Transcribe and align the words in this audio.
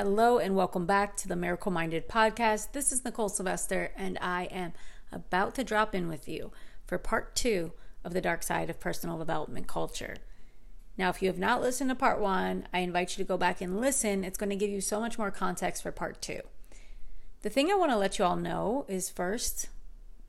Hello, 0.00 0.38
and 0.38 0.54
welcome 0.54 0.86
back 0.86 1.16
to 1.16 1.26
the 1.26 1.34
Miracle 1.34 1.72
Minded 1.72 2.08
Podcast. 2.08 2.70
This 2.70 2.92
is 2.92 3.04
Nicole 3.04 3.28
Sylvester, 3.28 3.90
and 3.96 4.16
I 4.20 4.44
am 4.44 4.72
about 5.10 5.56
to 5.56 5.64
drop 5.64 5.92
in 5.92 6.06
with 6.06 6.28
you 6.28 6.52
for 6.86 6.98
part 6.98 7.34
two 7.34 7.72
of 8.04 8.12
the 8.12 8.20
dark 8.20 8.44
side 8.44 8.70
of 8.70 8.78
personal 8.78 9.18
development 9.18 9.66
culture. 9.66 10.14
Now, 10.96 11.08
if 11.10 11.20
you 11.20 11.26
have 11.26 11.40
not 11.40 11.60
listened 11.60 11.90
to 11.90 11.96
part 11.96 12.20
one, 12.20 12.68
I 12.72 12.78
invite 12.78 13.18
you 13.18 13.24
to 13.24 13.28
go 13.28 13.36
back 13.36 13.60
and 13.60 13.80
listen. 13.80 14.22
It's 14.22 14.38
going 14.38 14.50
to 14.50 14.54
give 14.56 14.70
you 14.70 14.80
so 14.80 15.00
much 15.00 15.18
more 15.18 15.32
context 15.32 15.82
for 15.82 15.90
part 15.90 16.22
two. 16.22 16.42
The 17.42 17.50
thing 17.50 17.68
I 17.68 17.74
want 17.74 17.90
to 17.90 17.98
let 17.98 18.20
you 18.20 18.24
all 18.24 18.36
know 18.36 18.84
is 18.86 19.10
first, 19.10 19.68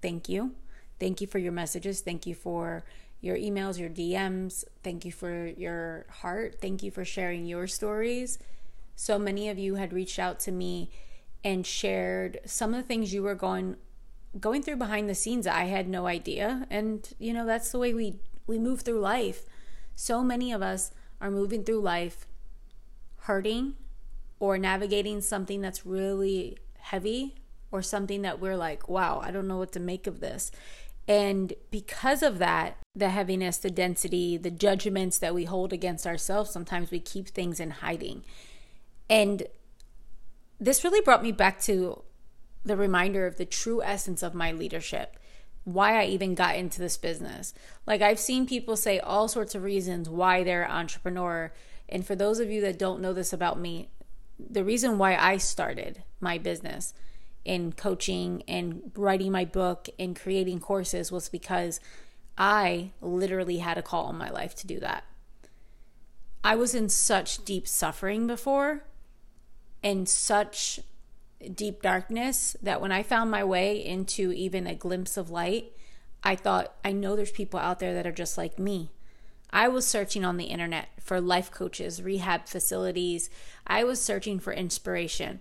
thank 0.02 0.28
you. 0.28 0.56
Thank 1.00 1.22
you 1.22 1.28
for 1.28 1.38
your 1.38 1.52
messages. 1.52 2.02
Thank 2.02 2.26
you 2.26 2.34
for 2.34 2.84
your 3.22 3.38
emails, 3.38 3.78
your 3.78 3.92
DMs. 3.92 4.64
Thank 4.84 5.06
you 5.06 5.12
for 5.12 5.46
your 5.46 6.08
heart. 6.10 6.56
Thank 6.60 6.82
you 6.82 6.90
for 6.90 7.06
sharing 7.06 7.46
your 7.46 7.68
stories. 7.68 8.40
So 9.00 9.18
many 9.18 9.48
of 9.48 9.58
you 9.58 9.76
had 9.76 9.94
reached 9.94 10.20
out 10.20 10.42
to 10.42 10.52
me 10.52 10.92
and 11.42 11.66
shared 11.66 12.42
some 12.44 12.74
of 12.74 12.82
the 12.82 12.86
things 12.86 13.14
you 13.14 13.24
were 13.24 13.34
going 13.34 13.78
going 14.42 14.62
through 14.62 14.76
behind 14.76 15.10
the 15.10 15.16
scenes 15.16 15.48
I 15.48 15.64
had 15.64 15.88
no 15.88 16.06
idea. 16.06 16.68
And 16.70 17.08
you 17.18 17.32
know, 17.32 17.46
that's 17.46 17.72
the 17.72 17.80
way 17.80 17.94
we 17.94 18.20
we 18.46 18.60
move 18.60 18.82
through 18.82 19.00
life. 19.00 19.46
So 19.96 20.22
many 20.22 20.52
of 20.52 20.62
us 20.62 20.92
are 21.22 21.32
moving 21.32 21.64
through 21.64 21.80
life 21.80 22.28
hurting 23.20 23.76
or 24.38 24.58
navigating 24.58 25.22
something 25.22 25.62
that's 25.62 25.86
really 25.86 26.58
heavy 26.80 27.36
or 27.72 27.82
something 27.82 28.22
that 28.24 28.42
we're 28.42 28.58
like, 28.58 28.90
wow, 28.90 29.22
I 29.24 29.32
don't 29.32 29.48
know 29.48 29.60
what 29.60 29.72
to 29.72 29.80
make 29.80 30.08
of 30.08 30.20
this. 30.20 30.52
And 31.08 31.54
because 31.72 32.22
of 32.22 32.38
that, 32.40 32.76
the 32.94 33.12
heaviness, 33.12 33.60
the 33.60 33.72
density, 33.72 34.36
the 34.36 34.52
judgments 34.52 35.20
that 35.20 35.34
we 35.34 35.46
hold 35.46 35.72
against 35.72 36.06
ourselves, 36.06 36.52
sometimes 36.52 36.92
we 36.92 37.00
keep 37.00 37.30
things 37.30 37.62
in 37.62 37.72
hiding. 37.72 38.26
And 39.10 39.44
this 40.60 40.84
really 40.84 41.02
brought 41.02 41.24
me 41.24 41.32
back 41.32 41.60
to 41.62 42.04
the 42.64 42.78
reminder 42.78 43.26
of 43.26 43.38
the 43.38 43.46
true 43.46 43.82
essence 43.82 44.22
of 44.22 44.34
my 44.34 44.52
leadership, 44.52 45.18
why 45.64 46.00
I 46.00 46.06
even 46.06 46.36
got 46.36 46.56
into 46.56 46.80
this 46.80 46.98
business. 46.98 47.54
Like, 47.88 48.02
I've 48.02 48.20
seen 48.20 48.46
people 48.46 48.76
say 48.76 49.00
all 49.00 49.28
sorts 49.28 49.56
of 49.56 49.64
reasons 49.64 50.10
why 50.10 50.44
they're 50.44 50.64
an 50.64 50.72
entrepreneur. 50.72 51.52
And 51.88 52.06
for 52.06 52.16
those 52.16 52.40
of 52.40 52.50
you 52.50 52.62
that 52.62 52.78
don't 52.78 53.02
know 53.02 53.14
this 53.14 53.34
about 53.34 53.60
me, 53.60 53.90
the 54.38 54.64
reason 54.64 54.98
why 54.98 55.16
I 55.16 55.38
started 55.38 56.04
my 56.20 56.38
business 56.38 56.94
in 57.46 57.72
coaching 57.74 58.44
and 58.48 58.92
writing 58.96 59.32
my 59.32 59.46
book 59.46 59.90
and 59.98 60.16
creating 60.16 60.60
courses 60.60 61.12
was 61.12 61.30
because 61.30 61.80
I 62.38 62.92
literally 63.02 63.58
had 63.58 63.78
a 63.78 63.82
call 63.82 64.10
in 64.10 64.18
my 64.18 64.30
life 64.30 64.56
to 64.56 64.68
do 64.68 64.80
that. 64.80 65.04
I 66.44 66.56
was 66.56 66.76
in 66.76 66.90
such 66.90 67.44
deep 67.44 67.68
suffering 67.68 68.28
before 68.28 68.84
and 69.84 70.08
such 70.08 70.80
deep 71.56 71.82
darkness 71.82 72.56
that 72.62 72.82
when 72.82 72.92
I 72.92 73.04
found 73.04 73.32
my 73.32 73.44
way 73.44 73.84
into 73.84 74.32
even 74.32 74.68
a 74.68 74.76
glimpse 74.76 75.18
of 75.18 75.30
light, 75.30 75.72
I 76.24 76.36
thought, 76.36 76.74
I 76.84 76.92
know 76.92 77.16
there's 77.16 77.32
people 77.32 77.60
out 77.60 77.80
there 77.80 77.94
that 77.94 78.06
are 78.06 78.12
just 78.12 78.38
like 78.38 78.60
me. 78.60 78.92
I 79.52 79.68
was 79.68 79.88
searching 79.88 80.26
on 80.26 80.38
the 80.38 80.46
internet 80.46 80.90
for 81.00 81.20
life 81.20 81.50
coaches, 81.50 82.04
rehab 82.04 82.46
facilities. 82.48 83.30
I 83.66 83.84
was 83.84 84.02
searching 84.02 84.40
for 84.40 84.54
inspiration. 84.54 85.40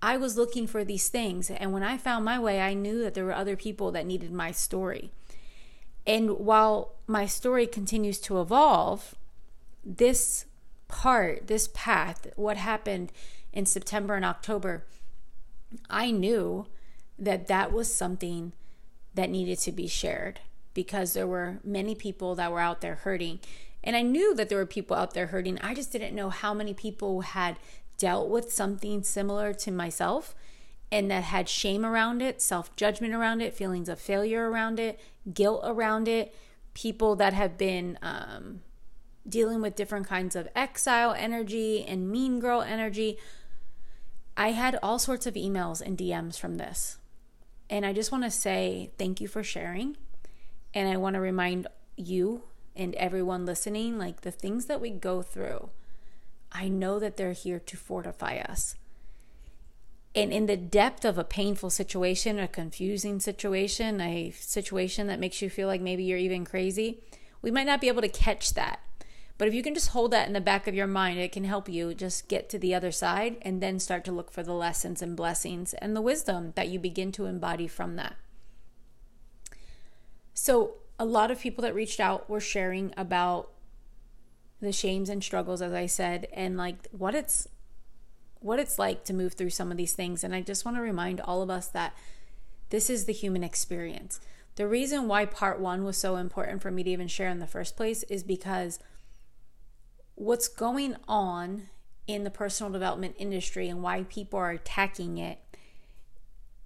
I 0.00 0.16
was 0.16 0.36
looking 0.36 0.66
for 0.66 0.84
these 0.84 1.08
things. 1.08 1.50
And 1.50 1.72
when 1.72 1.82
I 1.82 1.96
found 1.96 2.24
my 2.24 2.38
way, 2.38 2.60
I 2.60 2.74
knew 2.74 3.02
that 3.02 3.14
there 3.14 3.24
were 3.24 3.34
other 3.34 3.56
people 3.56 3.90
that 3.92 4.06
needed 4.06 4.32
my 4.32 4.52
story. 4.52 5.10
And 6.06 6.38
while 6.38 6.92
my 7.06 7.26
story 7.26 7.66
continues 7.66 8.20
to 8.20 8.40
evolve, 8.40 9.14
this 9.84 10.44
part, 10.86 11.48
this 11.48 11.68
path, 11.74 12.28
what 12.36 12.56
happened 12.56 13.12
in 13.58 13.66
September 13.66 14.14
and 14.14 14.24
October, 14.24 14.84
I 15.90 16.12
knew 16.12 16.66
that 17.18 17.48
that 17.48 17.72
was 17.72 17.92
something 17.92 18.52
that 19.14 19.28
needed 19.28 19.58
to 19.58 19.72
be 19.72 19.88
shared 19.88 20.38
because 20.74 21.12
there 21.12 21.26
were 21.26 21.58
many 21.64 21.96
people 21.96 22.36
that 22.36 22.52
were 22.52 22.60
out 22.60 22.82
there 22.82 22.94
hurting. 22.94 23.40
And 23.82 23.96
I 23.96 24.02
knew 24.02 24.32
that 24.36 24.48
there 24.48 24.58
were 24.58 24.64
people 24.64 24.96
out 24.96 25.12
there 25.12 25.26
hurting. 25.26 25.58
I 25.60 25.74
just 25.74 25.90
didn't 25.90 26.14
know 26.14 26.30
how 26.30 26.54
many 26.54 26.72
people 26.72 27.22
had 27.22 27.56
dealt 27.96 28.28
with 28.28 28.52
something 28.52 29.02
similar 29.02 29.52
to 29.54 29.72
myself 29.72 30.36
and 30.92 31.10
that 31.10 31.24
had 31.24 31.48
shame 31.48 31.84
around 31.84 32.22
it, 32.22 32.40
self 32.40 32.76
judgment 32.76 33.12
around 33.12 33.40
it, 33.40 33.54
feelings 33.54 33.88
of 33.88 33.98
failure 33.98 34.48
around 34.48 34.78
it, 34.78 35.00
guilt 35.34 35.62
around 35.64 36.06
it, 36.06 36.32
people 36.74 37.16
that 37.16 37.32
have 37.32 37.58
been 37.58 37.98
um, 38.02 38.60
dealing 39.28 39.60
with 39.60 39.74
different 39.74 40.06
kinds 40.06 40.36
of 40.36 40.48
exile 40.54 41.12
energy 41.12 41.84
and 41.84 42.08
mean 42.08 42.38
girl 42.38 42.62
energy. 42.62 43.18
I 44.38 44.52
had 44.52 44.78
all 44.84 45.00
sorts 45.00 45.26
of 45.26 45.34
emails 45.34 45.80
and 45.80 45.98
DMs 45.98 46.38
from 46.38 46.58
this. 46.58 46.98
And 47.68 47.84
I 47.84 47.92
just 47.92 48.12
want 48.12 48.22
to 48.22 48.30
say 48.30 48.92
thank 48.96 49.20
you 49.20 49.26
for 49.26 49.42
sharing. 49.42 49.96
And 50.72 50.88
I 50.88 50.96
want 50.96 51.14
to 51.14 51.20
remind 51.20 51.66
you 51.96 52.44
and 52.76 52.94
everyone 52.94 53.44
listening 53.44 53.98
like 53.98 54.20
the 54.20 54.30
things 54.30 54.66
that 54.66 54.80
we 54.80 54.90
go 54.90 55.22
through, 55.22 55.70
I 56.52 56.68
know 56.68 57.00
that 57.00 57.16
they're 57.16 57.32
here 57.32 57.58
to 57.58 57.76
fortify 57.76 58.36
us. 58.36 58.76
And 60.14 60.32
in 60.32 60.46
the 60.46 60.56
depth 60.56 61.04
of 61.04 61.18
a 61.18 61.24
painful 61.24 61.70
situation, 61.70 62.38
a 62.38 62.46
confusing 62.46 63.18
situation, 63.18 64.00
a 64.00 64.30
situation 64.30 65.08
that 65.08 65.18
makes 65.18 65.42
you 65.42 65.50
feel 65.50 65.66
like 65.66 65.80
maybe 65.80 66.04
you're 66.04 66.16
even 66.16 66.44
crazy, 66.44 67.02
we 67.42 67.50
might 67.50 67.66
not 67.66 67.80
be 67.80 67.88
able 67.88 68.02
to 68.02 68.08
catch 68.08 68.54
that. 68.54 68.78
But 69.38 69.46
if 69.46 69.54
you 69.54 69.62
can 69.62 69.72
just 69.72 69.90
hold 69.90 70.10
that 70.10 70.26
in 70.26 70.34
the 70.34 70.40
back 70.40 70.66
of 70.66 70.74
your 70.74 70.88
mind, 70.88 71.20
it 71.20 71.30
can 71.30 71.44
help 71.44 71.68
you 71.68 71.94
just 71.94 72.26
get 72.26 72.48
to 72.50 72.58
the 72.58 72.74
other 72.74 72.90
side 72.90 73.36
and 73.42 73.62
then 73.62 73.78
start 73.78 74.04
to 74.06 74.12
look 74.12 74.32
for 74.32 74.42
the 74.42 74.52
lessons 74.52 75.00
and 75.00 75.16
blessings 75.16 75.74
and 75.74 75.94
the 75.94 76.02
wisdom 76.02 76.52
that 76.56 76.68
you 76.68 76.80
begin 76.80 77.12
to 77.12 77.26
embody 77.26 77.68
from 77.68 77.94
that. 77.94 78.16
So, 80.34 80.74
a 80.98 81.04
lot 81.04 81.30
of 81.30 81.40
people 81.40 81.62
that 81.62 81.74
reached 81.74 82.00
out 82.00 82.28
were 82.28 82.40
sharing 82.40 82.92
about 82.96 83.52
the 84.60 84.72
shames 84.72 85.08
and 85.08 85.22
struggles 85.22 85.62
as 85.62 85.72
I 85.72 85.86
said 85.86 86.26
and 86.32 86.56
like 86.56 86.88
what 86.90 87.14
it's 87.14 87.46
what 88.40 88.58
it's 88.58 88.76
like 88.76 89.04
to 89.04 89.14
move 89.14 89.34
through 89.34 89.50
some 89.50 89.70
of 89.70 89.76
these 89.76 89.92
things 89.92 90.24
and 90.24 90.34
I 90.34 90.40
just 90.40 90.64
want 90.64 90.76
to 90.76 90.80
remind 90.80 91.20
all 91.20 91.42
of 91.42 91.50
us 91.50 91.68
that 91.68 91.94
this 92.70 92.90
is 92.90 93.04
the 93.04 93.12
human 93.12 93.44
experience. 93.44 94.20
The 94.56 94.66
reason 94.66 95.06
why 95.06 95.26
part 95.26 95.60
1 95.60 95.84
was 95.84 95.96
so 95.96 96.16
important 96.16 96.62
for 96.62 96.70
me 96.70 96.82
to 96.82 96.90
even 96.90 97.06
share 97.06 97.28
in 97.28 97.38
the 97.38 97.46
first 97.46 97.76
place 97.76 98.02
is 98.04 98.24
because 98.24 98.80
what's 100.18 100.48
going 100.48 100.96
on 101.06 101.68
in 102.08 102.24
the 102.24 102.30
personal 102.30 102.72
development 102.72 103.14
industry 103.18 103.68
and 103.68 103.82
why 103.82 104.02
people 104.04 104.38
are 104.38 104.50
attacking 104.50 105.16
it 105.16 105.38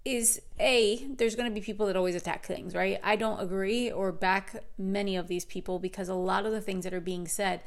is 0.06 0.40
a 0.58 1.04
there's 1.16 1.36
going 1.36 1.48
to 1.48 1.54
be 1.54 1.60
people 1.60 1.86
that 1.86 1.94
always 1.94 2.14
attack 2.14 2.46
things 2.46 2.74
right? 2.74 2.98
I 3.04 3.14
don't 3.14 3.40
agree 3.40 3.90
or 3.90 4.10
back 4.10 4.64
many 4.78 5.16
of 5.16 5.28
these 5.28 5.44
people 5.44 5.78
because 5.78 6.08
a 6.08 6.14
lot 6.14 6.46
of 6.46 6.52
the 6.52 6.62
things 6.62 6.84
that 6.84 6.94
are 6.94 7.00
being 7.00 7.28
said 7.28 7.60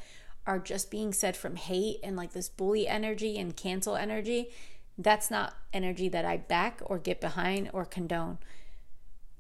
are 0.48 0.58
just 0.58 0.90
being 0.90 1.14
said 1.14 1.38
from 1.38 1.56
hate 1.56 2.00
and 2.04 2.16
like 2.16 2.34
this 2.34 2.50
bully 2.50 2.88
energy 2.88 3.38
and 3.38 3.56
cancel 3.56 3.96
energy. 3.96 4.50
That's 4.98 5.30
not 5.30 5.56
energy 5.72 6.10
that 6.10 6.26
i 6.26 6.38
back 6.38 6.82
or 6.86 6.98
get 6.98 7.22
behind 7.22 7.70
or 7.74 7.86
condone 7.86 8.40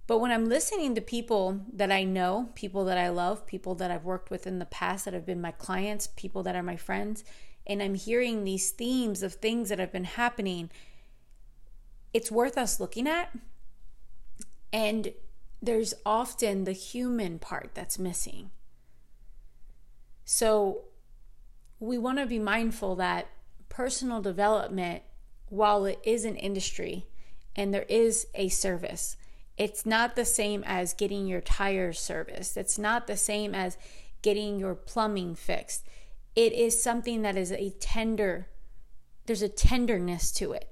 but 0.07 0.19
when 0.19 0.31
i'm 0.31 0.45
listening 0.45 0.95
to 0.95 1.01
people 1.01 1.61
that 1.71 1.91
i 1.91 2.03
know 2.03 2.49
people 2.55 2.85
that 2.85 2.97
i 2.97 3.09
love 3.09 3.45
people 3.45 3.75
that 3.75 3.91
i've 3.91 4.05
worked 4.05 4.29
with 4.29 4.45
in 4.47 4.59
the 4.59 4.65
past 4.65 5.05
that 5.05 5.13
have 5.13 5.25
been 5.25 5.41
my 5.41 5.51
clients 5.51 6.07
people 6.07 6.43
that 6.43 6.55
are 6.55 6.63
my 6.63 6.77
friends 6.77 7.23
and 7.67 7.81
i'm 7.81 7.95
hearing 7.95 8.43
these 8.43 8.71
themes 8.71 9.23
of 9.23 9.33
things 9.33 9.69
that 9.69 9.79
have 9.79 9.91
been 9.91 10.03
happening 10.03 10.69
it's 12.15 12.31
worth 12.31 12.57
us 12.57 12.79
looking 12.79 13.09
at. 13.09 13.29
And 14.71 15.11
there's 15.61 15.93
often 16.05 16.63
the 16.63 16.71
human 16.71 17.39
part 17.39 17.71
that's 17.73 17.99
missing. 17.99 18.51
So 20.23 20.85
we 21.77 21.97
want 21.97 22.19
to 22.19 22.25
be 22.25 22.39
mindful 22.39 22.95
that 22.95 23.27
personal 23.67 24.21
development, 24.21 25.03
while 25.49 25.83
it 25.83 25.99
is 26.05 26.23
an 26.23 26.37
industry 26.37 27.05
and 27.53 27.73
there 27.73 27.85
is 27.89 28.27
a 28.33 28.47
service, 28.47 29.17
it's 29.57 29.85
not 29.85 30.15
the 30.15 30.25
same 30.25 30.63
as 30.65 30.93
getting 30.93 31.27
your 31.27 31.41
tires 31.41 31.99
serviced. 31.99 32.57
It's 32.57 32.77
not 32.77 33.07
the 33.07 33.17
same 33.17 33.55
as 33.55 33.77
getting 34.21 34.59
your 34.59 34.75
plumbing 34.75 35.35
fixed. 35.35 35.85
It 36.35 36.51
is 36.51 36.81
something 36.81 37.21
that 37.21 37.37
is 37.37 37.51
a 37.51 37.69
tender, 37.79 38.47
there's 39.25 39.41
a 39.41 39.49
tenderness 39.49 40.31
to 40.33 40.51
it. 40.51 40.67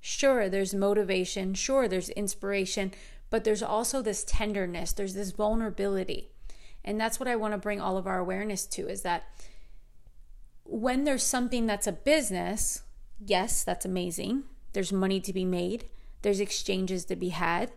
Sure, 0.00 0.48
there's 0.48 0.72
motivation, 0.72 1.52
sure, 1.52 1.88
there's 1.88 2.08
inspiration, 2.10 2.92
but 3.28 3.44
there's 3.44 3.62
also 3.62 4.00
this 4.00 4.24
tenderness, 4.24 4.92
there's 4.92 5.14
this 5.14 5.32
vulnerability. 5.32 6.30
And 6.84 6.98
that's 6.98 7.18
what 7.18 7.28
I 7.28 7.36
want 7.36 7.52
to 7.52 7.58
bring 7.58 7.80
all 7.80 7.98
of 7.98 8.06
our 8.06 8.18
awareness 8.18 8.64
to 8.66 8.88
is 8.88 9.02
that 9.02 9.24
when 10.64 11.04
there's 11.04 11.22
something 11.22 11.66
that's 11.66 11.86
a 11.86 11.92
business, 11.92 12.82
yes, 13.24 13.64
that's 13.64 13.84
amazing. 13.84 14.44
There's 14.72 14.92
money 14.92 15.20
to 15.20 15.32
be 15.32 15.44
made, 15.44 15.86
there's 16.22 16.40
exchanges 16.40 17.04
to 17.06 17.16
be 17.16 17.30
had. 17.30 17.72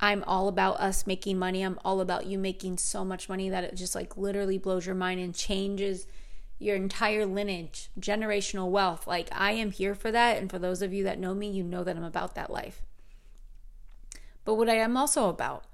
I'm 0.00 0.22
all 0.26 0.48
about 0.48 0.78
us 0.80 1.06
making 1.06 1.38
money. 1.38 1.62
I'm 1.62 1.78
all 1.84 2.00
about 2.00 2.26
you 2.26 2.38
making 2.38 2.78
so 2.78 3.04
much 3.04 3.28
money 3.28 3.48
that 3.48 3.64
it 3.64 3.74
just 3.74 3.94
like 3.94 4.16
literally 4.16 4.58
blows 4.58 4.86
your 4.86 4.94
mind 4.94 5.20
and 5.20 5.34
changes 5.34 6.06
your 6.60 6.76
entire 6.76 7.26
lineage, 7.26 7.90
generational 7.98 8.70
wealth. 8.70 9.06
Like, 9.06 9.28
I 9.32 9.52
am 9.52 9.70
here 9.70 9.94
for 9.94 10.10
that. 10.10 10.38
And 10.38 10.50
for 10.50 10.58
those 10.58 10.82
of 10.82 10.92
you 10.92 11.04
that 11.04 11.18
know 11.18 11.34
me, 11.34 11.50
you 11.50 11.62
know 11.62 11.84
that 11.84 11.96
I'm 11.96 12.04
about 12.04 12.34
that 12.34 12.50
life. 12.50 12.82
But 14.44 14.54
what 14.54 14.68
I 14.68 14.74
am 14.74 14.96
also 14.96 15.28
about 15.28 15.64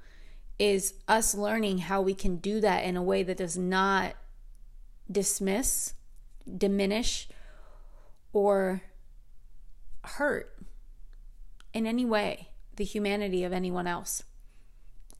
is 0.59 0.95
us 1.09 1.35
learning 1.35 1.79
how 1.79 2.01
we 2.01 2.15
can 2.15 2.37
do 2.37 2.61
that 2.61 2.85
in 2.85 2.97
a 2.97 3.03
way 3.03 3.23
that 3.23 3.39
does 3.39 3.57
not 3.57 4.15
dismiss, 5.11 5.95
diminish, 6.57 7.29
or 8.33 8.83
hurt 10.03 10.55
in 11.73 11.87
any 11.87 12.05
way 12.05 12.49
the 12.77 12.85
humanity 12.85 13.45
of 13.45 13.53
anyone 13.53 13.87
else. 13.87 14.23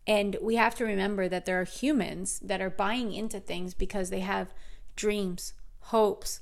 And 0.07 0.37
we 0.43 0.57
have 0.57 0.75
to 0.77 0.85
remember 0.85 1.29
that 1.29 1.47
there 1.47 1.61
are 1.61 1.65
humans 1.65 2.39
that 2.41 2.61
are 2.61 2.71
buying 2.71 3.13
into 3.13 3.41
things 3.41 3.73
because 3.73 4.11
they 4.11 4.21
have 4.21 4.53
dreams, 4.97 5.55
hopes, 5.81 6.41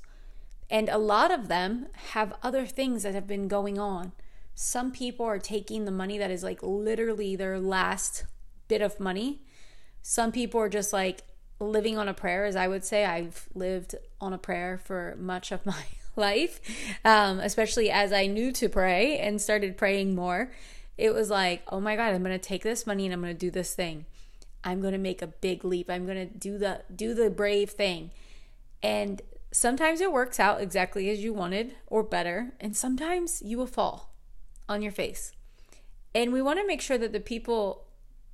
and 0.69 0.89
a 0.89 0.97
lot 0.97 1.31
of 1.31 1.47
them 1.47 1.87
have 2.11 2.33
other 2.41 2.65
things 2.65 3.03
that 3.03 3.13
have 3.13 3.27
been 3.27 3.47
going 3.47 3.77
on. 3.77 4.11
Some 4.55 4.91
people 4.91 5.25
are 5.25 5.39
taking 5.39 5.85
the 5.85 5.91
money 5.91 6.17
that 6.17 6.31
is 6.31 6.43
like 6.43 6.61
literally 6.61 7.35
their 7.35 7.59
last 7.59 8.25
bit 8.67 8.81
of 8.81 8.99
money. 8.99 9.41
Some 10.01 10.31
people 10.31 10.59
are 10.59 10.69
just 10.69 10.91
like 10.91 11.21
living 11.59 11.97
on 11.97 12.07
a 12.07 12.13
prayer, 12.13 12.45
as 12.45 12.55
I 12.55 12.67
would 12.67 12.83
say. 12.83 13.05
I've 13.05 13.47
lived 13.53 13.95
on 14.19 14.33
a 14.33 14.37
prayer 14.37 14.77
for 14.77 15.15
much 15.19 15.51
of 15.51 15.65
my 15.65 15.85
life, 16.15 16.59
um, 17.05 17.39
especially 17.39 17.89
as 17.89 18.11
I 18.11 18.27
knew 18.27 18.51
to 18.53 18.69
pray 18.69 19.17
and 19.19 19.41
started 19.41 19.77
praying 19.77 20.15
more. 20.15 20.51
It 20.97 21.13
was 21.13 21.29
like, 21.29 21.63
oh 21.69 21.79
my 21.79 21.95
God, 21.95 22.13
I'm 22.13 22.23
to 22.23 22.37
take 22.37 22.63
this 22.63 22.85
money 22.85 23.05
and 23.05 23.13
I'm 23.13 23.23
to 23.23 23.33
do 23.33 23.51
this 23.51 23.73
thing. 23.73 24.05
I'm 24.63 24.81
to 24.93 24.99
make 24.99 25.21
a 25.21 25.27
big 25.27 25.65
leap. 25.65 25.89
I'm 25.89 26.05
to 26.07 26.25
do 26.25 26.57
the 26.57 26.83
do 26.95 27.13
the 27.13 27.29
brave 27.29 27.71
thing. 27.71 28.11
And 28.81 29.21
sometimes 29.51 30.01
it 30.01 30.11
works 30.11 30.39
out 30.39 30.61
exactly 30.61 31.09
as 31.09 31.23
you 31.23 31.33
wanted 31.33 31.75
or 31.87 32.03
better, 32.03 32.53
and 32.59 32.75
sometimes 32.75 33.41
you 33.43 33.57
will 33.57 33.67
fall 33.67 34.13
on 34.67 34.81
your 34.81 34.91
face. 34.91 35.31
And 36.15 36.31
we 36.31 36.41
want 36.41 36.59
to 36.59 36.67
make 36.67 36.81
sure 36.81 36.97
that 36.97 37.11
the 37.11 37.19
people 37.19 37.85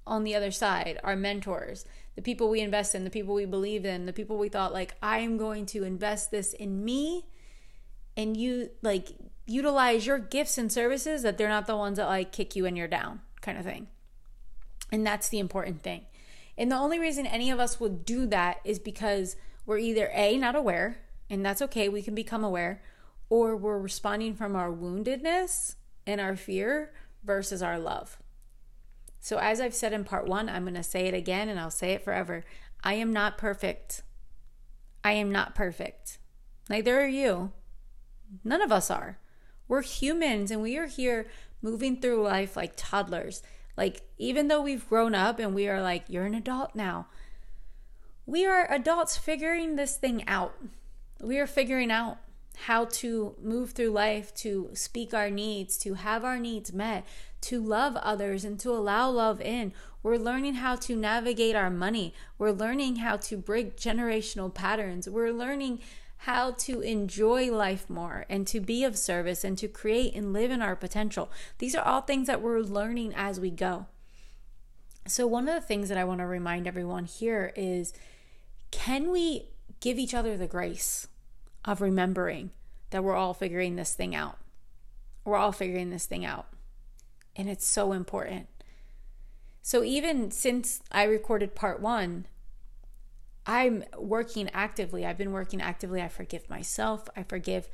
on 0.06 0.24
the 0.24 0.36
other 0.36 0.52
side, 0.52 1.00
our 1.04 1.16
mentors, 1.16 1.86
the 2.16 2.22
people 2.22 2.50
we 2.50 2.62
invest 2.62 2.96
in, 2.96 3.04
the 3.04 3.10
people 3.10 3.34
we 3.34 3.46
believe 3.46 3.86
in, 3.86 4.06
the 4.06 4.14
people 4.14 4.38
we 4.38 4.50
thought 4.50 4.74
like 4.74 4.96
I 5.02 5.20
am 5.20 5.38
going 5.38 5.66
to 5.68 5.84
invest 5.84 6.32
this 6.32 6.54
in 6.54 6.84
me 6.84 7.26
and 8.20 8.36
you 8.36 8.70
like 8.82 9.14
utilize 9.46 10.06
your 10.06 10.20
gifts 10.20 10.58
and 10.58 10.70
services 10.70 11.22
that 11.22 11.38
they're 11.38 11.48
not 11.48 11.68
the 11.68 11.78
ones 11.78 11.96
that 11.96 12.06
like 12.06 12.34
kick 12.34 12.54
you 12.54 12.66
and 12.66 12.78
you're 12.78 12.86
down 12.86 13.22
kind 13.40 13.58
of 13.58 13.64
thing. 13.64 13.88
And 14.92 15.08
that's 15.08 15.30
the 15.30 15.40
important 15.40 15.82
thing. 15.84 16.06
And 16.58 16.70
the 16.70 16.76
only 16.76 17.00
reason 17.00 17.26
any 17.26 17.50
of 17.50 17.62
us 17.62 17.80
would 17.80 18.04
do 18.04 18.26
that 18.26 18.60
is 18.66 18.78
because 18.78 19.38
we're 19.66 19.78
either 19.78 20.12
A, 20.14 20.38
not 20.38 20.58
aware, 20.58 20.98
and 21.30 21.46
that's 21.46 21.62
okay, 21.62 21.88
we 21.88 22.02
can 22.02 22.14
become 22.14 22.44
aware, 22.44 22.82
or 23.30 23.56
we're 23.56 23.80
responding 23.80 24.36
from 24.36 24.54
our 24.54 24.70
woundedness 24.70 25.76
and 26.06 26.20
our 26.20 26.36
fear 26.36 26.92
versus 27.24 27.64
our 27.64 27.80
love. 27.80 28.18
So, 29.22 29.38
as 29.38 29.62
I've 29.62 29.74
said 29.74 29.94
in 29.94 30.04
part 30.04 30.28
one, 30.28 30.50
I'm 30.50 30.64
going 30.64 30.74
to 30.74 30.84
say 30.84 31.06
it 31.06 31.14
again 31.14 31.48
and 31.48 31.58
I'll 31.58 31.72
say 31.72 31.92
it 31.92 32.04
forever. 32.04 32.44
I 32.84 32.96
am 32.96 33.14
not 33.14 33.38
perfect. 33.38 34.02
I 35.06 35.14
am 35.14 35.32
not 35.32 35.56
perfect. 35.56 36.18
Neither 36.70 37.00
are 37.00 37.08
you. 37.08 37.54
None 38.44 38.62
of 38.62 38.72
us 38.72 38.90
are. 38.92 39.18
We're 39.68 39.82
humans 39.82 40.52
and 40.52 40.62
we 40.62 40.78
are 40.78 40.88
here 40.88 41.28
moving 41.62 42.00
through 42.00 42.24
life 42.24 42.56
like 42.56 42.74
toddlers. 42.76 43.44
Like, 43.78 44.02
even 44.18 44.48
though 44.48 44.62
we've 44.62 44.88
grown 44.90 45.16
up 45.16 45.40
and 45.40 45.56
we 45.56 45.68
are 45.68 45.82
like, 45.82 46.04
you're 46.08 46.26
an 46.26 46.36
adult 46.36 46.76
now, 46.76 47.08
we 48.26 48.46
are 48.46 48.72
adults 48.72 49.18
figuring 49.18 49.76
this 49.76 49.96
thing 49.96 50.28
out. 50.28 50.54
We 51.22 51.40
are 51.40 51.48
figuring 51.48 51.92
out 51.92 52.18
how 52.66 52.86
to 52.86 53.36
move 53.42 53.72
through 53.72 53.92
life, 53.92 54.34
to 54.36 54.70
speak 54.74 55.14
our 55.14 55.30
needs, 55.30 55.78
to 55.78 55.94
have 55.94 56.26
our 56.26 56.38
needs 56.38 56.74
met, 56.74 57.06
to 57.42 57.64
love 57.64 57.96
others, 57.98 58.44
and 58.44 58.60
to 58.60 58.72
allow 58.72 59.10
love 59.10 59.40
in. 59.40 59.74
We're 60.04 60.18
learning 60.18 60.56
how 60.56 60.76
to 60.76 60.96
navigate 60.96 61.56
our 61.56 61.70
money. 61.70 62.14
We're 62.38 62.52
learning 62.52 62.98
how 62.98 63.18
to 63.18 63.38
break 63.38 63.78
generational 63.78 64.54
patterns. 64.54 65.08
We're 65.08 65.32
learning 65.32 65.80
how 66.24 66.52
to 66.52 66.82
enjoy 66.82 67.52
life 67.52 67.90
more 67.90 68.26
and 68.30 68.46
to 68.48 68.60
be 68.60 68.84
of 68.84 68.98
service 68.98 69.44
and 69.44 69.58
to 69.58 69.68
create 69.68 70.14
and 70.14 70.34
live 70.34 70.52
in 70.52 70.62
our 70.62 70.76
potential. 70.76 71.32
These 71.60 71.76
are 71.76 71.86
all 71.86 72.02
things 72.02 72.28
that 72.28 72.42
we're 72.42 72.60
learning 72.60 73.14
as 73.16 73.40
we 73.40 73.52
go. 73.52 73.88
So, 75.08 75.26
one 75.26 75.48
of 75.48 75.56
the 75.56 75.66
things 75.66 75.90
that 75.90 75.98
I 75.98 76.04
want 76.04 76.20
to 76.20 76.26
remind 76.26 76.68
everyone 76.68 77.06
here 77.06 77.52
is 77.56 77.94
can 78.72 79.12
we 79.12 79.50
give 79.80 79.98
each 79.98 80.14
other 80.14 80.38
the 80.38 80.48
grace? 80.48 81.08
of 81.66 81.82
remembering 81.82 82.52
that 82.90 83.04
we're 83.04 83.16
all 83.16 83.34
figuring 83.34 83.76
this 83.76 83.94
thing 83.94 84.16
out. 84.16 84.38
We're 85.24 85.38
all 85.38 85.52
figuring 85.52 85.90
this 85.90 86.06
thing 86.06 86.26
out. 86.26 86.48
And 87.36 87.50
it's 87.50 87.66
so 87.66 87.92
important. 87.92 88.48
So, 89.62 89.84
even 89.84 90.32
since 90.32 90.82
I 90.92 91.04
recorded 91.04 91.54
part 91.54 91.80
one, 91.80 92.26
I'm 93.50 93.84
working 93.98 94.48
actively. 94.54 95.08
I've 95.08 95.18
been 95.18 95.32
working 95.32 95.60
actively. 95.60 96.04
I 96.04 96.08
forgive 96.08 96.48
myself. 96.52 97.10
I 97.18 97.24
forgive 97.24 97.68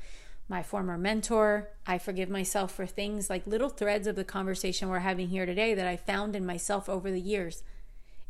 my 0.48 0.62
former 0.62 0.96
mentor. 0.96 1.68
I 1.86 1.98
forgive 1.98 2.30
myself 2.30 2.72
for 2.72 2.86
things 2.86 3.28
like 3.28 3.46
little 3.46 3.68
threads 3.68 4.06
of 4.06 4.16
the 4.16 4.24
conversation 4.24 4.88
we're 4.88 5.00
having 5.00 5.28
here 5.28 5.44
today 5.44 5.74
that 5.74 5.86
I 5.86 5.96
found 5.96 6.34
in 6.34 6.46
myself 6.46 6.88
over 6.88 7.10
the 7.10 7.20
years 7.20 7.62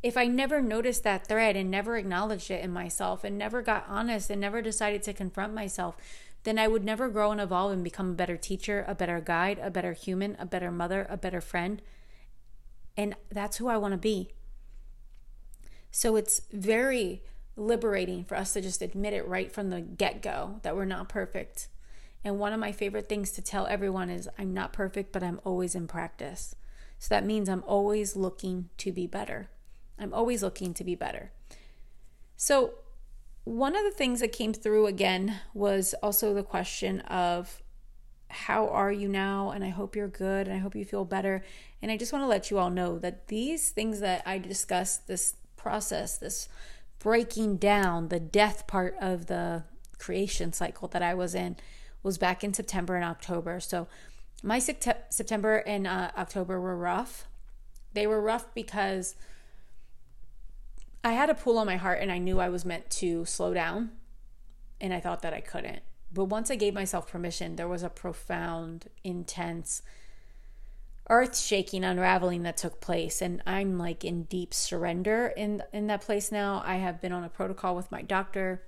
if 0.02 0.16
I 0.16 0.26
never 0.26 0.60
noticed 0.60 1.04
that 1.04 1.26
thread 1.26 1.56
and 1.56 1.70
never 1.70 1.96
acknowledged 1.96 2.50
it 2.50 2.62
in 2.62 2.70
myself 2.70 3.24
and 3.24 3.38
never 3.38 3.62
got 3.62 3.86
honest 3.88 4.30
and 4.30 4.40
never 4.40 4.60
decided 4.60 5.02
to 5.04 5.12
confront 5.12 5.54
myself, 5.54 5.96
then 6.44 6.58
I 6.58 6.68
would 6.68 6.84
never 6.84 7.08
grow 7.08 7.32
and 7.32 7.40
evolve 7.40 7.72
and 7.72 7.82
become 7.82 8.10
a 8.10 8.14
better 8.14 8.36
teacher, 8.36 8.84
a 8.86 8.94
better 8.94 9.20
guide, 9.20 9.58
a 9.60 9.70
better 9.70 9.94
human, 9.94 10.36
a 10.38 10.46
better 10.46 10.70
mother, 10.70 11.06
a 11.08 11.16
better 11.16 11.40
friend. 11.40 11.82
And 12.96 13.16
that's 13.30 13.56
who 13.56 13.68
I 13.68 13.78
want 13.78 13.92
to 13.92 13.98
be. 13.98 14.30
So 15.90 16.16
it's 16.16 16.42
very 16.52 17.22
liberating 17.56 18.24
for 18.24 18.36
us 18.36 18.52
to 18.52 18.60
just 18.60 18.82
admit 18.82 19.14
it 19.14 19.26
right 19.26 19.50
from 19.50 19.70
the 19.70 19.80
get 19.80 20.22
go 20.22 20.60
that 20.62 20.76
we're 20.76 20.84
not 20.84 21.08
perfect. 21.08 21.68
And 22.24 22.38
one 22.38 22.52
of 22.52 22.60
my 22.60 22.72
favorite 22.72 23.08
things 23.08 23.30
to 23.32 23.42
tell 23.42 23.66
everyone 23.66 24.10
is 24.10 24.28
I'm 24.38 24.52
not 24.52 24.72
perfect, 24.72 25.12
but 25.12 25.22
I'm 25.22 25.40
always 25.44 25.74
in 25.74 25.86
practice. 25.86 26.54
So 26.98 27.14
that 27.14 27.24
means 27.24 27.48
I'm 27.48 27.64
always 27.66 28.16
looking 28.16 28.68
to 28.78 28.92
be 28.92 29.06
better. 29.06 29.48
I'm 29.98 30.12
always 30.12 30.42
looking 30.42 30.74
to 30.74 30.84
be 30.84 30.94
better. 30.94 31.32
So, 32.36 32.74
one 33.44 33.76
of 33.76 33.84
the 33.84 33.92
things 33.92 34.20
that 34.20 34.32
came 34.32 34.52
through 34.52 34.86
again 34.86 35.38
was 35.54 35.94
also 36.02 36.34
the 36.34 36.42
question 36.42 37.00
of 37.02 37.62
how 38.28 38.68
are 38.68 38.90
you 38.90 39.08
now? 39.08 39.50
And 39.50 39.62
I 39.62 39.68
hope 39.68 39.94
you're 39.94 40.08
good 40.08 40.48
and 40.48 40.56
I 40.56 40.58
hope 40.58 40.74
you 40.74 40.84
feel 40.84 41.04
better. 41.04 41.44
And 41.80 41.92
I 41.92 41.96
just 41.96 42.12
want 42.12 42.24
to 42.24 42.28
let 42.28 42.50
you 42.50 42.58
all 42.58 42.70
know 42.70 42.98
that 42.98 43.28
these 43.28 43.70
things 43.70 44.00
that 44.00 44.22
I 44.26 44.38
discussed, 44.38 45.06
this 45.06 45.36
process, 45.56 46.18
this 46.18 46.48
breaking 47.06 47.56
down, 47.56 48.08
the 48.08 48.18
death 48.18 48.66
part 48.66 48.96
of 49.00 49.26
the 49.26 49.62
creation 49.96 50.52
cycle 50.52 50.88
that 50.88 51.02
I 51.02 51.14
was 51.14 51.36
in, 51.36 51.56
was 52.02 52.18
back 52.18 52.42
in 52.42 52.52
September 52.52 52.96
and 52.96 53.04
October. 53.04 53.60
So, 53.60 53.86
my 54.42 54.58
September 54.58 55.58
and 55.58 55.86
uh, 55.86 56.10
October 56.18 56.60
were 56.60 56.76
rough. 56.76 57.28
They 57.92 58.08
were 58.08 58.20
rough 58.20 58.52
because 58.54 59.14
I 61.04 61.12
had 61.12 61.30
a 61.30 61.34
pull 61.34 61.58
on 61.58 61.66
my 61.66 61.76
heart 61.76 62.00
and 62.02 62.10
I 62.10 62.18
knew 62.18 62.40
I 62.40 62.48
was 62.48 62.64
meant 62.64 62.90
to 62.90 63.24
slow 63.24 63.54
down 63.54 63.92
and 64.80 64.92
I 64.92 64.98
thought 64.98 65.22
that 65.22 65.32
I 65.32 65.40
couldn't. 65.40 65.82
But 66.12 66.24
once 66.24 66.50
I 66.50 66.56
gave 66.56 66.74
myself 66.74 67.08
permission, 67.08 67.54
there 67.54 67.68
was 67.68 67.84
a 67.84 67.88
profound, 67.88 68.86
intense, 69.04 69.80
earth 71.08 71.38
shaking 71.38 71.84
unraveling 71.84 72.42
that 72.42 72.56
took 72.56 72.80
place 72.80 73.22
and 73.22 73.42
I'm 73.46 73.78
like 73.78 74.04
in 74.04 74.24
deep 74.24 74.52
surrender 74.52 75.28
in 75.36 75.62
in 75.72 75.86
that 75.86 76.02
place 76.02 76.32
now. 76.32 76.62
I 76.64 76.76
have 76.76 77.00
been 77.00 77.12
on 77.12 77.24
a 77.24 77.28
protocol 77.28 77.76
with 77.76 77.90
my 77.92 78.02
doctor. 78.02 78.62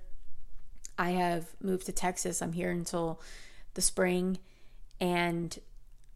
I 0.97 1.11
have 1.11 1.47
moved 1.61 1.85
to 1.87 1.91
Texas. 1.91 2.41
I'm 2.41 2.53
here 2.53 2.71
until 2.71 3.21
the 3.73 3.81
spring 3.81 4.39
and 4.99 5.57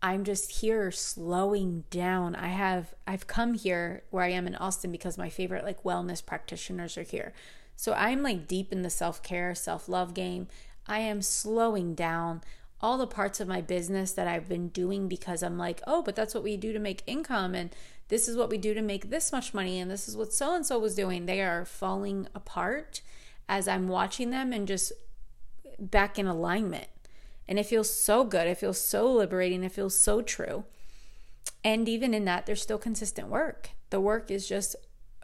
I'm 0.02 0.26
just 0.26 0.60
here 0.60 0.92
slowing 0.92 1.86
down. 1.90 2.36
I 2.36 2.50
have 2.50 2.94
I've 3.08 3.28
come 3.28 3.54
here 3.54 4.04
where 4.10 4.24
I 4.24 4.32
am 4.32 4.48
in 4.48 4.56
Austin 4.56 4.92
because 4.92 5.18
my 5.18 5.30
favorite 5.30 5.64
like 5.64 5.84
wellness 5.84 6.26
practitioners 6.26 6.98
are 6.98 7.04
here. 7.04 7.34
So 7.76 7.94
I'm 7.94 8.22
like 8.22 8.48
deep 8.48 8.72
in 8.72 8.82
the 8.82 8.90
self-care, 8.90 9.56
self-love 9.56 10.14
game. 10.14 10.48
I 10.88 11.00
am 11.00 11.22
slowing 11.22 11.96
down 11.96 12.42
all 12.84 12.98
the 12.98 13.08
parts 13.08 13.40
of 13.40 13.48
my 13.48 13.62
business 13.62 14.12
that 14.12 14.28
I've 14.28 14.50
been 14.50 14.68
doing 14.68 15.08
because 15.08 15.42
I'm 15.42 15.58
like, 15.58 15.82
"Oh, 15.88 16.04
but 16.04 16.16
that's 16.16 16.36
what 16.36 16.44
we 16.44 16.58
do 16.58 16.74
to 16.74 16.80
make 16.80 17.02
income 17.08 17.56
and 17.56 17.74
this 18.10 18.28
is 18.28 18.36
what 18.36 18.50
we 18.50 18.58
do 18.58 18.74
to 18.74 18.82
make 18.82 19.10
this 19.10 19.32
much 19.32 19.54
money 19.54 19.80
and 19.80 19.90
this 19.90 20.08
is 20.08 20.18
what 20.18 20.34
so 20.34 20.54
and 20.54 20.66
so 20.66 20.78
was 20.78 20.94
doing." 20.94 21.26
They 21.26 21.42
are 21.42 21.66
falling 21.66 22.28
apart 22.36 23.02
as 23.48 23.68
I'm 23.68 23.88
watching 23.88 24.30
them 24.30 24.52
and 24.52 24.68
just 24.68 24.92
back 25.80 26.20
in 26.20 26.28
alignment. 26.28 26.88
And 27.48 27.58
it 27.60 27.66
feels 27.66 27.92
so 27.92 28.24
good. 28.24 28.48
It 28.48 28.58
feels 28.58 28.80
so 28.80 29.12
liberating. 29.12 29.64
It 29.64 29.72
feels 29.72 29.98
so 29.98 30.22
true. 30.22 30.66
And 31.64 31.88
even 31.90 32.14
in 32.14 32.26
that, 32.26 32.46
there's 32.46 32.62
still 32.62 32.78
consistent 32.78 33.28
work. 33.30 33.72
The 33.90 34.02
work 34.02 34.30
is 34.30 34.48
just 34.48 34.76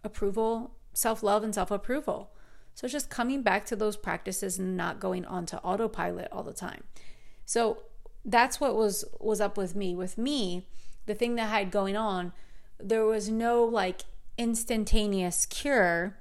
approval, 0.03 0.75
self 0.93 1.23
love, 1.23 1.43
and 1.43 1.53
self 1.53 1.71
approval. 1.71 2.31
So 2.73 2.87
just 2.87 3.09
coming 3.09 3.41
back 3.41 3.65
to 3.65 3.75
those 3.75 3.97
practices 3.97 4.57
and 4.57 4.77
not 4.77 4.99
going 4.99 5.25
onto 5.25 5.57
autopilot 5.57 6.29
all 6.31 6.43
the 6.43 6.53
time. 6.53 6.83
So 7.49 7.79
that's 8.23 8.61
what 8.61 8.75
was 8.75 9.03
was 9.19 9.41
up 9.41 9.57
with 9.57 9.75
me. 9.75 9.95
With 9.95 10.19
me, 10.19 10.67
the 11.07 11.15
thing 11.15 11.33
that 11.33 11.47
I 11.47 11.61
had 11.61 11.71
going 11.71 11.97
on, 11.97 12.31
there 12.79 13.05
was 13.05 13.27
no 13.27 13.63
like 13.63 14.01
instantaneous 14.37 15.47
cure. 15.47 16.15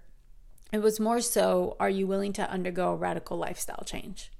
It 0.72 0.78
was 0.78 0.98
more 0.98 1.20
so 1.20 1.76
are 1.78 1.90
you 1.90 2.06
willing 2.06 2.32
to 2.32 2.50
undergo 2.50 2.92
a 2.92 2.96
radical 2.96 3.36
lifestyle 3.36 3.84
change? 3.84 4.32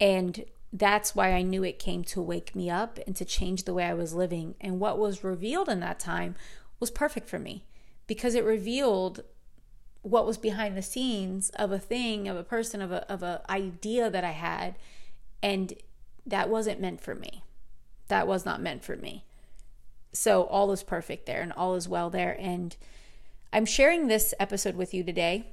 And 0.00 0.46
that's 0.72 1.14
why 1.14 1.34
I 1.34 1.42
knew 1.42 1.62
it 1.62 1.78
came 1.78 2.02
to 2.04 2.22
wake 2.22 2.56
me 2.56 2.70
up 2.70 2.98
and 3.06 3.14
to 3.16 3.26
change 3.26 3.64
the 3.64 3.74
way 3.74 3.84
I 3.84 3.92
was 3.92 4.14
living. 4.14 4.54
And 4.62 4.80
what 4.80 4.98
was 4.98 5.22
revealed 5.22 5.68
in 5.68 5.80
that 5.80 6.00
time 6.00 6.34
was 6.80 6.90
perfect 6.90 7.28
for 7.28 7.38
me 7.38 7.66
because 8.06 8.34
it 8.34 8.42
revealed 8.42 9.22
what 10.00 10.26
was 10.26 10.38
behind 10.38 10.78
the 10.78 10.82
scenes 10.82 11.50
of 11.50 11.72
a 11.72 11.78
thing, 11.78 12.26
of 12.26 12.38
a 12.38 12.42
person, 12.42 12.80
of 12.80 12.90
a 12.90 13.04
of 13.12 13.22
a 13.22 13.42
idea 13.50 14.08
that 14.08 14.24
I 14.24 14.30
had, 14.30 14.76
and 15.42 15.74
that 16.26 16.48
wasn't 16.48 16.80
meant 16.80 17.00
for 17.00 17.14
me. 17.14 17.42
That 18.08 18.26
was 18.26 18.44
not 18.44 18.60
meant 18.60 18.84
for 18.84 18.96
me. 18.96 19.24
So 20.12 20.44
all 20.44 20.72
is 20.72 20.82
perfect 20.82 21.26
there 21.26 21.42
and 21.42 21.52
all 21.52 21.74
is 21.74 21.88
well 21.88 22.10
there. 22.10 22.36
And 22.38 22.76
I'm 23.52 23.66
sharing 23.66 24.06
this 24.08 24.34
episode 24.40 24.76
with 24.76 24.92
you 24.92 25.04
today 25.04 25.52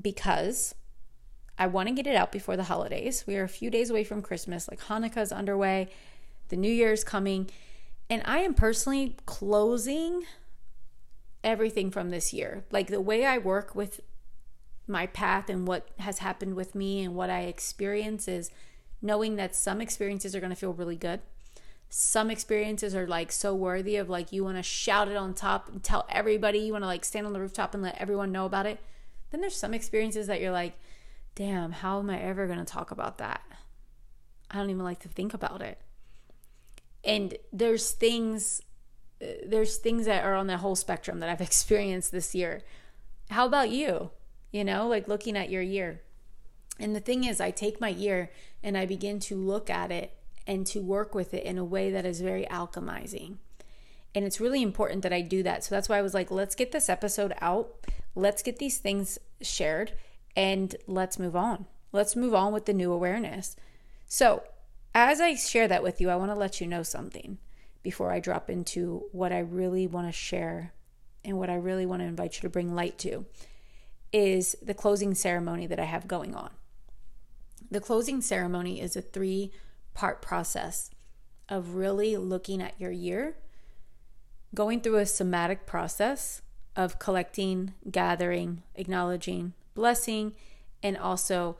because 0.00 0.74
I 1.58 1.66
want 1.66 1.88
to 1.88 1.94
get 1.94 2.06
it 2.06 2.16
out 2.16 2.32
before 2.32 2.56
the 2.56 2.64
holidays. 2.64 3.24
We 3.26 3.36
are 3.36 3.44
a 3.44 3.48
few 3.48 3.70
days 3.70 3.90
away 3.90 4.04
from 4.04 4.22
Christmas, 4.22 4.68
like 4.68 4.80
Hanukkah 4.80 5.22
is 5.22 5.32
underway, 5.32 5.88
the 6.48 6.56
New 6.56 6.70
Year 6.70 6.92
is 6.92 7.04
coming, 7.04 7.50
and 8.08 8.22
I 8.24 8.38
am 8.38 8.54
personally 8.54 9.16
closing 9.26 10.24
everything 11.42 11.90
from 11.90 12.10
this 12.10 12.32
year. 12.32 12.64
Like 12.70 12.88
the 12.88 13.00
way 13.00 13.24
I 13.24 13.38
work 13.38 13.74
with 13.74 14.00
my 14.86 15.06
path 15.06 15.50
and 15.50 15.66
what 15.66 15.88
has 15.98 16.18
happened 16.18 16.54
with 16.54 16.74
me 16.74 17.02
and 17.02 17.14
what 17.14 17.28
I 17.28 17.42
experience 17.42 18.28
is 18.28 18.50
knowing 19.00 19.36
that 19.36 19.54
some 19.54 19.80
experiences 19.80 20.34
are 20.34 20.40
going 20.40 20.50
to 20.50 20.56
feel 20.56 20.72
really 20.72 20.96
good. 20.96 21.20
Some 21.90 22.30
experiences 22.30 22.94
are 22.94 23.06
like 23.06 23.32
so 23.32 23.54
worthy 23.54 23.96
of 23.96 24.08
like 24.08 24.32
you 24.32 24.44
want 24.44 24.56
to 24.56 24.62
shout 24.62 25.08
it 25.08 25.16
on 25.16 25.34
top 25.34 25.68
and 25.68 25.82
tell 25.82 26.06
everybody, 26.10 26.58
you 26.58 26.72
want 26.72 26.82
to 26.82 26.88
like 26.88 27.04
stand 27.04 27.26
on 27.26 27.32
the 27.32 27.40
rooftop 27.40 27.74
and 27.74 27.82
let 27.82 27.98
everyone 27.98 28.32
know 28.32 28.44
about 28.44 28.66
it. 28.66 28.78
Then 29.30 29.40
there's 29.40 29.56
some 29.56 29.74
experiences 29.74 30.26
that 30.26 30.40
you're 30.40 30.52
like, 30.52 30.74
damn, 31.34 31.72
how 31.72 31.98
am 31.98 32.10
I 32.10 32.20
ever 32.20 32.46
going 32.46 32.58
to 32.58 32.64
talk 32.64 32.90
about 32.90 33.18
that? 33.18 33.42
I 34.50 34.58
don't 34.58 34.70
even 34.70 34.84
like 34.84 35.00
to 35.00 35.08
think 35.08 35.34
about 35.34 35.62
it. 35.62 35.78
And 37.04 37.36
there's 37.52 37.90
things 37.92 38.62
there's 39.44 39.78
things 39.78 40.06
that 40.06 40.24
are 40.24 40.34
on 40.34 40.46
that 40.46 40.58
whole 40.60 40.76
spectrum 40.76 41.20
that 41.20 41.28
I've 41.28 41.40
experienced 41.48 42.12
this 42.12 42.34
year. 42.34 42.62
How 43.30 43.46
about 43.46 43.70
you? 43.70 44.10
You 44.52 44.64
know, 44.64 44.86
like 44.88 45.08
looking 45.08 45.36
at 45.36 45.50
your 45.50 45.62
year. 45.62 46.02
And 46.78 46.94
the 46.94 47.00
thing 47.00 47.24
is, 47.24 47.40
I 47.40 47.50
take 47.50 47.80
my 47.80 47.88
year 47.88 48.30
and 48.62 48.76
I 48.76 48.86
begin 48.86 49.20
to 49.20 49.36
look 49.36 49.70
at 49.70 49.90
it 49.90 50.16
and 50.46 50.66
to 50.68 50.80
work 50.80 51.14
with 51.14 51.34
it 51.34 51.44
in 51.44 51.58
a 51.58 51.64
way 51.64 51.90
that 51.90 52.06
is 52.06 52.20
very 52.20 52.44
alchemizing. 52.46 53.36
And 54.14 54.24
it's 54.24 54.40
really 54.40 54.62
important 54.62 55.02
that 55.02 55.12
I 55.12 55.20
do 55.20 55.42
that. 55.42 55.64
So 55.64 55.74
that's 55.74 55.88
why 55.88 55.98
I 55.98 56.02
was 56.02 56.14
like, 56.14 56.30
let's 56.30 56.54
get 56.54 56.72
this 56.72 56.88
episode 56.88 57.34
out. 57.40 57.86
Let's 58.14 58.42
get 58.42 58.58
these 58.58 58.78
things 58.78 59.18
shared 59.42 59.92
and 60.34 60.74
let's 60.86 61.18
move 61.18 61.36
on. 61.36 61.66
Let's 61.92 62.16
move 62.16 62.34
on 62.34 62.52
with 62.52 62.66
the 62.66 62.72
new 62.72 62.92
awareness. 62.92 63.56
So, 64.06 64.42
as 64.94 65.20
I 65.20 65.34
share 65.34 65.68
that 65.68 65.82
with 65.82 66.00
you, 66.00 66.10
I 66.10 66.16
want 66.16 66.30
to 66.30 66.34
let 66.34 66.60
you 66.60 66.66
know 66.66 66.82
something 66.82 67.38
before 67.82 68.10
I 68.10 68.20
drop 68.20 68.50
into 68.50 69.04
what 69.12 69.32
I 69.32 69.38
really 69.40 69.86
want 69.86 70.08
to 70.08 70.12
share 70.12 70.72
and 71.24 71.38
what 71.38 71.50
I 71.50 71.54
really 71.54 71.86
want 71.86 72.00
to 72.00 72.06
invite 72.06 72.36
you 72.36 72.42
to 72.42 72.48
bring 72.48 72.74
light 72.74 72.98
to 72.98 73.26
is 74.12 74.56
the 74.62 74.74
closing 74.74 75.14
ceremony 75.14 75.66
that 75.66 75.78
I 75.78 75.84
have 75.84 76.08
going 76.08 76.34
on. 76.34 76.50
The 77.70 77.80
closing 77.80 78.20
ceremony 78.20 78.80
is 78.80 78.96
a 78.96 79.02
three 79.02 79.52
part 79.94 80.22
process 80.22 80.90
of 81.48 81.74
really 81.74 82.16
looking 82.16 82.62
at 82.62 82.80
your 82.80 82.90
year, 82.90 83.36
going 84.54 84.80
through 84.80 84.96
a 84.96 85.06
somatic 85.06 85.66
process 85.66 86.42
of 86.76 86.98
collecting, 86.98 87.74
gathering, 87.90 88.62
acknowledging, 88.74 89.52
blessing, 89.74 90.34
and 90.82 90.96
also 90.96 91.56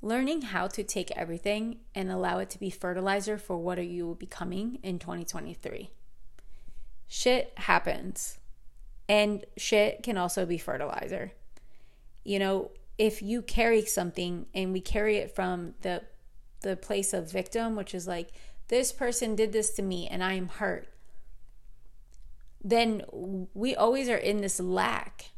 learning 0.00 0.42
how 0.42 0.66
to 0.68 0.84
take 0.84 1.10
everything 1.12 1.78
and 1.94 2.10
allow 2.10 2.38
it 2.38 2.50
to 2.50 2.58
be 2.58 2.70
fertilizer 2.70 3.36
for 3.36 3.56
what 3.56 3.78
are 3.78 3.82
you 3.82 4.16
becoming 4.20 4.78
in 4.82 4.98
2023. 4.98 5.90
Shit 7.08 7.52
happens. 7.56 8.38
And 9.08 9.44
shit 9.56 10.02
can 10.02 10.18
also 10.18 10.44
be 10.44 10.58
fertilizer. 10.58 11.32
You 12.24 12.38
know, 12.38 12.70
if 12.98 13.22
you 13.22 13.40
carry 13.40 13.84
something 13.84 14.46
and 14.52 14.72
we 14.72 14.80
carry 14.80 15.16
it 15.16 15.34
from 15.34 15.74
the 15.82 16.02
the 16.60 16.76
place 16.76 17.14
of 17.14 17.30
victim, 17.30 17.76
which 17.76 17.94
is 17.94 18.08
like 18.08 18.30
this 18.66 18.92
person 18.92 19.36
did 19.36 19.52
this 19.52 19.70
to 19.70 19.82
me 19.82 20.08
and 20.08 20.22
I 20.24 20.32
am 20.34 20.48
hurt, 20.48 20.88
then 22.62 23.04
we 23.54 23.76
always 23.76 24.08
are 24.08 24.16
in 24.16 24.40
this 24.40 24.58
lack 24.58 25.30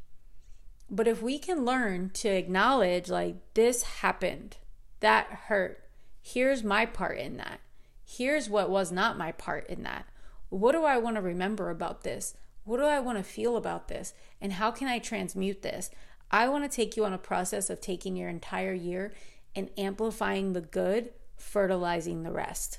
but 0.90 1.06
if 1.06 1.22
we 1.22 1.38
can 1.38 1.64
learn 1.64 2.10
to 2.14 2.28
acknowledge, 2.28 3.08
like, 3.08 3.36
this 3.54 3.84
happened, 3.84 4.56
that 4.98 5.26
hurt, 5.46 5.84
here's 6.20 6.64
my 6.64 6.84
part 6.84 7.18
in 7.18 7.36
that, 7.36 7.60
here's 8.04 8.50
what 8.50 8.68
was 8.68 8.90
not 8.90 9.16
my 9.16 9.30
part 9.30 9.68
in 9.68 9.84
that. 9.84 10.06
What 10.48 10.72
do 10.72 10.82
I 10.84 10.98
want 10.98 11.14
to 11.14 11.22
remember 11.22 11.70
about 11.70 12.02
this? 12.02 12.34
What 12.64 12.78
do 12.78 12.84
I 12.84 12.98
want 12.98 13.18
to 13.18 13.24
feel 13.24 13.56
about 13.56 13.86
this? 13.86 14.14
And 14.40 14.54
how 14.54 14.72
can 14.72 14.88
I 14.88 14.98
transmute 14.98 15.62
this? 15.62 15.90
I 16.30 16.48
want 16.48 16.64
to 16.64 16.74
take 16.74 16.96
you 16.96 17.04
on 17.04 17.12
a 17.12 17.18
process 17.18 17.70
of 17.70 17.80
taking 17.80 18.16
your 18.16 18.28
entire 18.28 18.72
year 18.72 19.12
and 19.54 19.70
amplifying 19.76 20.52
the 20.52 20.60
good, 20.60 21.10
fertilizing 21.36 22.22
the 22.22 22.30
rest. 22.30 22.78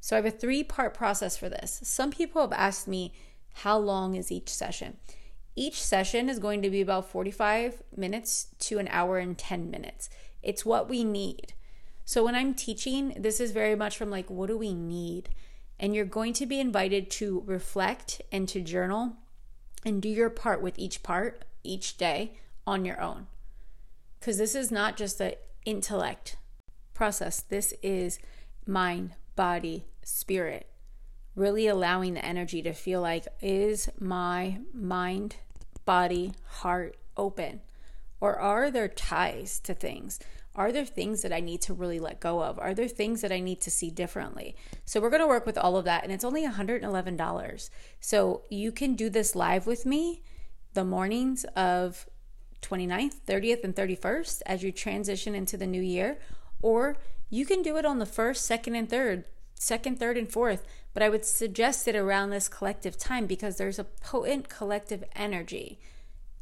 So 0.00 0.16
I 0.16 0.18
have 0.18 0.26
a 0.26 0.30
three 0.30 0.62
part 0.62 0.94
process 0.94 1.36
for 1.36 1.48
this. 1.48 1.80
Some 1.82 2.10
people 2.10 2.42
have 2.42 2.52
asked 2.52 2.86
me, 2.88 3.14
how 3.52 3.78
long 3.78 4.14
is 4.14 4.30
each 4.30 4.48
session? 4.48 4.96
Each 5.56 5.82
session 5.82 6.28
is 6.28 6.38
going 6.38 6.62
to 6.62 6.70
be 6.70 6.80
about 6.80 7.10
45 7.10 7.82
minutes 7.96 8.48
to 8.60 8.78
an 8.78 8.88
hour 8.88 9.18
and 9.18 9.36
10 9.36 9.70
minutes. 9.70 10.08
It's 10.42 10.64
what 10.64 10.88
we 10.88 11.04
need. 11.04 11.54
So 12.04 12.24
when 12.24 12.34
I'm 12.34 12.54
teaching, 12.54 13.14
this 13.18 13.40
is 13.40 13.52
very 13.52 13.74
much 13.74 13.96
from 13.96 14.10
like, 14.10 14.30
what 14.30 14.48
do 14.48 14.56
we 14.56 14.74
need? 14.74 15.28
And 15.78 15.94
you're 15.94 16.04
going 16.04 16.32
to 16.34 16.46
be 16.46 16.60
invited 16.60 17.10
to 17.12 17.42
reflect 17.46 18.22
and 18.30 18.48
to 18.48 18.60
journal 18.60 19.16
and 19.84 20.00
do 20.00 20.08
your 20.08 20.30
part 20.30 20.62
with 20.62 20.78
each 20.78 21.02
part 21.02 21.44
each 21.62 21.96
day 21.96 22.32
on 22.66 22.84
your 22.84 23.00
own. 23.00 23.26
Because 24.18 24.38
this 24.38 24.54
is 24.54 24.70
not 24.70 24.96
just 24.96 25.20
an 25.20 25.34
intellect 25.64 26.36
process, 26.94 27.40
this 27.40 27.72
is 27.82 28.18
mind, 28.66 29.14
body, 29.34 29.86
spirit 30.02 30.70
really 31.36 31.66
allowing 31.66 32.14
the 32.14 32.24
energy 32.24 32.62
to 32.62 32.72
feel 32.72 33.00
like 33.00 33.26
is 33.40 33.88
my 33.98 34.58
mind, 34.74 35.36
body, 35.84 36.32
heart 36.44 36.96
open? 37.16 37.60
Or 38.20 38.38
are 38.38 38.70
there 38.70 38.88
ties 38.88 39.58
to 39.60 39.74
things? 39.74 40.18
Are 40.54 40.72
there 40.72 40.84
things 40.84 41.22
that 41.22 41.32
I 41.32 41.40
need 41.40 41.62
to 41.62 41.74
really 41.74 42.00
let 42.00 42.20
go 42.20 42.42
of? 42.42 42.58
Are 42.58 42.74
there 42.74 42.88
things 42.88 43.22
that 43.22 43.32
I 43.32 43.40
need 43.40 43.60
to 43.62 43.70
see 43.70 43.90
differently? 43.90 44.56
So, 44.84 45.00
we're 45.00 45.10
going 45.10 45.22
to 45.22 45.28
work 45.28 45.46
with 45.46 45.56
all 45.56 45.76
of 45.76 45.84
that, 45.84 46.02
and 46.02 46.12
it's 46.12 46.24
only 46.24 46.46
$111. 46.46 47.70
So, 48.00 48.42
you 48.50 48.72
can 48.72 48.94
do 48.94 49.08
this 49.08 49.34
live 49.34 49.66
with 49.66 49.86
me 49.86 50.22
the 50.74 50.84
mornings 50.84 51.44
of 51.56 52.06
29th, 52.62 53.20
30th, 53.26 53.64
and 53.64 53.74
31st 53.74 54.42
as 54.46 54.62
you 54.62 54.72
transition 54.72 55.34
into 55.34 55.56
the 55.56 55.66
new 55.66 55.82
year, 55.82 56.18
or 56.62 56.96
you 57.28 57.46
can 57.46 57.62
do 57.62 57.76
it 57.76 57.84
on 57.84 57.98
the 57.98 58.06
first, 58.06 58.44
second, 58.44 58.74
and 58.74 58.88
third, 58.88 59.24
second, 59.54 59.98
third, 59.98 60.16
and 60.16 60.30
fourth 60.30 60.66
but 60.92 61.02
I 61.02 61.08
would 61.08 61.24
suggest 61.24 61.86
it 61.88 61.94
around 61.94 62.30
this 62.30 62.48
collective 62.48 62.96
time 62.96 63.26
because 63.26 63.56
there's 63.56 63.78
a 63.78 63.84
potent 63.84 64.48
collective 64.48 65.04
energy 65.14 65.78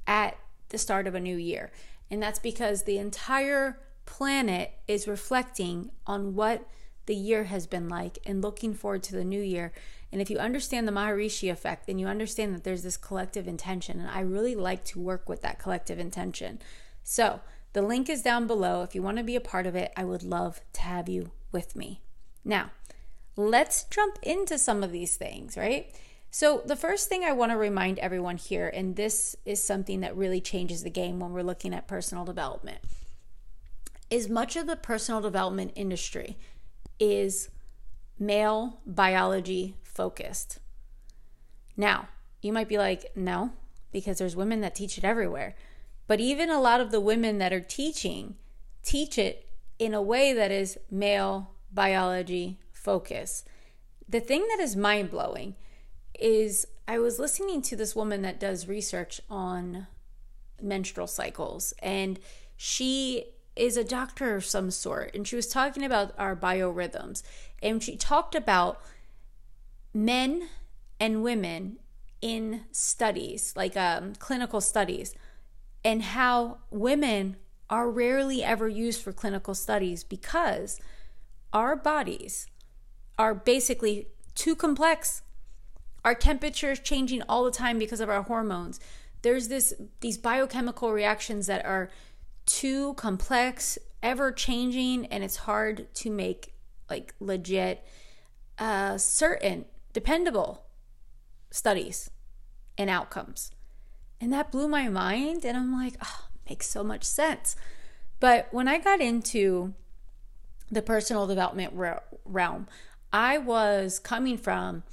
at 0.07 0.39
the 0.71 0.79
start 0.79 1.07
of 1.07 1.15
a 1.15 1.21
new 1.21 1.37
year. 1.37 1.71
And 2.11 2.23
that's 2.23 2.39
because 2.39 2.85
the 2.85 2.99
entire 2.99 3.79
planet 4.07 4.73
is 4.87 5.07
reflecting 5.07 5.91
on 6.07 6.35
what 6.35 6.67
the 7.05 7.15
year 7.15 7.45
has 7.45 7.67
been 7.67 7.89
like 7.89 8.19
and 8.25 8.43
looking 8.43 8.75
forward 8.75 9.03
to 9.05 9.13
the 9.13 9.25
new 9.25 9.41
year. 9.41 9.73
And 10.11 10.23
if 10.23 10.31
you 10.31 10.39
understand 10.39 10.89
the 10.89 10.93
Maharishi 10.93 11.51
effect, 11.51 11.87
then 11.87 11.99
you 11.99 12.07
understand 12.07 12.55
that 12.55 12.65
there's 12.65 12.83
this 12.83 12.97
collective 12.97 13.47
intention. 13.47 14.01
And 14.01 14.11
I 14.11 14.21
really 14.21 14.55
like 14.55 14.85
to 14.87 15.01
work 15.01 15.29
with 15.29 15.43
that 15.43 15.59
collective 15.59 15.99
intention. 15.99 16.61
So 17.03 17.41
the 17.73 17.83
link 17.83 18.09
is 18.09 18.23
down 18.23 18.47
below. 18.47 18.83
If 18.83 18.95
you 18.95 19.03
want 19.03 19.19
to 19.19 19.25
be 19.25 19.37
a 19.37 19.41
part 19.41 19.67
of 19.67 19.75
it, 19.77 19.93
I 19.97 20.05
would 20.05 20.23
love 20.23 20.61
to 20.75 20.81
have 20.81 21.09
you 21.09 21.33
with 21.53 21.77
me. 21.77 22.01
Now, 22.45 22.71
let's 23.37 23.85
jump 23.85 24.19
into 24.23 24.59
some 24.59 24.83
of 24.83 24.93
these 24.93 25.17
things, 25.17 25.57
right? 25.57 25.95
So, 26.31 26.63
the 26.65 26.77
first 26.77 27.09
thing 27.09 27.25
I 27.25 27.33
want 27.33 27.53
to 27.53 27.57
remind 27.57 27.99
everyone 27.99 28.37
here, 28.37 28.69
and 28.69 28.97
this 28.97 29.35
is 29.47 29.63
something 29.63 30.01
that 30.01 30.17
really 30.17 30.41
changes 30.43 30.83
the 30.83 30.91
game 30.91 31.21
when 31.21 31.33
we're 31.33 31.43
looking 31.43 31.73
at 31.73 31.89
personal 31.89 32.25
development, 32.25 32.79
is 34.11 34.29
much 34.29 34.57
of 34.57 34.67
the 34.67 34.77
personal 34.77 35.21
development 35.21 35.73
industry 35.75 36.37
is 36.99 37.49
male 38.19 38.81
biology 38.87 39.75
focused. 39.99 40.61
Now, 41.77 42.07
you 42.41 42.53
might 42.53 42.69
be 42.69 42.79
like, 42.79 43.11
no, 43.17 43.51
because 43.91 44.19
there's 44.19 44.37
women 44.37 44.61
that 44.61 44.77
teach 44.77 44.97
it 44.97 45.03
everywhere. 45.03 45.57
But 46.07 46.21
even 46.21 46.51
a 46.51 46.61
lot 46.61 46.81
of 46.81 46.93
the 46.93 47.01
women 47.01 47.39
that 47.39 47.53
are 47.53 47.59
teaching 47.59 48.37
teach 48.85 49.19
it 49.19 49.49
in 49.77 49.95
a 49.95 50.01
way 50.01 50.33
that 50.33 50.53
is 50.53 50.79
male 50.89 51.51
biology 51.73 52.61
focus. 52.73 53.43
The 54.09 54.21
thing 54.21 54.47
that 54.51 54.63
is 54.63 54.77
mind 54.77 55.11
blowing 55.11 55.57
is 56.15 56.65
I 56.87 57.01
was 57.01 57.19
listening 57.19 57.61
to 57.63 57.75
this 57.75 57.97
woman 57.97 58.23
that 58.23 58.39
does 58.39 58.69
research 58.69 59.21
on 59.29 59.89
menstrual 60.63 61.09
cycles, 61.09 61.75
and 61.83 62.21
she 62.57 63.25
is 63.57 63.77
a 63.77 63.83
doctor 63.83 64.37
of 64.37 64.45
some 64.45 64.71
sort, 64.71 65.13
and 65.13 65.27
she 65.27 65.35
was 65.35 65.49
talking 65.49 65.83
about 65.83 66.15
our 66.17 66.37
biorhythms, 66.37 67.25
and 67.61 67.83
she 67.83 67.97
talked 67.97 68.37
about 68.37 68.81
men 69.93 70.49
and 71.01 71.23
women 71.23 71.79
in 72.21 72.63
studies, 72.73 73.53
like 73.57 73.77
um, 73.77 74.15
clinical 74.15 74.61
studies, 74.61 75.15
and 75.85 76.03
how 76.03 76.59
women 76.71 77.37
are 77.71 77.91
rarely 77.91 78.43
ever 78.43 78.69
used 78.69 79.03
for 79.03 79.13
clinical 79.13 79.55
studies 79.55 80.03
because 80.03 80.81
our 81.53 81.77
bodies 81.77 82.47
are 83.19 83.35
basically 83.35 84.09
too 84.35 84.55
complex. 84.55 85.23
Our 86.05 86.15
temperature 86.15 86.73
is 86.73 86.81
changing 86.81 87.23
all 87.29 87.45
the 87.45 87.51
time 87.51 87.79
because 87.79 88.01
of 88.01 88.09
our 88.09 88.23
hormones. 88.23 88.81
There's 89.23 89.49
this 89.49 89.75
these 90.01 90.17
biochemical 90.17 90.93
reactions 90.93 91.47
that 91.49 91.65
are 91.65 91.91
too 92.47 92.95
complex, 92.95 93.79
ever 94.03 94.33
changing, 94.33 95.07
and 95.07 95.25
it's 95.25 95.37
hard 95.37 95.93
to 95.95 96.11
make 96.11 96.55
like 96.89 97.15
legit, 97.21 97.85
uh, 98.59 98.97
certain, 98.97 99.67
dependable 99.99 100.63
studies 101.51 102.09
and 102.79 102.89
outcomes. 102.89 103.51
And 104.21 104.33
that 104.33 104.53
blew 104.53 104.69
my 104.69 104.89
mind. 104.89 105.45
And 105.45 105.57
I'm 105.57 105.73
like, 105.73 105.95
oh, 106.01 106.27
makes 106.49 106.71
so 106.71 106.85
much 106.85 107.03
sense. 107.03 107.57
But 108.21 108.47
when 108.53 108.69
I 108.69 108.79
got 108.79 109.01
into 109.01 109.75
the 110.71 110.83
personal 110.83 111.27
development 111.27 111.73
realm, 112.25 112.69
I 113.13 113.39
was 113.39 113.99
coming 113.99 114.39
from 114.39 114.85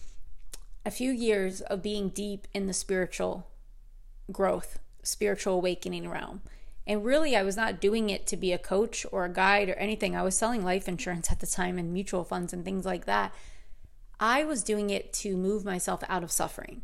a 0.83 0.89
few 0.89 1.11
years 1.11 1.61
of 1.61 1.83
being 1.83 2.09
deep 2.09 2.47
in 2.51 2.65
the 2.65 2.73
spiritual 2.73 3.45
growth, 4.31 4.79
spiritual 5.03 5.53
awakening 5.53 6.09
realm. 6.09 6.41
And 6.87 7.05
really, 7.05 7.35
I 7.35 7.43
was 7.43 7.55
not 7.55 7.79
doing 7.79 8.09
it 8.09 8.25
to 8.25 8.37
be 8.37 8.51
a 8.51 8.57
coach 8.57 9.05
or 9.11 9.25
a 9.25 9.29
guide 9.31 9.69
or 9.69 9.75
anything. 9.75 10.15
I 10.15 10.23
was 10.23 10.35
selling 10.35 10.63
life 10.63 10.87
insurance 10.87 11.31
at 11.31 11.41
the 11.41 11.47
time 11.47 11.77
and 11.77 11.93
mutual 11.93 12.23
funds 12.23 12.53
and 12.53 12.65
things 12.65 12.85
like 12.85 13.05
that. 13.05 13.31
I 14.19 14.43
was 14.43 14.63
doing 14.63 14.89
it 14.89 15.13
to 15.13 15.35
move 15.35 15.65
myself 15.65 16.03
out 16.07 16.23
of 16.23 16.31
suffering. 16.31 16.81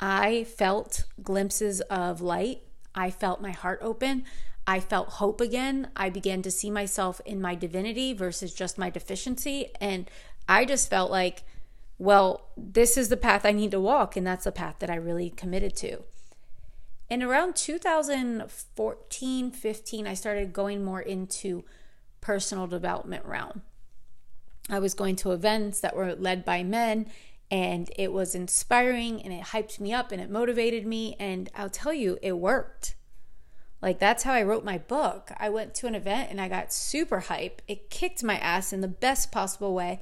I 0.00 0.44
felt 0.44 1.04
glimpses 1.22 1.80
of 1.82 2.20
light. 2.20 2.62
I 2.94 3.10
felt 3.10 3.40
my 3.40 3.52
heart 3.52 3.78
open. 3.82 4.24
I 4.66 4.80
felt 4.80 5.08
hope 5.10 5.40
again. 5.40 5.88
I 5.96 6.10
began 6.10 6.42
to 6.42 6.50
see 6.50 6.70
myself 6.70 7.20
in 7.24 7.40
my 7.40 7.54
divinity 7.54 8.12
versus 8.12 8.52
just 8.54 8.78
my 8.78 8.90
deficiency. 8.90 9.68
And 9.80 10.10
I 10.48 10.64
just 10.64 10.90
felt 10.90 11.10
like, 11.10 11.44
well, 11.98 12.48
this 12.56 12.96
is 12.96 13.08
the 13.08 13.16
path 13.16 13.44
I 13.44 13.52
need 13.52 13.70
to 13.72 13.80
walk. 13.80 14.16
And 14.16 14.26
that's 14.26 14.44
the 14.44 14.52
path 14.52 14.76
that 14.80 14.90
I 14.90 14.96
really 14.96 15.30
committed 15.30 15.76
to. 15.76 16.02
And 17.10 17.22
around 17.22 17.56
2014, 17.56 19.50
15, 19.50 20.06
I 20.06 20.14
started 20.14 20.52
going 20.52 20.84
more 20.84 21.00
into 21.00 21.64
personal 22.20 22.66
development 22.66 23.24
realm. 23.26 23.62
I 24.70 24.78
was 24.78 24.94
going 24.94 25.16
to 25.16 25.32
events 25.32 25.80
that 25.80 25.96
were 25.96 26.14
led 26.14 26.44
by 26.44 26.62
men 26.62 27.06
and 27.50 27.90
it 27.96 28.12
was 28.12 28.34
inspiring 28.34 29.22
and 29.22 29.32
it 29.32 29.46
hyped 29.46 29.78
me 29.80 29.92
up 29.92 30.12
and 30.12 30.20
it 30.20 30.30
motivated 30.30 30.86
me 30.86 31.16
and 31.18 31.50
I'll 31.54 31.70
tell 31.70 31.92
you 31.92 32.18
it 32.22 32.38
worked. 32.38 32.94
Like 33.82 33.98
that's 33.98 34.22
how 34.22 34.32
I 34.32 34.42
wrote 34.42 34.64
my 34.64 34.78
book. 34.78 35.32
I 35.38 35.50
went 35.50 35.74
to 35.74 35.86
an 35.86 35.94
event 35.94 36.30
and 36.30 36.40
I 36.40 36.48
got 36.48 36.72
super 36.72 37.20
hype. 37.20 37.60
It 37.66 37.90
kicked 37.90 38.22
my 38.22 38.38
ass 38.38 38.72
in 38.72 38.80
the 38.80 38.88
best 38.88 39.32
possible 39.32 39.74
way 39.74 40.00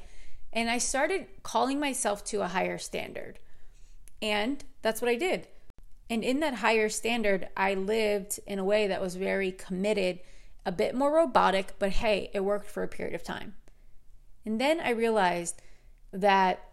and 0.52 0.68
I 0.68 0.78
started 0.78 1.26
calling 1.42 1.80
myself 1.80 2.24
to 2.26 2.42
a 2.42 2.48
higher 2.48 2.78
standard. 2.78 3.38
And 4.20 4.62
that's 4.82 5.00
what 5.00 5.10
I 5.10 5.16
did. 5.16 5.48
And 6.08 6.24
in 6.24 6.40
that 6.40 6.54
higher 6.54 6.88
standard, 6.88 7.48
I 7.56 7.74
lived 7.74 8.40
in 8.46 8.58
a 8.58 8.64
way 8.64 8.88
that 8.88 9.00
was 9.00 9.14
very 9.14 9.52
committed, 9.52 10.18
a 10.66 10.72
bit 10.72 10.94
more 10.94 11.14
robotic, 11.14 11.74
but 11.78 11.90
hey, 11.90 12.30
it 12.34 12.40
worked 12.40 12.68
for 12.68 12.82
a 12.82 12.88
period 12.88 13.14
of 13.14 13.22
time. 13.22 13.54
And 14.44 14.60
then 14.60 14.80
I 14.80 14.90
realized 14.90 15.60
that 16.12 16.68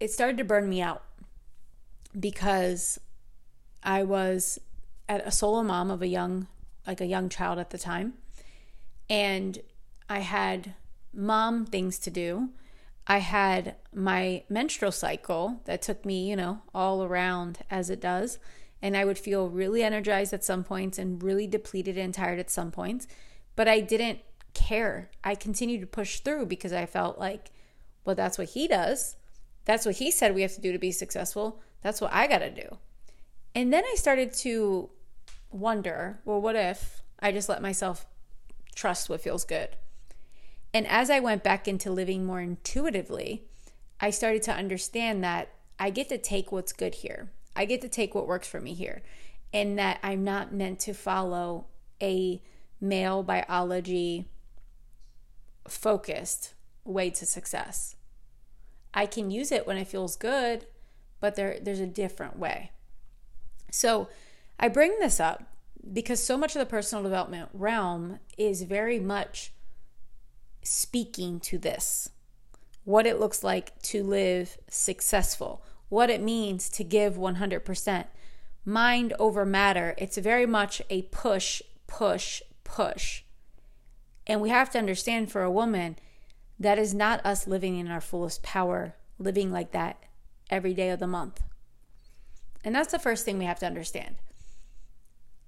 it 0.00 0.10
started 0.10 0.38
to 0.38 0.44
burn 0.44 0.68
me 0.68 0.80
out 0.80 1.02
because 2.18 2.98
I 3.82 4.02
was 4.02 4.58
at 5.08 5.26
a 5.26 5.30
solo 5.30 5.62
mom 5.62 5.90
of 5.90 6.02
a 6.02 6.06
young 6.06 6.48
like 6.86 7.00
a 7.00 7.06
young 7.06 7.28
child 7.28 7.58
at 7.58 7.70
the 7.70 7.78
time 7.78 8.14
and 9.08 9.58
I 10.08 10.20
had 10.20 10.74
mom 11.12 11.66
things 11.66 11.98
to 12.00 12.10
do. 12.10 12.50
I 13.06 13.18
had 13.18 13.76
my 13.92 14.44
menstrual 14.48 14.92
cycle 14.92 15.60
that 15.64 15.82
took 15.82 16.04
me, 16.04 16.28
you 16.28 16.36
know, 16.36 16.62
all 16.74 17.04
around 17.04 17.58
as 17.70 17.90
it 17.90 18.00
does. 18.00 18.38
And 18.80 18.96
I 18.96 19.04
would 19.04 19.18
feel 19.18 19.48
really 19.48 19.82
energized 19.82 20.32
at 20.32 20.44
some 20.44 20.64
points 20.64 20.98
and 20.98 21.22
really 21.22 21.46
depleted 21.46 21.96
and 21.96 22.12
tired 22.12 22.38
at 22.38 22.50
some 22.50 22.70
points. 22.70 23.06
But 23.56 23.68
I 23.68 23.80
didn't 23.80 24.20
care. 24.54 25.10
I 25.22 25.34
continued 25.34 25.80
to 25.80 25.86
push 25.86 26.20
through 26.20 26.46
because 26.46 26.72
I 26.72 26.86
felt 26.86 27.18
like, 27.18 27.50
well, 28.04 28.16
that's 28.16 28.38
what 28.38 28.50
he 28.50 28.66
does. 28.68 29.16
That's 29.64 29.86
what 29.86 29.96
he 29.96 30.10
said 30.10 30.34
we 30.34 30.42
have 30.42 30.54
to 30.54 30.60
do 30.60 30.72
to 30.72 30.78
be 30.78 30.92
successful. 30.92 31.60
That's 31.82 32.00
what 32.00 32.12
I 32.12 32.26
got 32.26 32.38
to 32.38 32.50
do. 32.50 32.78
And 33.54 33.72
then 33.72 33.84
I 33.84 33.94
started 33.96 34.32
to 34.34 34.90
wonder, 35.50 36.20
well, 36.24 36.40
what 36.40 36.56
if 36.56 37.02
I 37.20 37.32
just 37.32 37.48
let 37.48 37.62
myself 37.62 38.06
trust 38.74 39.08
what 39.08 39.20
feels 39.20 39.44
good? 39.44 39.76
And 40.72 40.86
as 40.88 41.08
I 41.08 41.20
went 41.20 41.44
back 41.44 41.68
into 41.68 41.90
living 41.90 42.24
more 42.24 42.40
intuitively, 42.40 43.44
I 44.00 44.10
started 44.10 44.42
to 44.44 44.52
understand 44.52 45.22
that 45.22 45.50
I 45.78 45.90
get 45.90 46.08
to 46.08 46.18
take 46.18 46.50
what's 46.50 46.72
good 46.72 46.96
here. 46.96 47.30
I 47.54 47.64
get 47.64 47.80
to 47.82 47.88
take 47.88 48.14
what 48.14 48.26
works 48.26 48.48
for 48.48 48.60
me 48.60 48.74
here. 48.74 49.02
And 49.52 49.78
that 49.78 50.00
I'm 50.02 50.24
not 50.24 50.52
meant 50.52 50.80
to 50.80 50.94
follow 50.94 51.66
a 52.02 52.42
male 52.80 53.22
biology 53.22 54.26
focused 55.68 56.54
way 56.84 57.10
to 57.10 57.26
success. 57.26 57.96
I 58.92 59.06
can 59.06 59.30
use 59.30 59.50
it 59.50 59.66
when 59.66 59.76
it 59.76 59.88
feels 59.88 60.16
good, 60.16 60.66
but 61.20 61.34
there 61.34 61.58
there's 61.60 61.80
a 61.80 61.86
different 61.86 62.38
way. 62.38 62.70
So, 63.70 64.08
I 64.58 64.68
bring 64.68 64.98
this 65.00 65.18
up 65.18 65.42
because 65.92 66.22
so 66.22 66.38
much 66.38 66.54
of 66.54 66.60
the 66.60 66.66
personal 66.66 67.02
development 67.02 67.48
realm 67.52 68.20
is 68.38 68.62
very 68.62 69.00
much 69.00 69.52
speaking 70.62 71.40
to 71.40 71.58
this. 71.58 72.10
What 72.84 73.06
it 73.06 73.18
looks 73.18 73.42
like 73.42 73.80
to 73.82 74.02
live 74.02 74.58
successful, 74.68 75.64
what 75.88 76.10
it 76.10 76.22
means 76.22 76.68
to 76.70 76.84
give 76.84 77.14
100%. 77.14 78.06
Mind 78.64 79.12
over 79.18 79.44
matter. 79.44 79.94
It's 79.98 80.16
very 80.16 80.46
much 80.46 80.80
a 80.88 81.02
push, 81.02 81.62
push, 81.86 82.40
push. 82.62 83.22
And 84.26 84.40
we 84.40 84.50
have 84.50 84.70
to 84.70 84.78
understand 84.78 85.30
for 85.30 85.42
a 85.42 85.50
woman, 85.50 85.96
that 86.58 86.78
is 86.78 86.94
not 86.94 87.24
us 87.26 87.46
living 87.46 87.78
in 87.78 87.88
our 87.90 88.00
fullest 88.00 88.42
power, 88.42 88.94
living 89.18 89.50
like 89.50 89.72
that 89.72 90.02
every 90.50 90.74
day 90.74 90.90
of 90.90 91.00
the 91.00 91.06
month. 91.06 91.42
And 92.64 92.74
that's 92.74 92.92
the 92.92 92.98
first 92.98 93.24
thing 93.24 93.38
we 93.38 93.44
have 93.44 93.58
to 93.58 93.66
understand. 93.66 94.16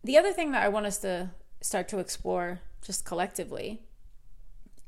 The 0.05 0.19
other 0.19 0.33
thing 0.33 0.53
that 0.53 0.63
I 0.63 0.69
want 0.69 0.87
us 0.87 0.99
to 0.99 1.31
start 1.61 1.89
to 1.89 1.99
explore 1.99 2.61
just 2.85 3.05
collectively 3.05 3.83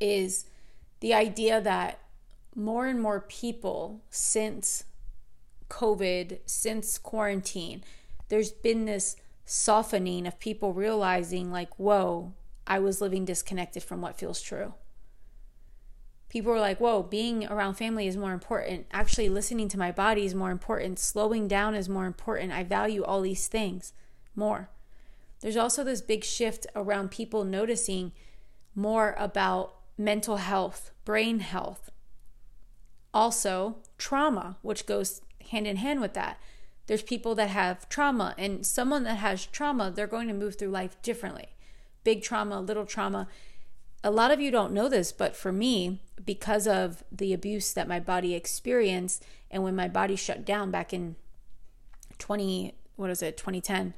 is 0.00 0.46
the 1.00 1.14
idea 1.14 1.60
that 1.60 1.98
more 2.54 2.86
and 2.86 3.00
more 3.00 3.20
people 3.20 4.02
since 4.10 4.84
COVID, 5.70 6.40
since 6.46 6.98
quarantine, 6.98 7.84
there's 8.28 8.50
been 8.50 8.84
this 8.84 9.16
softening 9.44 10.26
of 10.26 10.38
people 10.38 10.72
realizing, 10.72 11.50
like, 11.50 11.78
whoa, 11.78 12.32
I 12.68 12.78
was 12.78 13.00
living 13.00 13.24
disconnected 13.24 13.82
from 13.82 14.02
what 14.02 14.18
feels 14.18 14.42
true. 14.42 14.74
People 16.28 16.52
were 16.52 16.60
like, 16.60 16.78
whoa, 16.78 17.02
being 17.02 17.46
around 17.46 17.74
family 17.74 18.06
is 18.06 18.16
more 18.16 18.34
important. 18.34 18.86
Actually, 18.92 19.30
listening 19.30 19.68
to 19.70 19.78
my 19.78 19.90
body 19.90 20.26
is 20.26 20.34
more 20.34 20.50
important. 20.50 20.98
Slowing 20.98 21.48
down 21.48 21.74
is 21.74 21.88
more 21.88 22.04
important. 22.04 22.52
I 22.52 22.62
value 22.62 23.02
all 23.02 23.22
these 23.22 23.48
things 23.48 23.94
more. 24.36 24.68
There's 25.40 25.56
also 25.56 25.82
this 25.82 26.02
big 26.02 26.24
shift 26.24 26.66
around 26.76 27.10
people 27.10 27.44
noticing 27.44 28.12
more 28.74 29.16
about 29.18 29.74
mental 29.96 30.36
health, 30.36 30.90
brain 31.06 31.40
health, 31.40 31.88
also 33.14 33.76
trauma, 33.96 34.58
which 34.60 34.84
goes 34.84 35.22
hand 35.50 35.66
in 35.66 35.76
hand 35.76 36.02
with 36.02 36.12
that. 36.12 36.38
There's 36.86 37.02
people 37.02 37.34
that 37.36 37.48
have 37.50 37.88
trauma, 37.88 38.34
and 38.36 38.66
someone 38.66 39.04
that 39.04 39.16
has 39.16 39.46
trauma, 39.46 39.90
they're 39.90 40.06
going 40.06 40.28
to 40.28 40.34
move 40.34 40.56
through 40.56 40.68
life 40.68 41.00
differently. 41.00 41.48
Big 42.08 42.22
trauma, 42.22 42.58
little 42.58 42.86
trauma. 42.86 43.28
A 44.02 44.10
lot 44.10 44.30
of 44.30 44.40
you 44.40 44.50
don't 44.50 44.72
know 44.72 44.88
this, 44.88 45.12
but 45.12 45.36
for 45.36 45.52
me, 45.52 46.00
because 46.24 46.66
of 46.66 47.04
the 47.12 47.34
abuse 47.34 47.74
that 47.74 47.86
my 47.86 48.00
body 48.00 48.32
experienced, 48.32 49.22
and 49.50 49.62
when 49.62 49.76
my 49.76 49.88
body 49.88 50.16
shut 50.16 50.42
down 50.42 50.70
back 50.70 50.94
in 50.94 51.16
20, 52.16 52.72
what 52.96 53.10
is 53.10 53.20
it, 53.20 53.36
2010, 53.36 53.92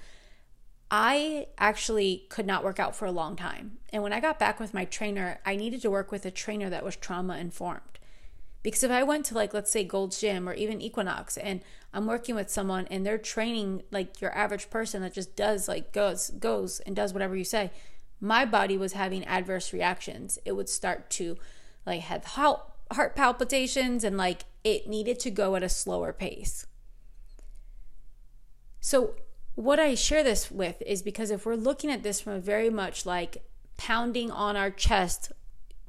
I 0.91 1.47
actually 1.57 2.25
could 2.31 2.47
not 2.47 2.65
work 2.65 2.81
out 2.81 2.97
for 2.97 3.05
a 3.05 3.13
long 3.13 3.37
time. 3.37 3.79
And 3.93 4.03
when 4.03 4.13
I 4.13 4.19
got 4.19 4.41
back 4.41 4.59
with 4.59 4.75
my 4.75 4.87
trainer, 4.87 5.39
I 5.47 5.55
needed 5.55 5.81
to 5.83 5.91
work 5.93 6.11
with 6.11 6.27
a 6.27 6.33
trainer 6.33 6.69
that 6.69 6.85
was 6.85 6.97
trauma 6.97 7.39
informed. 7.39 8.01
Because 8.65 8.83
if 8.83 8.91
I 8.91 9.05
went 9.05 9.25
to 9.27 9.35
like 9.35 9.55
let's 9.55 9.71
say 9.71 9.85
Gold's 9.85 10.21
Gym 10.21 10.49
or 10.49 10.53
even 10.53 10.83
Equinox 10.83 11.37
and 11.37 11.61
I'm 11.95 12.07
working 12.07 12.35
with 12.35 12.51
someone 12.51 12.89
and 12.91 13.07
they're 13.07 13.19
training 13.19 13.85
like 13.93 14.21
your 14.21 14.37
average 14.37 14.69
person 14.69 15.01
that 15.03 15.15
just 15.15 15.37
does 15.37 15.69
like 15.69 15.93
goes 15.93 16.31
goes 16.31 16.81
and 16.81 16.95
does 16.95 17.13
whatever 17.13 17.37
you 17.37 17.45
say, 17.45 17.71
my 18.21 18.45
body 18.45 18.77
was 18.77 18.93
having 18.93 19.25
adverse 19.25 19.73
reactions. 19.73 20.39
It 20.45 20.53
would 20.53 20.69
start 20.69 21.11
to 21.11 21.37
like 21.87 22.03
have 22.03 22.25
heart 22.25 23.17
palpitations 23.17 24.05
and 24.05 24.17
like 24.17 24.45
it 24.63 24.87
needed 24.87 25.19
to 25.21 25.31
go 25.31 25.57
at 25.57 25.63
a 25.63 25.69
slower 25.69 26.13
pace. 26.13 26.67
So 28.81 29.15
what 29.55 29.79
I 29.79 29.95
share 29.95 30.23
this 30.23 30.51
with 30.51 30.83
is 30.87 31.03
because 31.03 31.31
if 31.31 31.47
we're 31.47 31.55
looking 31.55 31.91
at 31.91 32.03
this 32.03 32.21
from 32.21 32.35
a 32.35 32.41
very 32.41 32.71
much 32.71 33.07
like 33.07 33.45
pounding 33.77 34.31
on 34.31 34.57
our 34.57 34.71
chest 34.71 35.33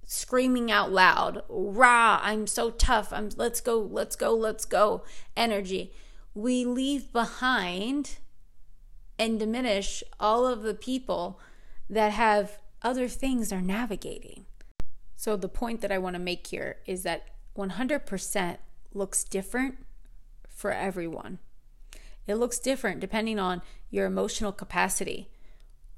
screaming 0.06 0.72
out 0.72 0.91
loud, 0.91 1.44
rah, 1.48 2.20
I'm 2.22 2.48
so 2.48 2.70
tough. 2.70 3.13
I'm 3.13 3.30
let's 3.38 3.62
go, 3.62 3.80
let's 3.80 4.15
go, 4.15 4.34
let's 4.34 4.65
go 4.65 5.04
energy. 5.38 5.94
We 6.34 6.65
leave 6.65 7.12
behind 7.12 8.17
and 9.17 9.39
diminish 9.39 10.04
all 10.20 10.48
of 10.48 10.63
the 10.63 10.74
people 10.74 11.39
that 11.92 12.14
have 12.14 12.58
other 12.82 13.08
things 13.08 13.50
they're 13.50 13.62
navigating. 13.62 14.46
So 15.16 15.38
the 15.38 15.48
point 15.48 15.82
that 15.82 15.92
I 15.92 16.00
want 16.00 16.16
to 16.16 16.20
make 16.20 16.48
here 16.48 16.78
is 16.88 17.04
that 17.04 17.28
100% 17.56 18.58
looks 18.94 19.24
different 19.24 19.76
for 20.50 20.72
everyone. 20.72 21.38
It 22.26 22.36
looks 22.36 22.58
different 22.58 23.00
depending 23.02 23.38
on 23.38 23.62
your 23.92 24.08
emotional 24.08 24.52
capacity 24.52 25.30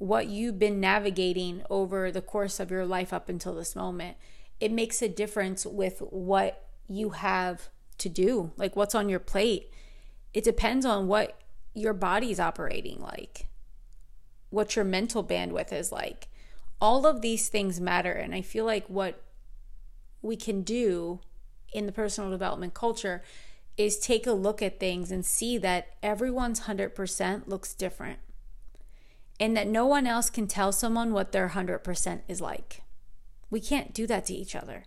what 0.03 0.27
you've 0.27 0.59
been 0.59 0.81
navigating 0.81 1.63
over 1.69 2.11
the 2.11 2.21
course 2.21 2.59
of 2.59 2.69
your 2.69 2.85
life 2.85 3.13
up 3.13 3.29
until 3.29 3.55
this 3.55 3.73
moment. 3.73 4.17
It 4.59 4.71
makes 4.71 5.01
a 5.01 5.07
difference 5.07 5.65
with 5.65 5.99
what 5.99 6.67
you 6.89 7.11
have 7.11 7.69
to 7.99 8.09
do, 8.09 8.51
like 8.57 8.75
what's 8.75 8.95
on 8.95 9.07
your 9.07 9.19
plate. 9.19 9.71
It 10.33 10.43
depends 10.43 10.85
on 10.85 11.07
what 11.07 11.39
your 11.73 11.93
body's 11.93 12.39
operating 12.39 12.99
like, 12.99 13.47
what 14.53 14.75
your 14.75 14.85
mental 14.85 15.23
bandwidth 15.23 15.73
is 15.73 15.91
like. 15.91 16.27
All 16.79 17.07
of 17.07 17.21
these 17.21 17.49
things 17.49 17.81
matter. 17.81 18.11
And 18.11 18.35
I 18.35 18.41
feel 18.41 18.65
like 18.65 18.85
what 18.87 19.23
we 20.21 20.35
can 20.35 20.61
do 20.61 21.21
in 21.73 21.87
the 21.87 21.91
personal 21.91 22.29
development 22.29 22.75
culture 22.75 23.23
is 23.77 23.97
take 23.97 24.27
a 24.27 24.31
look 24.31 24.61
at 24.61 24.79
things 24.79 25.09
and 25.09 25.25
see 25.25 25.57
that 25.57 25.95
everyone's 26.03 26.61
100% 26.61 27.47
looks 27.47 27.73
different 27.73 28.19
and 29.39 29.57
that 29.57 29.67
no 29.67 29.87
one 29.87 30.05
else 30.05 30.29
can 30.29 30.45
tell 30.45 30.71
someone 30.71 31.13
what 31.13 31.31
their 31.31 31.49
100% 31.49 32.21
is 32.27 32.39
like. 32.39 32.83
We 33.49 33.59
can't 33.59 33.91
do 33.91 34.05
that 34.05 34.27
to 34.27 34.35
each 34.35 34.55
other. 34.55 34.83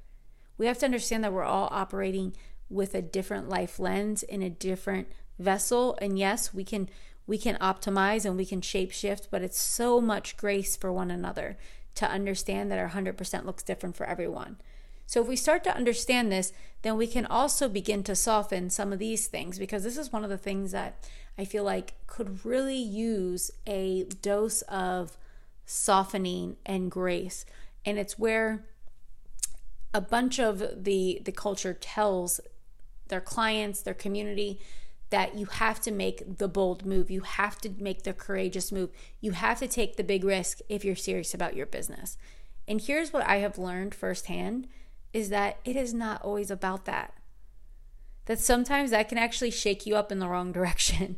We 0.56 0.66
have 0.66 0.78
to 0.78 0.86
understand 0.86 1.24
that 1.24 1.32
we're 1.32 1.42
all 1.42 1.68
operating 1.72 2.36
with 2.70 2.94
a 2.94 3.02
different 3.02 3.48
life 3.48 3.80
lens 3.80 4.22
in 4.22 4.42
a 4.42 4.50
different 4.50 5.08
vessel 5.40 5.98
and 6.00 6.16
yes, 6.16 6.54
we 6.54 6.62
can 6.62 6.88
we 7.26 7.38
can 7.38 7.56
optimize 7.56 8.24
and 8.24 8.36
we 8.36 8.46
can 8.46 8.60
shape 8.60 8.92
shift, 8.92 9.28
but 9.30 9.42
it's 9.42 9.58
so 9.58 10.00
much 10.00 10.36
grace 10.36 10.76
for 10.76 10.92
one 10.92 11.10
another 11.10 11.56
to 11.96 12.08
understand 12.08 12.70
that 12.70 12.78
our 12.78 12.90
100% 12.90 13.44
looks 13.44 13.62
different 13.62 13.96
for 13.96 14.06
everyone. 14.06 14.56
So 15.06 15.22
if 15.22 15.28
we 15.28 15.36
start 15.36 15.64
to 15.64 15.74
understand 15.74 16.30
this, 16.30 16.52
then 16.82 16.96
we 16.96 17.06
can 17.06 17.26
also 17.26 17.68
begin 17.68 18.02
to 18.04 18.14
soften 18.14 18.70
some 18.70 18.92
of 18.92 18.98
these 18.98 19.28
things 19.28 19.58
because 19.58 19.82
this 19.84 19.96
is 19.96 20.12
one 20.12 20.24
of 20.24 20.30
the 20.30 20.38
things 20.38 20.72
that 20.72 21.04
I 21.38 21.44
feel 21.44 21.64
like 21.64 21.94
could 22.06 22.44
really 22.44 22.76
use 22.76 23.50
a 23.66 24.04
dose 24.04 24.62
of 24.62 25.16
softening 25.64 26.56
and 26.66 26.90
grace. 26.90 27.44
And 27.84 27.98
it's 27.98 28.18
where 28.18 28.64
a 29.94 30.00
bunch 30.00 30.38
of 30.38 30.84
the 30.84 31.22
the 31.24 31.32
culture 31.32 31.72
tells 31.72 32.40
their 33.08 33.20
clients, 33.20 33.82
their 33.82 33.94
community 33.94 34.60
that 35.10 35.36
you 35.36 35.46
have 35.46 35.80
to 35.80 35.90
make 35.90 36.38
the 36.38 36.48
bold 36.48 36.84
move. 36.84 37.10
You 37.10 37.20
have 37.20 37.58
to 37.60 37.70
make 37.78 38.02
the 38.02 38.12
courageous 38.12 38.72
move. 38.72 38.90
You 39.20 39.32
have 39.32 39.58
to 39.60 39.68
take 39.68 39.96
the 39.96 40.04
big 40.04 40.24
risk 40.24 40.60
if 40.68 40.84
you're 40.84 40.96
serious 40.96 41.32
about 41.32 41.56
your 41.56 41.66
business. 41.66 42.18
And 42.66 42.80
here's 42.80 43.12
what 43.12 43.26
I 43.26 43.36
have 43.36 43.58
learned 43.58 43.94
firsthand 43.94 44.66
is 45.12 45.28
that 45.28 45.58
it 45.64 45.76
is 45.76 45.94
not 45.94 46.22
always 46.22 46.50
about 46.50 46.84
that 46.86 47.14
that 48.26 48.40
sometimes 48.40 48.90
that 48.90 49.08
can 49.08 49.18
actually 49.18 49.50
shake 49.50 49.86
you 49.86 49.96
up 49.96 50.12
in 50.12 50.18
the 50.18 50.28
wrong 50.28 50.52
direction. 50.58 51.16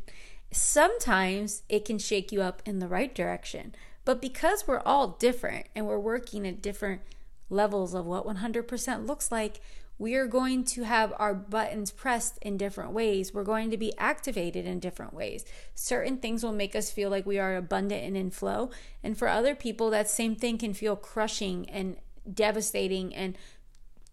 sometimes 0.51 1.62
it 1.68 1.85
can 1.85 1.98
shake 1.98 2.33
you 2.33 2.40
up 2.40 2.62
in 2.64 2.79
the 2.79 2.88
right 2.88 3.14
direction. 3.14 3.74
But 4.07 4.22
because 4.22 4.66
we're 4.66 4.81
all 4.81 5.09
different 5.09 5.66
and 5.74 5.87
we're 5.87 5.98
working 5.98 6.46
at 6.46 6.62
different 6.62 7.03
levels 7.51 7.92
of 7.92 8.07
what 8.07 8.24
100% 8.24 9.07
looks 9.07 9.31
like, 9.31 9.61
we 9.98 10.14
are 10.14 10.26
going 10.26 10.64
to 10.64 10.84
have 10.84 11.12
our 11.18 11.34
buttons 11.34 11.90
pressed 11.90 12.38
in 12.38 12.56
different 12.56 12.92
ways. 12.92 13.34
We're 13.34 13.42
going 13.42 13.70
to 13.72 13.76
be 13.76 13.96
activated 13.98 14.64
in 14.64 14.78
different 14.78 15.12
ways. 15.12 15.44
Certain 15.74 16.18
things 16.18 16.44
will 16.44 16.52
make 16.52 16.76
us 16.76 16.90
feel 16.90 17.11
like 17.11 17.26
we 17.26 17.38
are 17.38 17.56
abundant 17.56 18.04
and 18.04 18.16
in 18.16 18.30
flow. 18.30 18.70
And 19.02 19.18
for 19.18 19.26
other 19.26 19.56
people, 19.56 19.90
that 19.90 20.08
same 20.08 20.37
thing 20.37 20.56
can 20.56 20.72
feel 20.72 20.94
crushing 20.94 21.68
and 21.68 21.96
devastating 22.32 23.12
and 23.12 23.37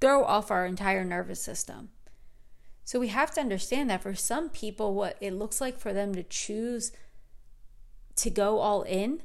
throw 0.02 0.24
off 0.24 0.50
our 0.50 0.66
entire 0.66 1.06
nervous 1.06 1.40
system. 1.40 1.90
So 2.84 3.00
we 3.00 3.10
have 3.10 3.32
to 3.36 3.42
understand 3.42 3.90
that 3.90 4.04
for 4.04 4.16
some 4.16 4.50
people, 4.50 4.94
what 4.96 5.18
it 5.22 5.34
looks 5.34 5.62
like 5.62 5.78
for 5.78 5.94
them 5.94 6.16
to 6.16 6.24
choose 6.24 6.92
to 8.16 8.30
go 8.30 8.60
all 8.60 8.84
in 8.84 9.22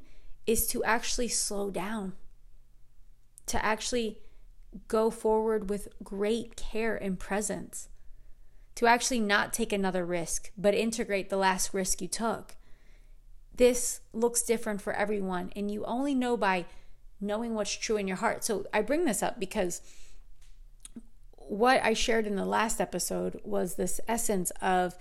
is 0.46 0.66
to 0.68 0.82
actually 0.84 1.28
slow 1.28 1.70
down, 1.70 2.14
to 3.46 3.64
actually 3.64 4.18
go 4.88 5.10
forward 5.10 5.68
with 5.68 5.88
great 6.02 6.56
care 6.56 6.96
and 6.96 7.18
presence, 7.18 7.88
to 8.76 8.86
actually 8.86 9.20
not 9.20 9.52
take 9.52 9.72
another 9.72 10.04
risk, 10.06 10.50
but 10.56 10.74
integrate 10.74 11.28
the 11.28 11.36
last 11.36 11.74
risk 11.74 12.00
you 12.00 12.08
took. 12.08 12.56
This 13.54 14.00
looks 14.12 14.42
different 14.42 14.80
for 14.80 14.92
everyone, 14.92 15.52
and 15.54 15.70
you 15.70 15.84
only 15.84 16.14
know 16.14 16.36
by 16.36 16.64
knowing 17.20 17.54
what's 17.54 17.76
true 17.76 17.96
in 17.96 18.08
your 18.08 18.16
heart. 18.16 18.44
So 18.44 18.64
I 18.72 18.80
bring 18.80 19.04
this 19.04 19.22
up 19.22 19.38
because 19.38 19.82
what 21.34 21.82
I 21.82 21.92
shared 21.92 22.26
in 22.26 22.36
the 22.36 22.46
last 22.46 22.80
episode 22.80 23.40
was 23.44 23.74
this 23.74 24.00
essence 24.08 24.50
of 24.62 24.96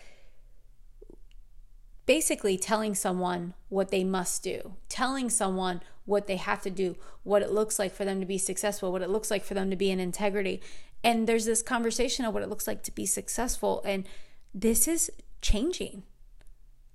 basically 2.09 2.57
telling 2.57 2.95
someone 2.95 3.53
what 3.67 3.91
they 3.91 4.03
must 4.03 4.41
do, 4.41 4.73
telling 4.89 5.29
someone 5.29 5.79
what 6.05 6.25
they 6.25 6.37
have 6.37 6.59
to 6.59 6.71
do, 6.71 6.95
what 7.21 7.43
it 7.43 7.51
looks 7.51 7.77
like 7.77 7.93
for 7.93 8.03
them 8.03 8.19
to 8.19 8.25
be 8.25 8.39
successful, 8.39 8.91
what 8.91 9.03
it 9.03 9.11
looks 9.11 9.29
like 9.29 9.43
for 9.43 9.53
them 9.53 9.69
to 9.69 9.75
be 9.75 9.91
in 9.91 9.99
integrity. 9.99 10.59
And 11.03 11.27
there's 11.27 11.45
this 11.45 11.61
conversation 11.61 12.25
of 12.25 12.33
what 12.33 12.41
it 12.41 12.49
looks 12.49 12.65
like 12.65 12.81
to 12.81 12.91
be 12.91 13.05
successful. 13.05 13.83
And 13.85 14.07
this 14.55 14.87
is 14.87 15.11
changing. 15.43 16.01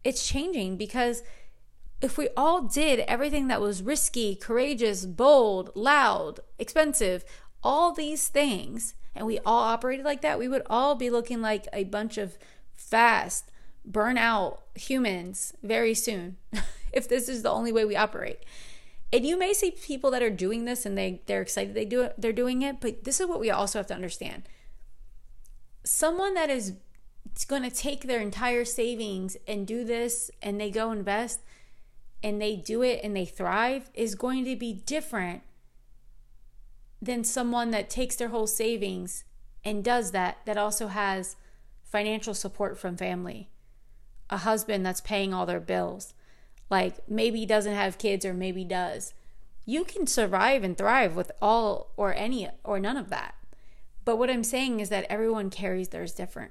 It's 0.03 0.27
changing 0.27 0.79
because 0.79 1.23
if 2.03 2.19
we 2.19 2.31
all 2.37 2.63
did 2.63 2.99
everything 3.07 3.47
that 3.47 3.61
was 3.61 3.85
risky, 3.85 4.35
courageous, 4.35 5.07
bold, 5.07 5.71
loud, 5.77 6.41
expensive, 6.59 7.25
all 7.63 7.93
these 7.93 8.27
things, 8.27 8.97
and 9.15 9.29
we 9.29 9.39
all 9.47 9.63
operated 9.63 10.05
like 10.05 10.23
that, 10.23 10.41
we 10.41 10.49
would 10.49 10.63
all 10.69 10.97
be 10.97 11.09
looking 11.09 11.41
like 11.41 11.69
a 11.73 11.85
bunch 11.85 12.19
of 12.19 12.37
fast, 12.75 13.53
burnout 13.91 14.59
humans 14.75 15.55
very 15.63 15.95
soon 15.95 16.37
if 16.93 17.09
this 17.09 17.29
is 17.29 17.43
the 17.43 17.51
only 17.51 17.73
way 17.73 17.85
we 17.85 17.97
operate. 17.97 18.41
And 19.13 19.25
you 19.25 19.39
may 19.39 19.53
see 19.53 19.71
people 19.71 20.11
that 20.11 20.23
are 20.23 20.31
doing 20.31 20.65
this 20.65 20.85
and 20.85 20.99
they 20.99 21.23
they're 21.27 21.43
excited 21.43 21.75
they 21.75 21.85
do 21.85 22.03
it, 22.03 22.15
they're 22.19 22.33
doing 22.33 22.63
it, 22.63 22.81
but 22.81 23.05
this 23.05 23.21
is 23.21 23.27
what 23.27 23.41
we 23.41 23.51
also 23.51 23.79
have 23.79 23.87
to 23.89 23.95
understand. 23.95 24.45
Someone 25.85 26.35
that 26.35 26.51
is 26.51 26.75
going 27.47 27.63
to 27.63 27.71
take 27.71 28.07
their 28.07 28.21
entire 28.21 28.65
savings 28.65 29.37
and 29.47 29.67
do 29.67 29.85
this 29.85 30.31
and 30.43 30.61
they 30.61 30.71
go 30.71 30.91
invest 30.91 31.41
and 32.23 32.41
they 32.41 32.57
do 32.57 32.83
it 32.83 33.01
and 33.03 33.15
they 33.15 33.25
thrive 33.25 33.91
is 33.95 34.15
going 34.15 34.45
to 34.45 34.57
be 34.57 34.73
different 34.73 35.43
than 37.03 37.23
someone 37.23 37.71
that 37.71 37.91
takes 37.91 38.17
their 38.17 38.29
whole 38.29 38.47
savings 38.47 39.25
and 39.65 39.85
does 39.85 40.11
that, 40.13 40.39
that 40.47 40.57
also 40.57 40.89
has 40.89 41.37
financial 41.83 42.35
support 42.35 42.79
from 42.79 42.97
family, 42.97 43.49
a 44.35 44.39
husband 44.39 44.85
that's 44.85 45.01
paying 45.01 45.33
all 45.33 45.47
their 45.47 45.61
bills. 45.61 46.13
Like 46.69 47.09
maybe 47.09 47.47
doesn't 47.47 47.73
have 47.73 47.99
kids 47.99 48.25
or 48.25 48.35
maybe 48.35 48.65
does. 48.65 49.15
You 49.65 49.85
can 49.85 50.09
survive 50.09 50.65
and 50.65 50.77
thrive 50.77 51.15
with 51.15 51.31
all 51.41 51.93
or 51.97 52.13
any 52.13 52.49
or 52.65 52.81
none 52.81 52.97
of 52.97 53.11
that. 53.11 53.37
But 54.05 54.17
what 54.17 54.29
I'm 54.29 54.43
saying 54.43 54.81
is 54.81 54.89
that 54.89 55.07
everyone 55.09 55.51
carries 55.51 55.91
theirs 55.91 56.13
different. 56.13 56.51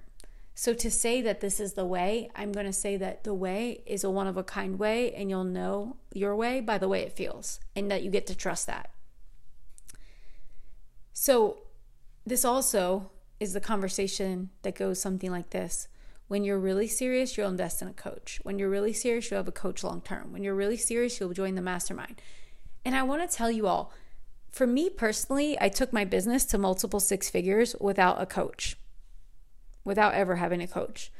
So 0.55 0.73
to 0.73 0.89
say 0.89 1.21
that 1.23 1.41
this 1.41 1.59
is 1.59 1.73
the 1.73 1.85
way, 1.85 2.29
I'm 2.35 2.53
going 2.53 2.65
to 2.65 2.73
say 2.73 2.95
that 2.97 3.25
the 3.25 3.33
way 3.33 3.83
is 3.85 4.05
a 4.05 4.09
one 4.09 4.27
of 4.27 4.37
a 4.37 4.43
kind 4.43 4.79
way, 4.79 5.11
and 5.13 5.29
you'll 5.29 5.43
know 5.43 5.97
your 6.13 6.35
way 6.35 6.61
by 6.61 6.77
the 6.77 6.87
way 6.87 7.01
it 7.01 7.17
feels, 7.17 7.59
and 7.75 7.91
that 7.91 8.03
you 8.03 8.11
get 8.11 8.27
to 8.27 8.35
trust 8.35 8.67
that. 8.67 8.91
So, 11.11 11.57
this 12.25 12.45
also 12.45 13.09
is 13.39 13.53
the 13.53 13.59
conversation 13.59 14.51
that 14.61 14.75
goes 14.75 15.01
something 15.01 15.31
like 15.31 15.49
this 15.49 15.87
When 16.33 16.43
you're 16.43 16.57
really 16.57 16.87
serious, 16.87 17.37
you'll 17.37 17.51
invest 17.51 17.83
in 17.83 17.87
a 17.87 17.93
coach. 17.93 18.39
When 18.41 18.57
you're 18.57 18.67
really 18.67 18.91
serious, 18.91 19.29
you'll 19.29 19.37
have 19.37 19.47
a 19.47 19.51
coach 19.51 19.83
long 19.83 20.01
term. 20.01 20.33
When 20.33 20.43
you're 20.43 20.55
really 20.55 20.77
serious, 20.77 21.19
you'll 21.19 21.31
join 21.31 21.53
the 21.53 21.61
mastermind. 21.61 22.23
And 22.83 22.95
I 22.95 23.03
want 23.03 23.29
to 23.29 23.37
tell 23.37 23.51
you 23.51 23.67
all, 23.67 23.93
for 24.49 24.65
me 24.65 24.89
personally, 24.89 25.55
I 25.61 25.69
took 25.69 25.93
my 25.93 26.05
business 26.05 26.43
to 26.45 26.57
multiple 26.57 26.99
six 26.99 27.29
figures 27.29 27.75
without 27.79 28.19
a 28.19 28.25
coach, 28.25 28.77
without 29.85 30.15
ever 30.15 30.37
having 30.37 30.59
a 30.59 30.67
coach. 30.67 31.11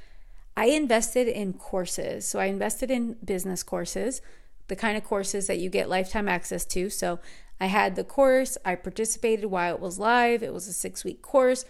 I 0.57 0.69
invested 0.69 1.27
in 1.27 1.53
courses. 1.53 2.27
So 2.27 2.39
I 2.39 2.45
invested 2.45 2.89
in 2.89 3.17
business 3.23 3.61
courses, 3.61 4.19
the 4.67 4.75
kind 4.75 4.97
of 4.97 5.03
courses 5.03 5.45
that 5.45 5.59
you 5.59 5.69
get 5.69 5.89
lifetime 5.89 6.27
access 6.27 6.65
to. 6.65 6.89
So 6.89 7.19
I 7.61 7.67
had 7.67 7.95
the 7.95 8.03
course, 8.03 8.57
I 8.65 8.73
participated 8.73 9.45
while 9.45 9.75
it 9.75 9.79
was 9.79 9.99
live. 9.99 10.41
It 10.41 10.55
was 10.55 10.67
a 10.67 10.73
six 10.73 11.03
week 11.03 11.21
course. 11.21 11.65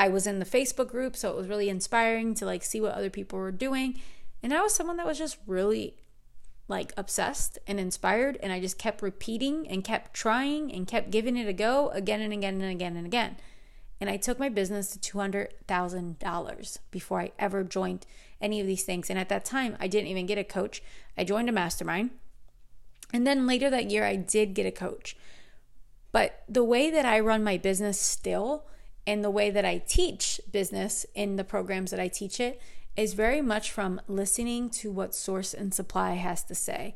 I 0.00 0.08
was 0.08 0.26
in 0.26 0.38
the 0.38 0.46
Facebook 0.46 0.88
group, 0.88 1.14
so 1.14 1.28
it 1.28 1.36
was 1.36 1.46
really 1.46 1.68
inspiring 1.68 2.32
to 2.36 2.46
like 2.46 2.62
see 2.62 2.80
what 2.80 2.94
other 2.94 3.10
people 3.10 3.38
were 3.38 3.52
doing. 3.52 4.00
And 4.42 4.54
I 4.54 4.62
was 4.62 4.72
someone 4.72 4.96
that 4.96 5.04
was 5.04 5.18
just 5.18 5.36
really 5.46 5.94
like 6.68 6.94
obsessed 6.96 7.58
and 7.66 7.78
inspired 7.78 8.38
and 8.42 8.50
I 8.50 8.60
just 8.60 8.78
kept 8.78 9.02
repeating 9.02 9.68
and 9.68 9.84
kept 9.84 10.14
trying 10.14 10.72
and 10.72 10.86
kept 10.86 11.10
giving 11.10 11.36
it 11.36 11.46
a 11.46 11.52
go 11.52 11.90
again 11.90 12.22
and 12.22 12.32
again 12.32 12.62
and 12.62 12.72
again 12.72 12.96
and 12.96 13.04
again. 13.04 13.36
And 14.00 14.08
I 14.08 14.16
took 14.16 14.38
my 14.38 14.48
business 14.48 14.96
to 14.96 14.98
$200,000 14.98 16.78
before 16.90 17.20
I 17.20 17.32
ever 17.38 17.62
joined 17.62 18.06
any 18.40 18.58
of 18.58 18.66
these 18.66 18.84
things. 18.84 19.10
And 19.10 19.18
at 19.18 19.28
that 19.28 19.44
time, 19.44 19.76
I 19.78 19.86
didn't 19.86 20.08
even 20.08 20.24
get 20.24 20.38
a 20.38 20.44
coach. 20.44 20.82
I 21.18 21.24
joined 21.24 21.50
a 21.50 21.52
mastermind. 21.52 22.08
And 23.12 23.26
then 23.26 23.46
later 23.46 23.68
that 23.68 23.90
year, 23.90 24.06
I 24.06 24.16
did 24.16 24.54
get 24.54 24.64
a 24.64 24.70
coach. 24.70 25.14
But 26.10 26.42
the 26.48 26.64
way 26.64 26.90
that 26.90 27.04
I 27.04 27.20
run 27.20 27.44
my 27.44 27.58
business 27.58 28.00
still 28.00 28.64
and 29.10 29.24
the 29.24 29.30
way 29.30 29.50
that 29.50 29.64
I 29.64 29.78
teach 29.78 30.40
business 30.52 31.04
in 31.16 31.34
the 31.34 31.42
programs 31.42 31.90
that 31.90 31.98
I 31.98 32.06
teach 32.06 32.38
it 32.38 32.62
is 32.96 33.14
very 33.14 33.42
much 33.42 33.72
from 33.72 34.00
listening 34.06 34.70
to 34.70 34.92
what 34.92 35.16
source 35.16 35.52
and 35.52 35.74
supply 35.74 36.12
has 36.12 36.44
to 36.44 36.54
say. 36.54 36.94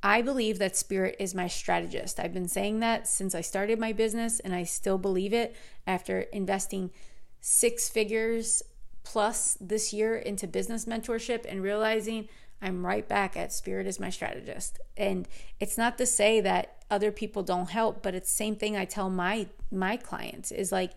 I 0.00 0.22
believe 0.22 0.60
that 0.60 0.76
spirit 0.76 1.16
is 1.18 1.34
my 1.34 1.48
strategist. 1.48 2.20
I've 2.20 2.32
been 2.32 2.46
saying 2.46 2.78
that 2.80 3.08
since 3.08 3.34
I 3.34 3.40
started 3.40 3.80
my 3.80 3.92
business, 3.92 4.38
and 4.38 4.54
I 4.54 4.62
still 4.62 4.96
believe 4.96 5.32
it 5.32 5.56
after 5.88 6.20
investing 6.20 6.92
six 7.40 7.88
figures 7.88 8.62
plus 9.02 9.58
this 9.60 9.92
year 9.92 10.16
into 10.16 10.46
business 10.46 10.84
mentorship 10.84 11.44
and 11.48 11.64
realizing 11.64 12.28
I'm 12.62 12.86
right 12.86 13.08
back 13.08 13.36
at 13.36 13.52
spirit 13.52 13.88
is 13.88 13.98
my 13.98 14.10
strategist. 14.10 14.78
And 14.96 15.26
it's 15.58 15.76
not 15.76 15.98
to 15.98 16.06
say 16.06 16.40
that 16.42 16.84
other 16.92 17.10
people 17.10 17.42
don't 17.42 17.70
help, 17.70 18.04
but 18.04 18.14
it's 18.14 18.30
the 18.30 18.36
same 18.36 18.54
thing 18.54 18.76
I 18.76 18.84
tell 18.84 19.10
my 19.10 19.48
my 19.72 19.96
clients 19.96 20.52
is 20.52 20.70
like 20.70 20.92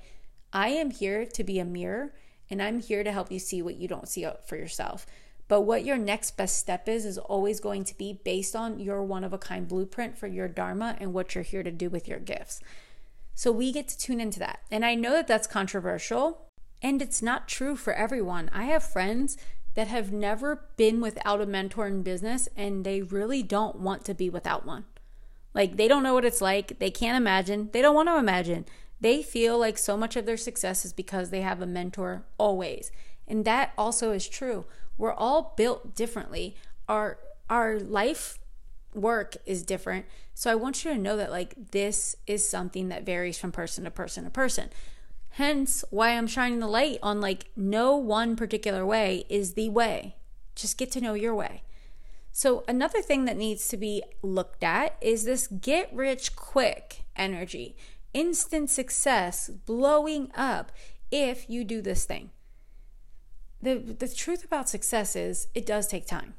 I 0.52 0.70
am 0.70 0.92
here 0.92 1.26
to 1.26 1.44
be 1.44 1.60
a 1.60 1.66
mirror 1.66 2.14
and 2.50 2.62
I'm 2.62 2.80
here 2.80 3.04
to 3.04 3.12
help 3.12 3.32
you 3.32 3.40
see 3.40 3.62
what 3.62 3.76
you 3.76 3.88
don't 3.88 4.08
see 4.08 4.28
for 4.46 4.56
yourself. 4.56 5.06
But 5.48 5.62
what 5.62 5.84
your 5.84 5.98
next 5.98 6.38
best 6.38 6.58
step 6.58 6.88
is, 6.88 7.06
is 7.06 7.18
always 7.18 7.60
going 7.60 7.84
to 7.86 7.98
be 7.98 8.14
based 8.24 8.56
on 8.56 8.80
your 8.80 9.04
one 9.04 9.24
of 9.24 9.34
a 9.34 9.38
kind 9.38 9.68
blueprint 9.68 10.18
for 10.18 10.28
your 10.28 10.48
Dharma 10.48 10.96
and 11.00 11.14
what 11.14 11.34
you're 11.34 11.44
here 11.44 11.64
to 11.64 11.72
do 11.72 11.90
with 11.90 12.08
your 12.08 12.20
gifts. 12.20 12.62
So 13.34 13.52
we 13.52 13.72
get 13.72 13.88
to 13.88 13.98
tune 13.98 14.22
into 14.22 14.40
that. 14.40 14.60
And 14.70 14.86
I 14.86 14.96
know 14.96 15.14
that 15.14 15.28
that's 15.28 15.48
controversial 15.48 16.50
and 16.82 17.02
it's 17.02 17.22
not 17.22 17.48
true 17.48 17.76
for 17.76 17.94
everyone. 17.94 18.50
I 18.54 18.66
have 18.66 18.84
friends 18.84 19.38
that 19.74 19.88
have 19.88 20.12
never 20.12 20.68
been 20.78 21.02
without 21.02 21.42
a 21.42 21.46
mentor 21.46 21.88
in 21.88 22.04
business 22.04 22.48
and 22.56 22.86
they 22.86 23.02
really 23.02 23.42
don't 23.42 23.78
want 23.78 24.06
to 24.06 24.14
be 24.14 24.30
without 24.30 24.66
one. 24.66 24.86
Like 25.54 25.78
they 25.78 25.88
don't 25.88 26.04
know 26.04 26.14
what 26.14 26.26
it's 26.26 26.42
like. 26.42 26.80
They 26.80 26.92
can't 26.92 27.18
imagine. 27.18 27.70
They 27.72 27.82
don't 27.82 27.96
want 27.96 28.10
to 28.10 28.18
imagine. 28.18 28.66
They 29.02 29.24
feel 29.24 29.58
like 29.58 29.78
so 29.78 29.96
much 29.96 30.16
of 30.16 30.26
their 30.26 30.38
success 30.38 30.84
is 30.86 30.94
because 30.94 31.30
they 31.30 31.42
have 31.42 31.62
a 31.62 31.68
mentor 31.68 32.26
always. 32.38 32.92
And 33.28 33.46
that 33.46 33.72
also 33.78 34.12
is 34.12 34.28
true. 34.28 34.66
We're 34.98 35.14
all 35.14 35.54
built 35.56 35.96
differently. 35.96 36.56
Our 36.88 37.20
our 37.50 37.80
life 37.80 38.40
work 38.94 39.38
is 39.46 39.64
different. 39.64 40.06
So 40.34 40.52
I 40.52 40.56
want 40.56 40.84
you 40.84 40.92
to 40.92 40.98
know 40.98 41.16
that 41.18 41.32
like 41.32 41.72
this 41.72 42.16
is 42.28 42.48
something 42.48 42.90
that 42.90 43.06
varies 43.06 43.38
from 43.38 43.52
person 43.52 43.84
to 43.86 43.92
person 43.92 44.24
to 44.24 44.30
person. 44.30 44.70
Hence 45.32 45.84
why 45.90 46.10
I'm 46.10 46.28
shining 46.28 46.60
the 46.60 46.68
light 46.68 47.00
on 47.02 47.22
like 47.22 47.46
no 47.56 47.96
one 47.96 48.36
particular 48.36 48.86
way 48.86 49.26
is 49.30 49.54
the 49.54 49.70
way. 49.70 50.16
Just 50.56 50.78
get 50.78 50.92
to 50.92 51.02
know 51.02 51.14
your 51.14 51.36
way. 51.36 51.64
So 52.32 52.64
another 52.68 53.02
thing 53.02 53.26
that 53.26 53.38
needs 53.38 53.68
to 53.70 53.78
be 53.78 54.04
looked 54.22 54.64
at 54.64 54.96
is 55.02 55.24
this 55.24 55.48
get 55.48 55.94
rich 55.94 56.36
quick 56.36 57.04
energy. 57.16 57.76
Instant 58.14 58.70
success, 58.70 59.50
blowing 59.50 60.32
up 60.36 60.72
if 61.12 61.50
you 61.50 61.64
do 61.64 61.82
this 61.82 62.06
thing 62.06 62.32
the 63.62 63.76
the 63.76 64.08
truth 64.08 64.44
about 64.44 64.70
success 64.70 65.16
is 65.16 65.48
it 65.54 65.66
does 65.66 65.88
take 65.88 66.06
time. 66.06 66.34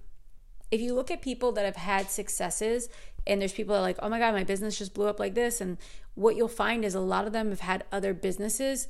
If 0.70 0.80
you 0.80 0.94
look 0.94 1.10
at 1.10 1.20
people 1.22 1.52
that 1.52 1.64
have 1.64 1.76
had 1.76 2.10
successes 2.10 2.88
and 3.26 3.40
there's 3.40 3.52
people 3.52 3.74
that 3.74 3.80
are 3.80 3.82
like, 3.82 3.98
"Oh 4.00 4.08
my 4.08 4.18
god, 4.18 4.34
my 4.34 4.44
business 4.44 4.78
just 4.78 4.94
blew 4.94 5.06
up 5.06 5.20
like 5.20 5.34
this." 5.34 5.60
And 5.60 5.78
what 6.14 6.36
you'll 6.36 6.48
find 6.48 6.84
is 6.84 6.94
a 6.94 7.00
lot 7.00 7.26
of 7.26 7.32
them 7.32 7.50
have 7.50 7.60
had 7.60 7.84
other 7.92 8.14
businesses 8.14 8.88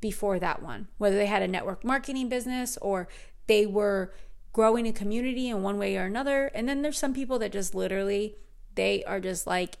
before 0.00 0.38
that 0.38 0.62
one. 0.62 0.88
Whether 0.98 1.16
they 1.16 1.26
had 1.26 1.42
a 1.42 1.48
network 1.48 1.84
marketing 1.84 2.28
business 2.28 2.78
or 2.78 3.08
they 3.46 3.66
were 3.66 4.14
growing 4.52 4.86
a 4.86 4.92
community 4.92 5.48
in 5.48 5.62
one 5.62 5.78
way 5.78 5.96
or 5.96 6.04
another. 6.04 6.46
And 6.46 6.68
then 6.68 6.82
there's 6.82 6.98
some 6.98 7.12
people 7.12 7.38
that 7.40 7.52
just 7.52 7.74
literally 7.74 8.36
they 8.74 9.04
are 9.04 9.20
just 9.20 9.46
like 9.46 9.76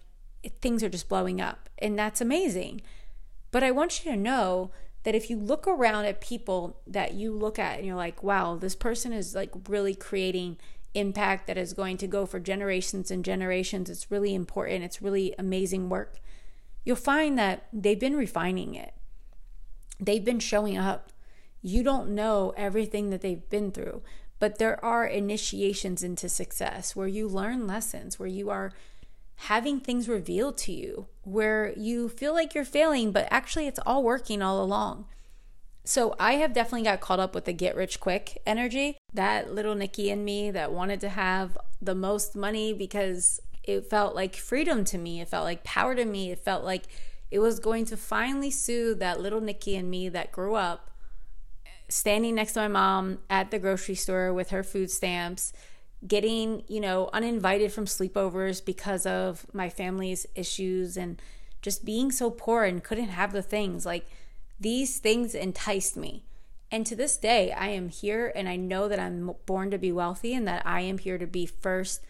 things 0.60 0.82
are 0.82 0.88
just 0.88 1.08
blowing 1.08 1.40
up 1.40 1.68
and 1.78 1.98
that's 1.98 2.20
amazing. 2.20 2.80
But 3.50 3.62
I 3.62 3.70
want 3.70 4.04
you 4.04 4.10
to 4.10 4.16
know 4.16 4.70
that 5.04 5.14
if 5.14 5.30
you 5.30 5.36
look 5.36 5.68
around 5.68 6.04
at 6.06 6.20
people 6.20 6.80
that 6.86 7.14
you 7.14 7.32
look 7.32 7.58
at 7.58 7.78
and 7.78 7.86
you're 7.86 7.94
like, 7.94 8.22
wow, 8.22 8.56
this 8.56 8.74
person 8.74 9.12
is 9.12 9.34
like 9.34 9.52
really 9.68 9.94
creating 9.94 10.58
impact 10.94 11.46
that 11.46 11.58
is 11.58 11.74
going 11.74 11.96
to 11.98 12.06
go 12.06 12.26
for 12.26 12.40
generations 12.40 13.10
and 13.10 13.24
generations. 13.24 13.88
It's 13.88 14.10
really 14.10 14.34
important. 14.34 14.82
It's 14.82 15.02
really 15.02 15.34
amazing 15.38 15.88
work. 15.88 16.18
You'll 16.84 16.96
find 16.96 17.38
that 17.38 17.66
they've 17.72 18.00
been 18.00 18.16
refining 18.16 18.74
it. 18.74 18.94
They've 20.00 20.24
been 20.24 20.40
showing 20.40 20.76
up. 20.76 21.12
You 21.62 21.82
don't 21.82 22.10
know 22.10 22.52
everything 22.56 23.10
that 23.10 23.20
they've 23.20 23.48
been 23.48 23.72
through, 23.72 24.02
but 24.38 24.58
there 24.58 24.84
are 24.84 25.06
initiations 25.06 26.02
into 26.02 26.28
success 26.28 26.94
where 26.94 27.08
you 27.08 27.28
learn 27.28 27.66
lessons, 27.66 28.18
where 28.18 28.28
you 28.28 28.50
are 28.50 28.72
having 29.36 29.80
things 29.80 30.08
revealed 30.08 30.56
to 30.58 30.72
you 30.72 31.06
where 31.22 31.72
you 31.76 32.08
feel 32.08 32.32
like 32.32 32.54
you're 32.54 32.64
failing, 32.64 33.12
but 33.12 33.28
actually 33.30 33.66
it's 33.66 33.80
all 33.86 34.02
working 34.02 34.42
all 34.42 34.62
along. 34.62 35.06
So 35.84 36.16
I 36.18 36.34
have 36.34 36.52
definitely 36.52 36.82
got 36.82 37.00
caught 37.00 37.20
up 37.20 37.34
with 37.34 37.44
the 37.44 37.52
get 37.52 37.76
rich 37.76 38.00
quick 38.00 38.42
energy. 38.44 38.96
That 39.14 39.54
little 39.54 39.74
Nikki 39.74 40.10
in 40.10 40.24
me 40.24 40.50
that 40.50 40.72
wanted 40.72 41.00
to 41.02 41.10
have 41.10 41.56
the 41.80 41.94
most 41.94 42.34
money 42.34 42.72
because 42.72 43.40
it 43.62 43.88
felt 43.88 44.14
like 44.14 44.34
freedom 44.34 44.84
to 44.86 44.98
me. 44.98 45.20
It 45.20 45.28
felt 45.28 45.44
like 45.44 45.62
power 45.62 45.94
to 45.94 46.04
me. 46.04 46.32
It 46.32 46.40
felt 46.40 46.64
like 46.64 46.84
it 47.30 47.38
was 47.38 47.60
going 47.60 47.84
to 47.86 47.96
finally 47.96 48.50
soothe 48.50 48.98
that 48.98 49.20
little 49.20 49.40
Nikki 49.40 49.76
in 49.76 49.90
me 49.90 50.08
that 50.08 50.32
grew 50.32 50.54
up 50.54 50.90
standing 51.88 52.34
next 52.34 52.54
to 52.54 52.60
my 52.60 52.68
mom 52.68 53.18
at 53.30 53.50
the 53.50 53.58
grocery 53.58 53.94
store 53.94 54.32
with 54.32 54.50
her 54.50 54.62
food 54.62 54.90
stamps 54.90 55.52
getting, 56.06 56.62
you 56.68 56.80
know, 56.80 57.08
uninvited 57.12 57.72
from 57.72 57.86
sleepovers 57.86 58.64
because 58.64 59.06
of 59.06 59.46
my 59.52 59.68
family's 59.68 60.26
issues 60.34 60.96
and 60.96 61.20
just 61.62 61.84
being 61.84 62.10
so 62.10 62.30
poor 62.30 62.64
and 62.64 62.84
couldn't 62.84 63.08
have 63.08 63.32
the 63.32 63.42
things. 63.42 63.86
Like 63.86 64.06
these 64.58 64.98
things 64.98 65.34
enticed 65.34 65.96
me. 65.96 66.24
And 66.70 66.84
to 66.86 66.96
this 66.96 67.16
day, 67.16 67.52
I 67.52 67.68
am 67.68 67.88
here 67.88 68.32
and 68.34 68.48
I 68.48 68.56
know 68.56 68.88
that 68.88 68.98
I'm 68.98 69.32
born 69.46 69.70
to 69.70 69.78
be 69.78 69.92
wealthy 69.92 70.34
and 70.34 70.46
that 70.48 70.66
I 70.66 70.80
am 70.80 70.98
here 70.98 71.18
to 71.18 71.26
be 71.26 71.46
first 71.46 72.04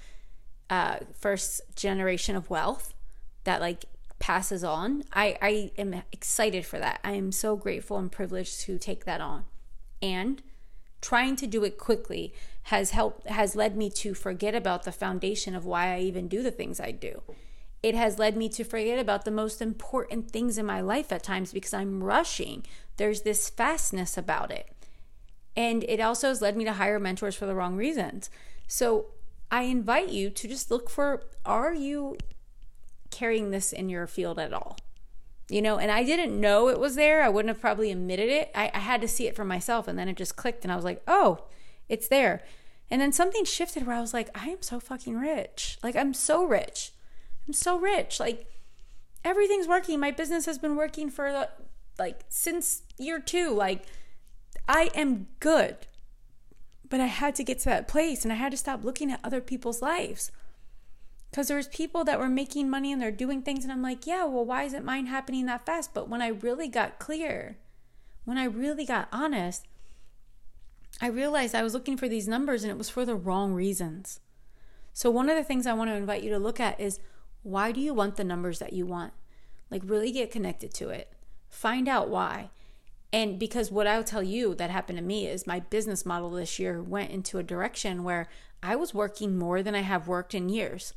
uh 0.68 0.99
first 1.16 1.61
generation 1.77 2.35
of 2.35 2.51
wealth 2.51 2.92
that 3.44 3.61
like 3.61 3.85
passes 4.18 4.64
on. 4.64 5.05
I 5.12 5.38
I 5.40 5.72
am 5.79 6.03
excited 6.11 6.66
for 6.66 6.79
that. 6.79 7.01
I 7.05 7.12
am 7.12 7.31
so 7.33 7.55
grateful 7.55 7.99
and 7.99 8.11
privileged 8.11 8.61
to 8.62 8.79
take 8.79 9.05
that 9.05 9.20
on. 9.20 9.44
And 10.03 10.42
trying 11.01 11.37
to 11.37 11.46
do 11.46 11.62
it 11.64 11.79
quickly 11.79 12.35
has 12.66 12.90
helped 12.90 13.29
has 13.29 13.55
led 13.55 13.76
me 13.76 13.88
to 13.88 14.12
forget 14.12 14.52
about 14.52 14.83
the 14.83 14.90
foundation 14.90 15.55
of 15.55 15.64
why 15.64 15.94
I 15.94 16.00
even 16.00 16.26
do 16.26 16.42
the 16.42 16.50
things 16.50 16.81
I 16.81 16.90
do. 16.90 17.22
It 17.81 17.94
has 17.94 18.18
led 18.18 18.37
me 18.37 18.48
to 18.50 18.64
forget 18.64 18.98
about 18.98 19.24
the 19.24 19.31
most 19.31 19.62
important 19.62 20.33
things 20.33 20.59
in 20.59 20.66
my 20.66 20.81
life 20.81 21.12
at 21.12 21.22
times 21.22 21.52
because 21.52 21.72
I'm 21.72 22.02
rushing. 22.02 22.66
There's 22.96 23.22
this 23.22 23.48
fastness 23.48 24.18
about 24.18 24.50
it. 24.50 24.68
And 25.55 25.85
it 25.85 26.00
also 26.00 26.26
has 26.26 26.42
led 26.42 26.57
me 26.57 26.64
to 26.64 26.72
hire 26.72 26.98
mentors 26.98 27.37
for 27.37 27.46
the 27.46 27.55
wrong 27.55 27.76
reasons. 27.76 28.31
So 28.66 29.07
I 29.48 29.62
invite 29.62 30.09
you 30.09 30.29
to 30.31 30.48
just 30.48 30.68
look 30.68 30.90
for 30.90 31.22
are 31.44 31.72
you 31.72 32.16
carrying 33.12 33.52
this 33.52 33.72
in 33.72 33.88
your 33.88 34.09
field 34.09 34.40
at 34.40 34.52
all? 34.52 34.76
you 35.48 35.62
know 35.62 35.79
and 35.79 35.92
i 35.92 36.02
didn't 36.02 36.40
know 36.40 36.68
it 36.68 36.81
was 36.81 36.96
there 36.96 37.22
i 37.22 37.29
wouldn't 37.29 37.55
have 37.55 37.61
probably 37.61 37.92
admitted 37.92 38.29
it 38.29 38.50
I, 38.52 38.68
I, 38.74 38.81
had 38.81 39.00
to 39.02 39.07
see 39.07 39.29
it 39.29 39.37
for 39.37 39.44
myself 39.44 39.87
and 39.87 39.96
then 39.96 40.09
it 40.09 40.16
just 40.16 40.35
clicked 40.35 40.64
and 40.64 40.72
i 40.72 40.74
was 40.74 40.85
like 40.85 41.00
oh 41.07 41.44
it's 41.88 42.09
there. 42.09 42.42
And 42.90 43.01
then 43.01 43.12
something 43.12 43.44
shifted 43.44 43.87
where 43.87 43.96
i 43.96 44.01
was 44.01 44.14
like 44.14 44.29
i 44.35 44.49
am 44.49 44.62
so 44.62 44.81
fucking 44.81 45.16
rich. 45.16 45.79
Like 45.83 45.96
i'm 45.96 46.14
so 46.14 46.44
rich. 46.44 46.92
I'm 47.46 47.53
so 47.53 47.79
rich. 47.79 48.20
Like 48.20 48.51
everything's 49.25 49.68
working. 49.68 50.01
My 50.01 50.11
business 50.11 50.46
has 50.46 50.59
been 50.59 50.77
working 50.77 51.11
for 51.11 51.49
like 51.99 52.25
since 52.29 52.83
year 52.99 53.18
two. 53.18 53.51
Like 53.51 53.85
i 54.68 54.90
am 54.94 55.27
good. 55.40 55.77
But 56.88 57.01
I 57.01 57.07
had 57.07 57.35
to 57.37 57.44
get 57.44 57.59
to 57.61 57.64
that 57.66 57.88
place 57.88 58.25
and 58.25 58.33
I 58.33 58.37
had 58.37 58.53
to 58.53 58.59
stop 58.59 58.85
looking 58.85 59.11
at 59.11 59.20
other 59.25 59.40
people's 59.40 59.83
lives. 59.83 60.31
Because 61.37 61.49
there 61.49 61.57
was 61.57 61.68
people 61.68 62.03
that 62.05 62.18
were 62.18 62.29
making 62.29 62.70
money 62.70 62.92
and 62.92 63.03
they're 63.03 63.11
doing 63.11 63.42
things, 63.42 63.62
and 63.62 63.70
I'm 63.70 63.83
like, 63.83 64.07
yeah, 64.07 64.25
well, 64.25 64.46
why 64.46 64.62
isn't 64.62 64.87
mine 64.87 65.05
happening 65.05 65.44
that 65.44 65.66
fast? 65.66 65.92
But 65.92 66.09
when 66.09 66.22
I 66.22 66.29
really 66.29 66.66
got 66.66 66.99
clear, 66.99 67.59
when 68.25 68.38
I 68.38 68.44
really 68.44 68.87
got 68.87 69.09
honest, 69.12 69.66
I 71.01 71.09
realized 71.09 71.55
I 71.55 71.62
was 71.62 71.75
looking 71.75 71.96
for 71.96 72.09
these 72.09 72.29
numbers 72.29 72.62
and 72.62 72.70
it 72.70 72.79
was 72.79 72.88
for 72.88 73.05
the 73.05 73.14
wrong 73.14 73.53
reasons. 73.53 74.20
So, 74.92 75.11
one 75.11 75.29
of 75.29 75.37
the 75.37 75.44
things 75.44 75.66
I 75.66 75.75
want 75.75 75.90
to 75.90 75.94
invite 75.94 76.22
you 76.22 76.31
to 76.31 76.38
look 76.38 76.59
at 76.59 76.81
is 76.81 77.01
why 77.42 77.70
do 77.70 77.81
you 77.81 77.92
want 77.92 78.16
the 78.16 78.25
numbers 78.25 78.59
that 78.61 78.72
you 78.72 78.87
want? 78.87 79.12
Like, 79.70 79.83
really 79.85 80.11
get 80.11 80.31
connected 80.31 80.72
to 80.75 80.88
it. 80.88 81.12
Find 81.51 81.87
out 81.88 82.09
why. 82.09 82.51
And 83.12 83.38
because 83.38 83.70
what 83.70 83.87
I'll 83.87 84.05
tell 84.05 84.22
you 84.22 84.55
that 84.55 84.70
happened 84.70 84.99
to 84.99 85.05
me 85.05 85.27
is 85.27 85.46
my 85.46 85.61
business 85.61 86.05
model 86.05 86.31
this 86.31 86.59
year 86.59 86.83
went 86.83 87.11
into 87.11 87.38
a 87.38 87.42
direction 87.42 88.05
where 88.05 88.29
I 88.62 88.77
was 88.77 88.94
working 88.94 89.38
more 89.38 89.62
than 89.62 89.75
I 89.75 89.83
have 89.83 90.09
worked 90.09 90.35
in 90.35 90.49
years. 90.49 90.92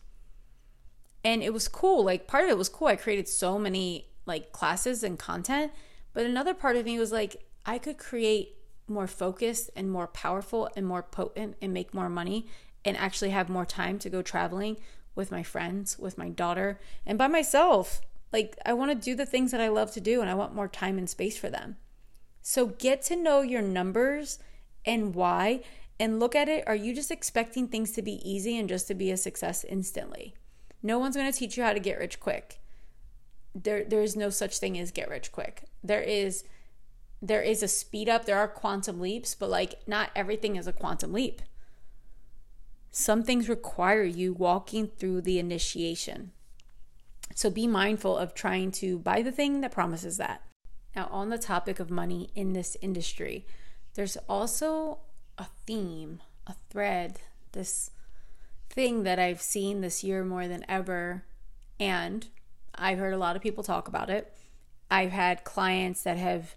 And 1.23 1.43
it 1.43 1.54
was 1.54 1.67
cool. 1.67 2.04
Like 2.04 2.28
part 2.28 2.45
of 2.45 2.49
it 2.49 2.58
was 2.58 2.69
cool. 2.69 2.88
I 2.88 2.95
created 2.95 3.28
so 3.28 3.60
many 3.60 4.08
like 4.25 4.52
classes 4.52 5.04
and 5.04 5.19
content, 5.19 5.71
but 6.13 6.25
another 6.25 6.54
part 6.54 6.75
of 6.75 6.86
me 6.86 6.97
was 6.97 7.12
like 7.12 7.45
I 7.65 7.78
could 7.78 7.97
create 7.97 8.56
more 8.89 9.08
focused 9.08 9.69
and 9.75 9.91
more 9.91 10.08
powerful 10.08 10.69
and 10.75 10.86
more 10.86 11.04
potent 11.04 11.56
and 11.62 11.73
make 11.73 11.93
more 11.93 12.10
money 12.10 12.47
and 12.86 12.95
actually 12.97 13.30
have 13.30 13.49
more 13.49 13.65
time 13.65 13.99
to 13.99 14.10
go 14.10 14.21
traveling 14.21 14.78
with 15.15 15.32
my 15.32 15.43
friends, 15.43 15.99
with 15.99 16.17
my 16.17 16.30
daughter, 16.30 16.80
and 17.06 17.17
by 17.17 17.28
myself. 17.28 18.02
Like 18.32 18.58
I 18.65 18.73
want 18.73 18.91
to 18.91 18.95
do 18.95 19.15
the 19.15 19.25
things 19.25 19.52
that 19.52 19.62
I 19.62 19.67
love 19.69 19.91
to 19.93 20.02
do 20.02 20.21
and 20.21 20.30
I 20.30 20.36
want 20.36 20.56
more 20.56 20.67
time 20.67 20.97
and 20.97 21.10
space 21.10 21.38
for 21.38 21.49
them. 21.49 21.78
So 22.41 22.67
get 22.67 23.02
to 23.04 23.15
know 23.15 23.41
your 23.41 23.62
numbers 23.62 24.39
and 24.86 25.13
why 25.13 25.62
and 25.99 26.19
look 26.19 26.36
at 26.36 26.47
it. 26.47 26.63
Are 26.67 26.75
you 26.75 26.95
just 26.95 27.12
expecting 27.12 27.67
things 27.67 27.91
to 27.91 28.02
be 28.02 28.28
easy 28.30 28.58
and 28.58 28.69
just 28.69 28.88
to 28.88 28.95
be 28.95 29.12
a 29.12 29.17
success 29.17 29.63
instantly? 29.63 30.36
No 30.82 30.97
one's 30.97 31.15
going 31.15 31.32
to 31.32 31.38
teach 31.38 31.58
you 31.58 31.63
how 31.63 31.73
to 31.73 31.80
get 31.80 31.99
rich 31.99 32.19
quick. 32.19 32.60
There 33.54 33.84
there 33.84 34.02
is 34.02 34.15
no 34.15 34.30
such 34.30 34.60
thing 34.60 34.80
as 34.80 34.91
get 34.91 35.10
rich 35.10 35.32
quick. 35.32 35.65
There 35.84 36.02
is 36.02 36.43
there 37.21 37.41
is 37.41 37.62
a 37.62 37.67
speed 37.67 38.08
up, 38.08 38.25
there 38.25 38.38
are 38.38 38.47
quantum 38.47 38.99
leaps, 38.99 39.36
but 39.36 39.49
like 39.49 39.75
not 39.88 40.12
everything 40.15 40.55
is 40.55 40.67
a 40.67 40.73
quantum 40.73 41.13
leap. 41.13 41.41
Some 42.91 43.23
things 43.23 43.49
require 43.49 44.03
you 44.03 44.34
walking 44.34 44.88
through 44.88 45.21
the 45.21 45.38
initiation. 45.39 46.32
So 47.36 47.49
be 47.49 47.67
mindful 47.67 48.17
of 48.17 48.34
trying 48.34 48.71
to 48.73 48.97
buy 48.97 49.21
the 49.21 49.32
thing 49.32 49.62
that 49.62 49.71
promises 49.71 50.17
that. 50.17 50.41
Now, 50.95 51.08
on 51.12 51.29
the 51.29 51.38
topic 51.38 51.79
of 51.79 51.91
money 51.91 52.29
in 52.36 52.53
this 52.53 52.75
industry, 52.82 53.45
there's 53.93 54.17
also 54.27 54.99
a 55.38 55.45
theme, 55.65 56.21
a 56.47 56.55
thread, 56.69 57.19
this 57.51 57.91
thing 58.69 59.03
that 59.03 59.19
I've 59.19 59.41
seen 59.41 59.82
this 59.82 60.03
year 60.03 60.23
more 60.23 60.47
than 60.47 60.65
ever. 60.67 61.23
And 61.79 62.27
I've 62.73 62.97
heard 62.97 63.13
a 63.13 63.17
lot 63.17 63.36
of 63.36 63.41
people 63.41 63.63
talk 63.63 63.88
about 63.88 64.10
it. 64.10 64.36
I've 64.89 65.12
had 65.12 65.43
clients 65.43 66.01
that 66.03 66.17
have 66.17 66.55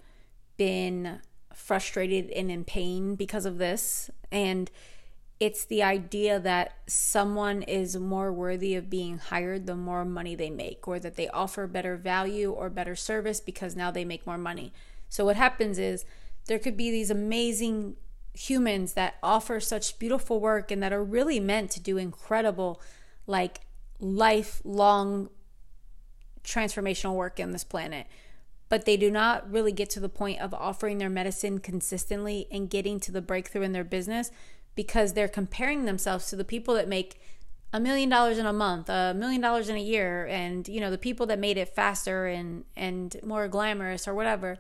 been 0.57 1.21
frustrated 1.55 2.31
and 2.31 2.51
in 2.51 2.65
pain 2.65 3.15
because 3.15 3.45
of 3.47 3.59
this. 3.59 4.11
And 4.31 4.71
it's 5.41 5.65
the 5.65 5.83
idea 5.83 6.39
that 6.39 6.73
someone 6.87 7.63
is 7.63 7.97
more 7.97 8.33
worthy 8.33 8.75
of 8.77 8.89
being 8.89 9.19
hired 9.19 9.67
the 9.67 9.75
more 9.75 10.05
money 10.05 10.37
they 10.37 10.51
make, 10.51 10.87
or 10.87 11.01
that 11.01 11.17
they 11.17 11.29
offer 11.29 11.67
better 11.67 11.97
value 11.97 12.53
or 12.53 12.71
better 12.71 12.95
service 12.95 13.41
because 13.41 13.75
now 13.75 13.91
they 13.91 14.05
make 14.05 14.27
more 14.27 14.39
money. 14.39 14.73
So, 15.09 15.25
what 15.25 15.37
happens 15.37 15.79
is 15.79 16.05
there 16.47 16.61
could 16.61 16.77
be 16.77 16.91
these 16.91 17.11
amazing 17.11 17.97
humans 18.35 18.95
that 18.95 19.17
offer 19.23 19.61
such 19.61 19.99
beautiful 19.99 20.41
work 20.41 20.71
and 20.71 20.83
that 20.83 20.93
are 20.93 21.05
really 21.05 21.41
meant 21.41 21.71
to 21.73 21.81
do 21.81 21.99
incredible, 21.99 22.81
like 23.27 23.63
lifelong 23.99 25.29
transformational 26.45 27.15
work 27.15 27.39
on 27.41 27.53
this 27.53 27.65
planet. 27.65 28.07
But 28.73 28.87
they 28.87 28.97
do 28.97 29.11
not 29.11 29.53
really 29.53 29.71
get 29.71 29.91
to 29.91 30.01
the 30.01 30.09
point 30.09 30.41
of 30.41 30.55
offering 30.55 30.97
their 30.97 31.11
medicine 31.11 31.59
consistently 31.59 32.49
and 32.51 32.71
getting 32.71 32.99
to 33.01 33.13
the 33.13 33.21
breakthrough 33.21 33.61
in 33.61 33.73
their 33.73 33.85
business 33.85 34.31
because 34.75 35.13
they're 35.13 35.29
comparing 35.29 35.85
themselves 35.85 36.31
to 36.31 36.37
the 36.37 36.43
people 36.43 36.73
that 36.77 36.89
make 36.89 37.21
a 37.71 37.79
million 37.79 38.09
dollars 38.09 38.39
in 38.39 38.47
a 38.47 38.53
month, 38.55 38.89
a 38.89 39.13
million 39.13 39.43
dollars 39.43 39.69
in 39.69 39.77
a 39.77 39.83
year, 39.83 40.27
and 40.27 40.69
you 40.69 40.81
know 40.81 40.91
the 40.91 40.97
people 40.97 41.27
that 41.27 41.39
made 41.39 41.59
it 41.59 41.69
faster 41.69 42.27
and 42.27 42.65
and 42.75 43.15
more 43.23 43.47
glamorous 43.47 44.09
or 44.09 44.15
whatever. 44.15 44.57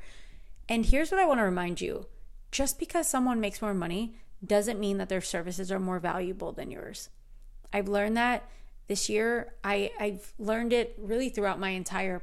And 0.68 0.84
here's 0.84 1.10
what 1.10 1.18
I 1.18 1.24
want 1.24 1.40
to 1.40 1.44
remind 1.44 1.80
you: 1.80 2.04
just 2.50 2.78
because 2.78 3.08
someone 3.08 3.40
makes 3.40 3.62
more 3.62 3.72
money 3.72 4.14
doesn't 4.46 4.78
mean 4.78 4.98
that 4.98 5.08
their 5.08 5.22
services 5.22 5.72
are 5.72 5.80
more 5.80 5.98
valuable 5.98 6.52
than 6.52 6.70
yours. 6.70 7.08
I've 7.72 7.88
learned 7.88 8.18
that 8.18 8.46
this 8.88 9.08
year. 9.08 9.54
I 9.64 9.90
I've 9.98 10.34
learned 10.38 10.74
it 10.74 10.96
really 10.98 11.30
throughout 11.30 11.58
my 11.58 11.70
entire 11.70 12.22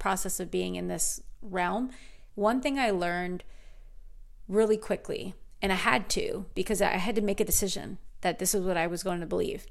process 0.00 0.40
of 0.40 0.50
being 0.50 0.74
in 0.74 0.88
this 0.88 1.20
realm. 1.40 1.90
One 2.34 2.60
thing 2.60 2.78
I 2.78 2.90
learned 2.90 3.44
really 4.48 4.76
quickly 4.76 5.34
and 5.62 5.70
I 5.70 5.76
had 5.76 6.08
to 6.10 6.46
because 6.54 6.82
I 6.82 6.96
had 6.96 7.14
to 7.14 7.20
make 7.20 7.38
a 7.38 7.44
decision 7.44 7.98
that 8.22 8.40
this 8.40 8.54
is 8.54 8.64
what 8.64 8.76
I 8.76 8.88
was 8.88 9.04
going 9.04 9.20
to 9.20 9.26
believe 9.26 9.66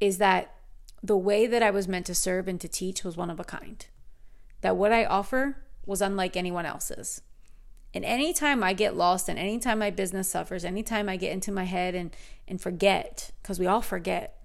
is 0.00 0.18
that 0.18 0.54
the 1.02 1.16
way 1.16 1.46
that 1.46 1.62
I 1.62 1.70
was 1.70 1.86
meant 1.86 2.06
to 2.06 2.14
serve 2.14 2.48
and 2.48 2.60
to 2.60 2.68
teach 2.68 3.04
was 3.04 3.16
one 3.16 3.30
of 3.30 3.38
a 3.38 3.44
kind. 3.44 3.84
That 4.62 4.76
what 4.76 4.92
I 4.92 5.04
offer 5.04 5.58
was 5.86 6.00
unlike 6.00 6.36
anyone 6.36 6.66
else's. 6.66 7.20
And 7.94 8.04
anytime 8.04 8.62
I 8.62 8.74
get 8.74 8.96
lost 8.96 9.28
and 9.28 9.38
anytime 9.38 9.78
my 9.78 9.90
business 9.90 10.28
suffers, 10.28 10.64
anytime 10.64 11.08
I 11.08 11.16
get 11.16 11.32
into 11.32 11.52
my 11.52 11.64
head 11.64 11.94
and, 11.94 12.14
and 12.46 12.60
forget, 12.60 13.30
because 13.42 13.58
we 13.58 13.66
all 13.66 13.80
forget, 13.80 14.42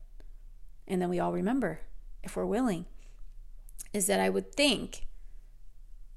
and 0.87 1.01
then 1.01 1.09
we 1.09 1.19
all 1.19 1.33
remember 1.33 1.81
if 2.23 2.35
we're 2.35 2.45
willing, 2.45 2.85
is 3.93 4.07
that 4.07 4.19
I 4.19 4.29
would 4.29 4.53
think 4.53 5.05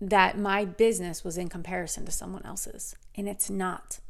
that 0.01 0.39
my 0.39 0.65
business 0.65 1.25
was 1.25 1.39
in 1.39 1.49
comparison 1.49 2.05
to 2.07 2.13
someone 2.13 2.45
else's. 2.45 2.95
And 3.15 3.29
it's 3.29 3.49
not. 3.49 4.01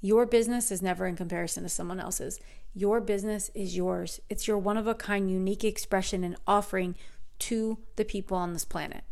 Your 0.00 0.26
business 0.26 0.70
is 0.70 0.82
never 0.82 1.06
in 1.06 1.16
comparison 1.16 1.62
to 1.62 1.68
someone 1.68 2.00
else's. 2.00 2.38
Your 2.74 3.00
business 3.00 3.50
is 3.54 3.76
yours. 3.76 4.20
It's 4.28 4.46
your 4.46 4.58
one 4.58 4.76
of 4.76 4.86
a 4.86 4.94
kind, 4.94 5.30
unique 5.30 5.64
expression 5.64 6.22
and 6.22 6.36
offering 6.46 6.94
to 7.40 7.78
the 7.96 8.04
people 8.04 8.36
on 8.36 8.52
this 8.52 8.64
planet. 8.64 9.04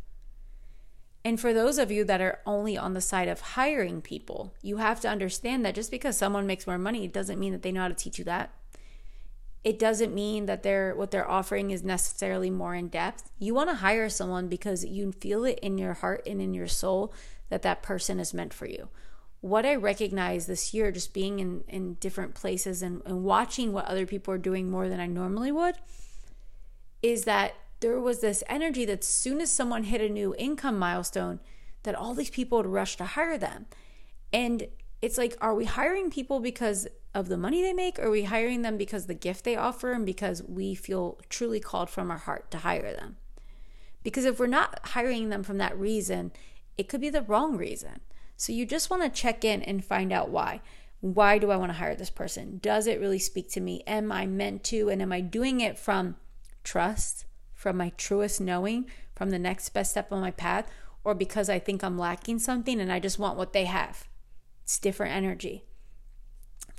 And 1.25 1.41
for 1.41 1.55
those 1.55 1.79
of 1.79 1.91
you 1.91 2.05
that 2.05 2.21
are 2.21 2.41
only 2.45 2.77
on 2.77 2.93
the 2.93 3.01
side 3.01 3.29
of 3.29 3.41
hiring 3.41 4.03
people, 4.03 4.55
you 4.61 4.77
have 4.77 5.01
to 5.01 5.09
understand 5.09 5.65
that 5.65 5.75
just 5.75 5.91
because 5.91 6.19
someone 6.19 6.47
makes 6.47 6.67
more 6.67 6.79
money, 6.79 7.09
doesn't 7.09 7.41
mean 7.41 7.53
that 7.53 7.63
they 7.63 7.73
know 7.73 7.81
how 7.81 7.89
to 7.89 7.95
teach 7.95 8.19
you 8.19 8.25
that. 8.27 8.51
It 9.65 9.79
doesn't 9.79 10.15
mean 10.15 10.47
that 10.47 10.63
they're 10.63 10.95
what 10.95 11.11
they're 11.11 11.31
offering 11.31 11.71
is 11.71 11.83
necessarily 11.83 12.51
more 12.51 12.75
in 12.75 12.89
depth. 12.89 13.31
You 13.39 13.55
want 13.55 13.71
to 13.71 13.77
hire 13.77 14.09
someone 14.09 14.49
because 14.49 14.85
you 14.85 15.11
feel 15.11 15.45
it 15.45 15.59
in 15.61 15.79
your 15.79 15.95
heart 15.95 16.23
and 16.27 16.41
in 16.41 16.53
your 16.53 16.69
soul 16.69 17.13
that 17.49 17.63
that 17.63 17.83
person 17.83 18.21
is 18.21 18.35
meant 18.35 18.53
for 18.53 18.67
you 18.67 18.89
what 19.45 19.67
I 19.67 19.75
recognize 19.75 20.47
this 20.47 20.73
year, 20.73 20.91
just 20.91 21.13
being 21.13 21.39
in, 21.39 21.65
in 21.69 21.95
different 22.01 22.35
places 22.35 22.81
and, 22.81 23.03
and 23.05 23.25
watching 23.25 23.75
what 23.75 23.85
other 23.85 24.07
people 24.07 24.33
are 24.33 24.39
doing 24.39 24.71
more 24.71 24.89
than 24.89 25.01
I 25.01 25.07
normally 25.07 25.53
would, 25.53 25.75
is 27.03 27.25
that 27.25 27.55
there 27.81 28.01
was 28.01 28.23
this 28.23 28.43
energy 28.49 28.87
that 28.87 29.01
as 29.01 29.07
soon 29.07 29.43
as 29.43 29.51
someone 29.51 29.83
hit 29.83 30.01
a 30.01 30.09
new 30.09 30.35
income 30.39 30.79
milestone, 30.79 31.41
that 31.83 31.95
all 31.95 32.15
these 32.15 32.31
people 32.31 32.57
would 32.57 32.67
rush 32.67 32.97
to 32.97 33.05
hire 33.05 33.37
them. 33.37 33.67
And 34.33 34.67
it's 35.03 35.19
like, 35.19 35.37
are 35.43 35.55
we 35.55 35.67
hiring 35.67 36.11
people 36.11 36.41
because 36.41 36.89
of 37.15 37.29
the 37.29 37.37
money 37.37 37.63
they 37.63 37.73
make? 37.73 37.99
Or 37.99 38.07
are 38.07 38.11
we 38.11 38.25
hiring 38.25 38.63
them 38.63 38.77
because 38.77 39.07
the 39.07 39.15
gift 39.15 39.45
they 39.45 39.57
offer 39.57 39.93
and 39.93 40.05
because 40.05 40.43
we 40.43 40.75
feel 40.75 41.19
truly 41.29 41.61
called 41.61 41.89
from 41.89 42.11
our 42.11 42.19
heart 42.19 42.51
to 42.51 42.59
hire 42.59 42.93
them? 42.93 43.17
Because 44.03 44.25
if 44.25 44.39
we're 44.39 44.47
not 44.47 44.81
hiring 44.89 45.31
them 45.31 45.43
from 45.43 45.59
that 45.59 45.79
reason, 45.79 46.33
it 46.77 46.89
could 46.89 47.01
be 47.01 47.11
the 47.11 47.23
wrong 47.23 47.57
reason. 47.57 48.01
So 48.37 48.53
you 48.53 48.67
just 48.67 48.91
want 48.91 49.03
to 49.03 49.09
check 49.09 49.45
in 49.45 49.63
and 49.63 49.85
find 49.85 50.13
out 50.13 50.29
why. 50.29 50.61
Why 51.01 51.39
do 51.39 51.51
I 51.51 51.57
want 51.57 51.71
to 51.71 51.79
hire 51.79 51.95
this 51.95 52.11
person? 52.11 52.59
Does 52.63 52.87
it 52.87 53.01
really 53.01 53.19
speak 53.19 53.51
to 53.51 53.61
me? 53.61 53.83
Am 53.87 54.11
I 54.11 54.27
meant 54.27 54.65
to? 54.65 54.89
And 54.89 55.01
am 55.01 55.13
I 55.13 55.21
doing 55.21 55.61
it 55.61 55.79
from 55.79 56.17
trust, 56.65 57.27
from 57.55 57.77
my 57.77 57.93
truest 57.97 58.41
knowing, 58.41 58.87
from 59.15 59.31
the 59.31 59.39
next 59.39 59.69
best 59.71 59.93
step 59.93 60.13
on 60.13 60.21
my 60.21 60.31
path, 60.31 60.71
or 61.05 61.15
because 61.15 61.49
I 61.49 61.59
think 61.59 61.85
I'm 61.85 61.99
lacking 61.99 62.39
something 62.39 62.81
and 62.81 62.91
I 62.91 62.99
just 62.99 63.19
want 63.19 63.39
what 63.39 63.53
they 63.53 63.67
have? 63.67 64.09
It's 64.63 64.79
different 64.79 65.15
energy. 65.15 65.65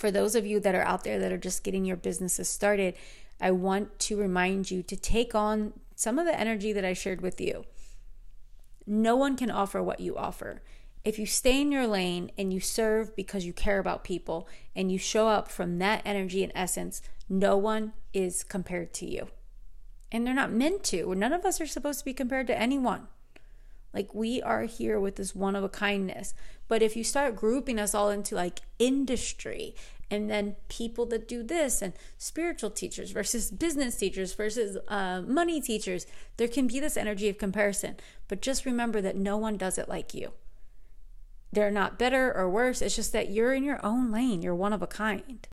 For 0.06 0.12
those 0.12 0.36
of 0.36 0.46
you 0.46 0.60
that 0.60 0.76
are 0.76 0.84
out 0.84 1.04
there 1.04 1.18
that 1.18 1.32
are 1.32 1.38
just 1.38 1.64
getting 1.64 1.84
your 1.84 1.98
businesses 1.98 2.48
started, 2.48 2.94
I 3.42 3.50
want 3.50 3.98
to 4.02 4.16
remind 4.16 4.70
you 4.70 4.84
to 4.84 4.96
take 4.96 5.34
on 5.34 5.74
some 5.96 6.20
of 6.20 6.28
the 6.28 6.40
energy 6.40 6.72
that 6.74 6.86
I 6.86 6.94
shared 6.94 7.22
with 7.22 7.42
you. 7.42 7.66
No 8.86 9.16
one 9.16 9.36
can 9.36 9.50
offer 9.50 9.82
what 9.82 10.00
you 10.00 10.16
offer 10.16 10.62
if 11.04 11.18
you 11.18 11.26
stay 11.26 11.60
in 11.60 11.72
your 11.72 11.88
lane 11.88 12.30
and 12.38 12.54
you 12.54 12.60
serve 12.60 13.16
because 13.16 13.46
you 13.48 13.54
care 13.54 13.80
about 13.80 14.04
people 14.04 14.48
and 14.76 14.92
you 14.92 15.00
show 15.00 15.28
up 15.28 15.50
from 15.50 15.80
that 15.80 16.04
energy 16.06 16.44
and 16.44 16.52
essence, 16.54 17.02
no 17.28 17.58
one 17.58 17.94
is 18.14 18.44
compared 18.44 18.94
to 18.94 19.08
you. 19.08 19.30
And 20.12 20.28
they're 20.28 20.36
not 20.36 20.52
meant 20.52 20.84
to. 20.84 21.16
None 21.16 21.34
of 21.34 21.46
us 21.46 21.60
are 21.60 21.66
supposed 21.66 21.98
to 21.98 22.06
be 22.06 22.14
compared 22.14 22.46
to 22.46 22.56
anyone. 22.56 23.08
Like 23.96 24.14
we 24.14 24.42
are 24.42 24.64
here 24.64 25.00
with 25.00 25.16
this 25.16 25.34
one 25.34 25.56
of 25.56 25.64
a 25.64 25.70
kindness. 25.70 26.34
But 26.68 26.82
if 26.82 26.98
you 26.98 27.04
start 27.04 27.38
grouping 27.38 27.80
us 27.80 27.96
all 27.96 28.10
into 28.10 28.36
like 28.36 28.60
industry 28.78 29.74
and 30.12 30.30
then 30.30 30.56
people 30.70 31.06
that 31.08 31.28
do 31.28 31.44
this 31.44 31.82
and 31.82 31.94
spiritual 32.18 32.70
teachers 32.70 33.12
versus 33.12 33.52
business 33.66 33.96
teachers 33.98 34.34
versus 34.34 34.78
uh, 34.88 35.22
money 35.22 35.60
teachers 35.60 36.06
there 36.38 36.48
can 36.48 36.68
be 36.68 36.80
this 36.80 36.98
energy 36.98 37.30
of 37.30 37.38
comparison. 37.38 37.96
But 38.28 38.42
just 38.42 38.66
remember 38.66 39.02
that 39.02 39.16
no 39.16 39.38
one 39.38 39.58
does 39.58 39.78
it 39.78 39.90
like 39.90 40.14
you. 40.14 40.34
They're 41.52 41.72
not 41.72 41.98
better 41.98 42.34
or 42.36 42.50
worse. 42.50 42.82
It's 42.82 42.96
just 42.96 43.14
that 43.14 43.30
you're 43.30 43.54
in 43.54 43.64
your 43.64 43.84
own 43.86 44.12
lane. 44.12 44.42
You're 44.42 44.56
one 44.56 44.74
of 44.74 44.82
a 44.82 44.88
kind. 44.88 45.48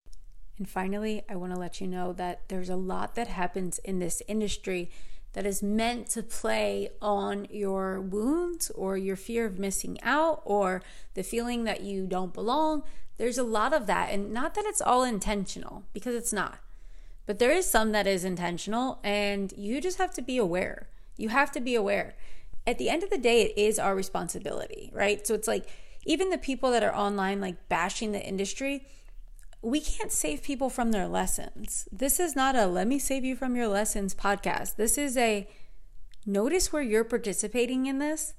And 0.57 0.69
finally 0.69 1.23
i 1.27 1.35
want 1.35 1.51
to 1.51 1.59
let 1.59 1.81
you 1.81 1.87
know 1.87 2.13
that 2.13 2.41
there's 2.47 2.69
a 2.69 2.75
lot 2.75 3.15
that 3.15 3.27
happens 3.27 3.79
in 3.79 3.97
this 3.97 4.21
industry 4.27 4.91
that 5.33 5.45
is 5.45 5.63
meant 5.63 6.07
to 6.09 6.23
play 6.23 6.89
on 7.01 7.47
your 7.49 8.01
wounds 8.01 8.69
or 8.71 8.97
your 8.97 9.15
fear 9.15 9.45
of 9.45 9.59
missing 9.59 9.97
out 10.03 10.41
or 10.45 10.81
the 11.13 11.23
feeling 11.23 11.63
that 11.63 11.81
you 11.81 12.05
don't 12.05 12.33
belong 12.33 12.83
there's 13.21 13.37
a 13.37 13.43
lot 13.43 13.71
of 13.71 13.85
that. 13.85 14.09
And 14.11 14.33
not 14.33 14.55
that 14.55 14.65
it's 14.65 14.81
all 14.81 15.03
intentional, 15.03 15.83
because 15.93 16.15
it's 16.15 16.33
not. 16.33 16.57
But 17.27 17.37
there 17.37 17.51
is 17.51 17.69
some 17.69 17.91
that 17.91 18.07
is 18.07 18.25
intentional, 18.25 18.99
and 19.03 19.53
you 19.55 19.79
just 19.79 19.99
have 19.99 20.11
to 20.15 20.23
be 20.23 20.39
aware. 20.39 20.89
You 21.17 21.29
have 21.29 21.51
to 21.51 21.61
be 21.61 21.75
aware. 21.75 22.15
At 22.65 22.79
the 22.79 22.89
end 22.89 23.03
of 23.03 23.11
the 23.11 23.19
day, 23.19 23.43
it 23.43 23.53
is 23.55 23.77
our 23.77 23.95
responsibility, 23.95 24.89
right? 24.91 25.25
So 25.27 25.35
it's 25.35 25.47
like 25.47 25.67
even 26.03 26.31
the 26.31 26.39
people 26.39 26.71
that 26.71 26.81
are 26.81 26.95
online, 26.95 27.39
like 27.39 27.69
bashing 27.69 28.11
the 28.11 28.25
industry, 28.25 28.87
we 29.61 29.79
can't 29.79 30.11
save 30.11 30.43
people 30.43 30.69
from 30.69 30.91
their 30.91 31.07
lessons. 31.07 31.87
This 31.91 32.19
is 32.19 32.35
not 32.35 32.55
a 32.55 32.65
let 32.65 32.87
me 32.87 32.99
save 32.99 33.23
you 33.23 33.35
from 33.35 33.55
your 33.55 33.67
lessons 33.67 34.15
podcast. 34.15 34.75
This 34.75 34.97
is 34.97 35.15
a 35.17 35.47
notice 36.25 36.73
where 36.73 36.81
you're 36.81 37.03
participating 37.03 37.85
in 37.85 37.99
this 37.99 38.33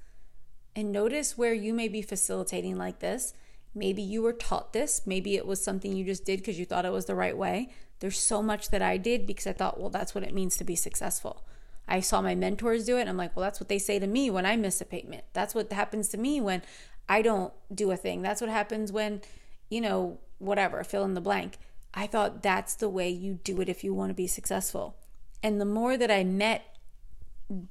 and 0.74 0.90
notice 0.90 1.38
where 1.38 1.54
you 1.54 1.72
may 1.72 1.88
be 1.88 2.02
facilitating 2.02 2.76
like 2.76 3.00
this 3.00 3.34
Maybe 3.74 4.02
you 4.02 4.22
were 4.22 4.32
taught 4.32 4.72
this. 4.72 5.06
Maybe 5.06 5.36
it 5.36 5.46
was 5.46 5.62
something 5.62 5.96
you 5.96 6.04
just 6.04 6.24
did 6.24 6.40
because 6.40 6.58
you 6.58 6.66
thought 6.66 6.84
it 6.84 6.92
was 6.92 7.06
the 7.06 7.14
right 7.14 7.36
way. 7.36 7.70
There's 8.00 8.18
so 8.18 8.42
much 8.42 8.68
that 8.70 8.82
I 8.82 8.96
did 8.96 9.26
because 9.26 9.46
I 9.46 9.52
thought, 9.52 9.80
well, 9.80 9.90
that's 9.90 10.14
what 10.14 10.24
it 10.24 10.34
means 10.34 10.56
to 10.58 10.64
be 10.64 10.76
successful. 10.76 11.44
I 11.88 12.00
saw 12.00 12.20
my 12.20 12.34
mentors 12.34 12.84
do 12.84 12.98
it. 12.98 13.02
And 13.02 13.10
I'm 13.10 13.16
like, 13.16 13.34
well, 13.34 13.44
that's 13.44 13.60
what 13.60 13.68
they 13.68 13.78
say 13.78 13.98
to 13.98 14.06
me 14.06 14.30
when 14.30 14.44
I 14.44 14.56
miss 14.56 14.80
a 14.80 14.84
payment. 14.84 15.24
That's 15.32 15.54
what 15.54 15.72
happens 15.72 16.08
to 16.08 16.18
me 16.18 16.40
when 16.40 16.62
I 17.08 17.22
don't 17.22 17.52
do 17.74 17.90
a 17.90 17.96
thing. 17.96 18.20
That's 18.22 18.40
what 18.40 18.50
happens 18.50 18.92
when, 18.92 19.22
you 19.70 19.80
know, 19.80 20.18
whatever, 20.42 20.82
fill 20.84 21.04
in 21.04 21.14
the 21.14 21.20
blank. 21.20 21.58
I 21.94 22.06
thought 22.06 22.42
that's 22.42 22.74
the 22.74 22.88
way 22.88 23.08
you 23.10 23.38
do 23.44 23.60
it 23.60 23.68
if 23.68 23.84
you 23.84 23.94
want 23.94 24.10
to 24.10 24.14
be 24.14 24.26
successful. 24.26 24.96
And 25.42 25.60
the 25.60 25.66
more 25.66 25.96
that 25.96 26.10
I 26.10 26.24
met 26.24 26.76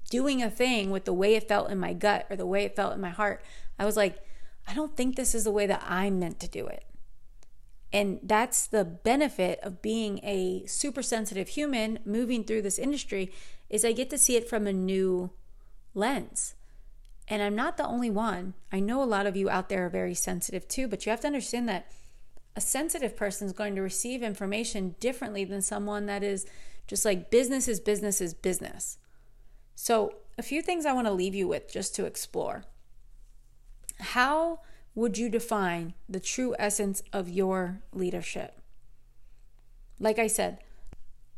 doing 0.09 0.43
a 0.43 0.49
thing 0.49 0.91
with 0.91 1.05
the 1.05 1.13
way 1.13 1.35
it 1.35 1.47
felt 1.47 1.71
in 1.71 1.79
my 1.79 1.93
gut 1.93 2.27
or 2.29 2.35
the 2.35 2.45
way 2.45 2.63
it 2.63 2.75
felt 2.75 2.93
in 2.93 3.01
my 3.01 3.09
heart, 3.09 3.43
I 3.79 3.85
was 3.85 3.97
like, 3.97 4.19
I 4.67 4.73
don't 4.73 4.95
think 4.95 5.15
this 5.15 5.33
is 5.33 5.43
the 5.43 5.51
way 5.51 5.65
that 5.67 5.83
I'm 5.87 6.19
meant 6.19 6.39
to 6.41 6.47
do 6.47 6.67
it. 6.67 6.85
And 7.93 8.19
that's 8.23 8.67
the 8.67 8.85
benefit 8.85 9.59
of 9.63 9.81
being 9.81 10.19
a 10.23 10.65
super 10.65 11.01
sensitive 11.01 11.49
human 11.49 11.99
moving 12.05 12.43
through 12.43 12.61
this 12.61 12.79
industry 12.79 13.31
is 13.69 13.83
I 13.83 13.91
get 13.91 14.09
to 14.11 14.17
see 14.17 14.35
it 14.35 14.47
from 14.47 14.65
a 14.65 14.73
new 14.73 15.31
lens. 15.93 16.55
And 17.27 17.41
I'm 17.41 17.55
not 17.55 17.77
the 17.77 17.85
only 17.85 18.09
one. 18.09 18.53
I 18.71 18.79
know 18.79 19.01
a 19.01 19.05
lot 19.05 19.25
of 19.25 19.35
you 19.35 19.49
out 19.49 19.69
there 19.69 19.85
are 19.85 19.89
very 19.89 20.13
sensitive 20.13 20.67
too, 20.67 20.87
but 20.87 21.05
you 21.05 21.09
have 21.09 21.21
to 21.21 21.27
understand 21.27 21.67
that 21.69 21.91
a 22.55 22.61
sensitive 22.61 23.15
person 23.15 23.47
is 23.47 23.53
going 23.53 23.75
to 23.75 23.81
receive 23.81 24.23
information 24.23 24.95
differently 24.99 25.45
than 25.45 25.61
someone 25.61 26.05
that 26.07 26.23
is 26.23 26.45
just 26.87 27.05
like 27.05 27.31
business 27.31 27.67
is 27.67 27.79
business 27.79 28.19
is 28.19 28.33
business. 28.33 28.97
So, 29.75 30.15
a 30.37 30.43
few 30.43 30.61
things 30.61 30.85
I 30.85 30.93
want 30.93 31.07
to 31.07 31.13
leave 31.13 31.35
you 31.35 31.47
with 31.47 31.71
just 31.71 31.95
to 31.95 32.05
explore. 32.05 32.65
How 33.99 34.59
would 34.95 35.17
you 35.17 35.29
define 35.29 35.93
the 36.09 36.19
true 36.19 36.55
essence 36.59 37.03
of 37.13 37.29
your 37.29 37.81
leadership? 37.93 38.59
Like 39.99 40.19
I 40.19 40.27
said, 40.27 40.59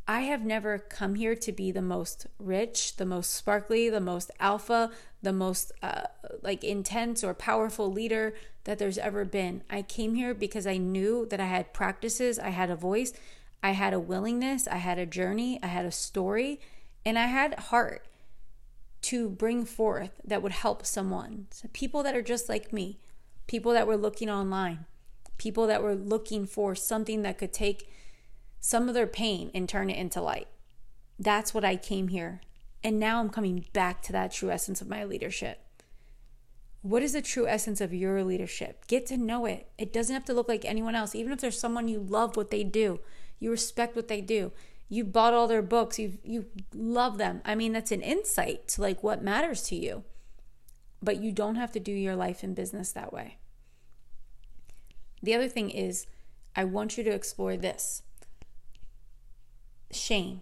I 0.07 0.21
have 0.21 0.43
never 0.43 0.79
come 0.79 1.15
here 1.15 1.35
to 1.35 1.51
be 1.51 1.71
the 1.71 1.81
most 1.81 2.27
rich, 2.37 2.97
the 2.97 3.05
most 3.05 3.33
sparkly, 3.33 3.89
the 3.89 4.01
most 4.01 4.31
alpha, 4.39 4.91
the 5.21 5.33
most 5.33 5.71
uh, 5.81 6.03
like 6.41 6.63
intense 6.63 7.23
or 7.23 7.33
powerful 7.33 7.91
leader 7.91 8.33
that 8.63 8.79
there's 8.79 8.97
ever 8.97 9.25
been. 9.25 9.63
I 9.69 9.81
came 9.81 10.15
here 10.15 10.33
because 10.33 10.65
I 10.65 10.77
knew 10.77 11.25
that 11.27 11.39
I 11.39 11.45
had 11.45 11.73
practices, 11.73 12.39
I 12.39 12.49
had 12.49 12.69
a 12.69 12.75
voice, 12.75 13.13
I 13.61 13.71
had 13.71 13.93
a 13.93 13.99
willingness, 13.99 14.67
I 14.67 14.77
had 14.77 14.97
a 14.97 15.05
journey, 15.05 15.59
I 15.61 15.67
had 15.67 15.85
a 15.85 15.91
story, 15.91 16.59
and 17.05 17.17
I 17.17 17.27
had 17.27 17.59
heart 17.59 18.05
to 19.03 19.29
bring 19.29 19.65
forth 19.65 20.11
that 20.23 20.41
would 20.41 20.53
help 20.53 20.85
someone. 20.85 21.47
So 21.51 21.67
people 21.73 22.03
that 22.03 22.15
are 22.15 22.21
just 22.21 22.47
like 22.47 22.71
me, 22.71 22.99
people 23.47 23.73
that 23.73 23.87
were 23.87 23.97
looking 23.97 24.29
online, 24.29 24.85
people 25.37 25.67
that 25.67 25.83
were 25.83 25.95
looking 25.95 26.45
for 26.45 26.73
something 26.73 27.21
that 27.23 27.37
could 27.37 27.51
take 27.51 27.89
some 28.61 28.87
of 28.87 28.93
their 28.93 29.07
pain 29.07 29.51
and 29.53 29.67
turn 29.67 29.89
it 29.89 29.97
into 29.97 30.21
light. 30.21 30.47
That's 31.19 31.53
what 31.53 31.65
I 31.65 31.75
came 31.75 32.07
here. 32.07 32.41
And 32.81 32.99
now 32.99 33.19
I'm 33.19 33.29
coming 33.29 33.65
back 33.73 34.01
to 34.03 34.11
that 34.13 34.31
true 34.31 34.49
essence 34.49 34.81
of 34.81 34.89
my 34.89 35.03
leadership. 35.03 35.59
What 36.83 37.01
is 37.01 37.13
the 37.13 37.21
true 37.21 37.47
essence 37.47 37.81
of 37.81 37.93
your 37.93 38.23
leadership? 38.23 38.85
Get 38.87 39.07
to 39.07 39.17
know 39.17 39.45
it. 39.45 39.71
It 39.77 39.91
doesn't 39.91 40.13
have 40.13 40.25
to 40.25 40.33
look 40.33 40.47
like 40.47 40.63
anyone 40.63 40.95
else. 40.95 41.15
Even 41.15 41.31
if 41.31 41.39
there's 41.39 41.59
someone 41.59 41.87
you 41.87 41.99
love 41.99 42.37
what 42.37 42.51
they 42.51 42.63
do, 42.63 42.99
you 43.39 43.49
respect 43.49 43.95
what 43.95 44.09
they 44.09 44.21
do, 44.21 44.51
you 44.93 45.03
bought 45.03 45.33
all 45.33 45.47
their 45.47 45.61
books 45.61 45.97
you 45.97 46.19
you 46.23 46.45
love 46.73 47.17
them 47.17 47.41
i 47.45 47.55
mean 47.55 47.73
that's 47.73 47.91
an 47.91 48.01
insight 48.01 48.67
to 48.67 48.81
like 48.81 49.01
what 49.01 49.23
matters 49.23 49.63
to 49.63 49.75
you 49.75 50.03
but 51.01 51.21
you 51.21 51.31
don't 51.31 51.55
have 51.55 51.71
to 51.71 51.79
do 51.79 51.91
your 51.91 52.15
life 52.15 52.43
in 52.43 52.53
business 52.53 52.91
that 52.91 53.11
way 53.11 53.37
the 55.21 55.33
other 55.33 55.49
thing 55.49 55.69
is 55.69 56.05
i 56.55 56.63
want 56.63 56.97
you 56.97 57.03
to 57.03 57.09
explore 57.09 57.57
this 57.57 58.03
shame 59.91 60.41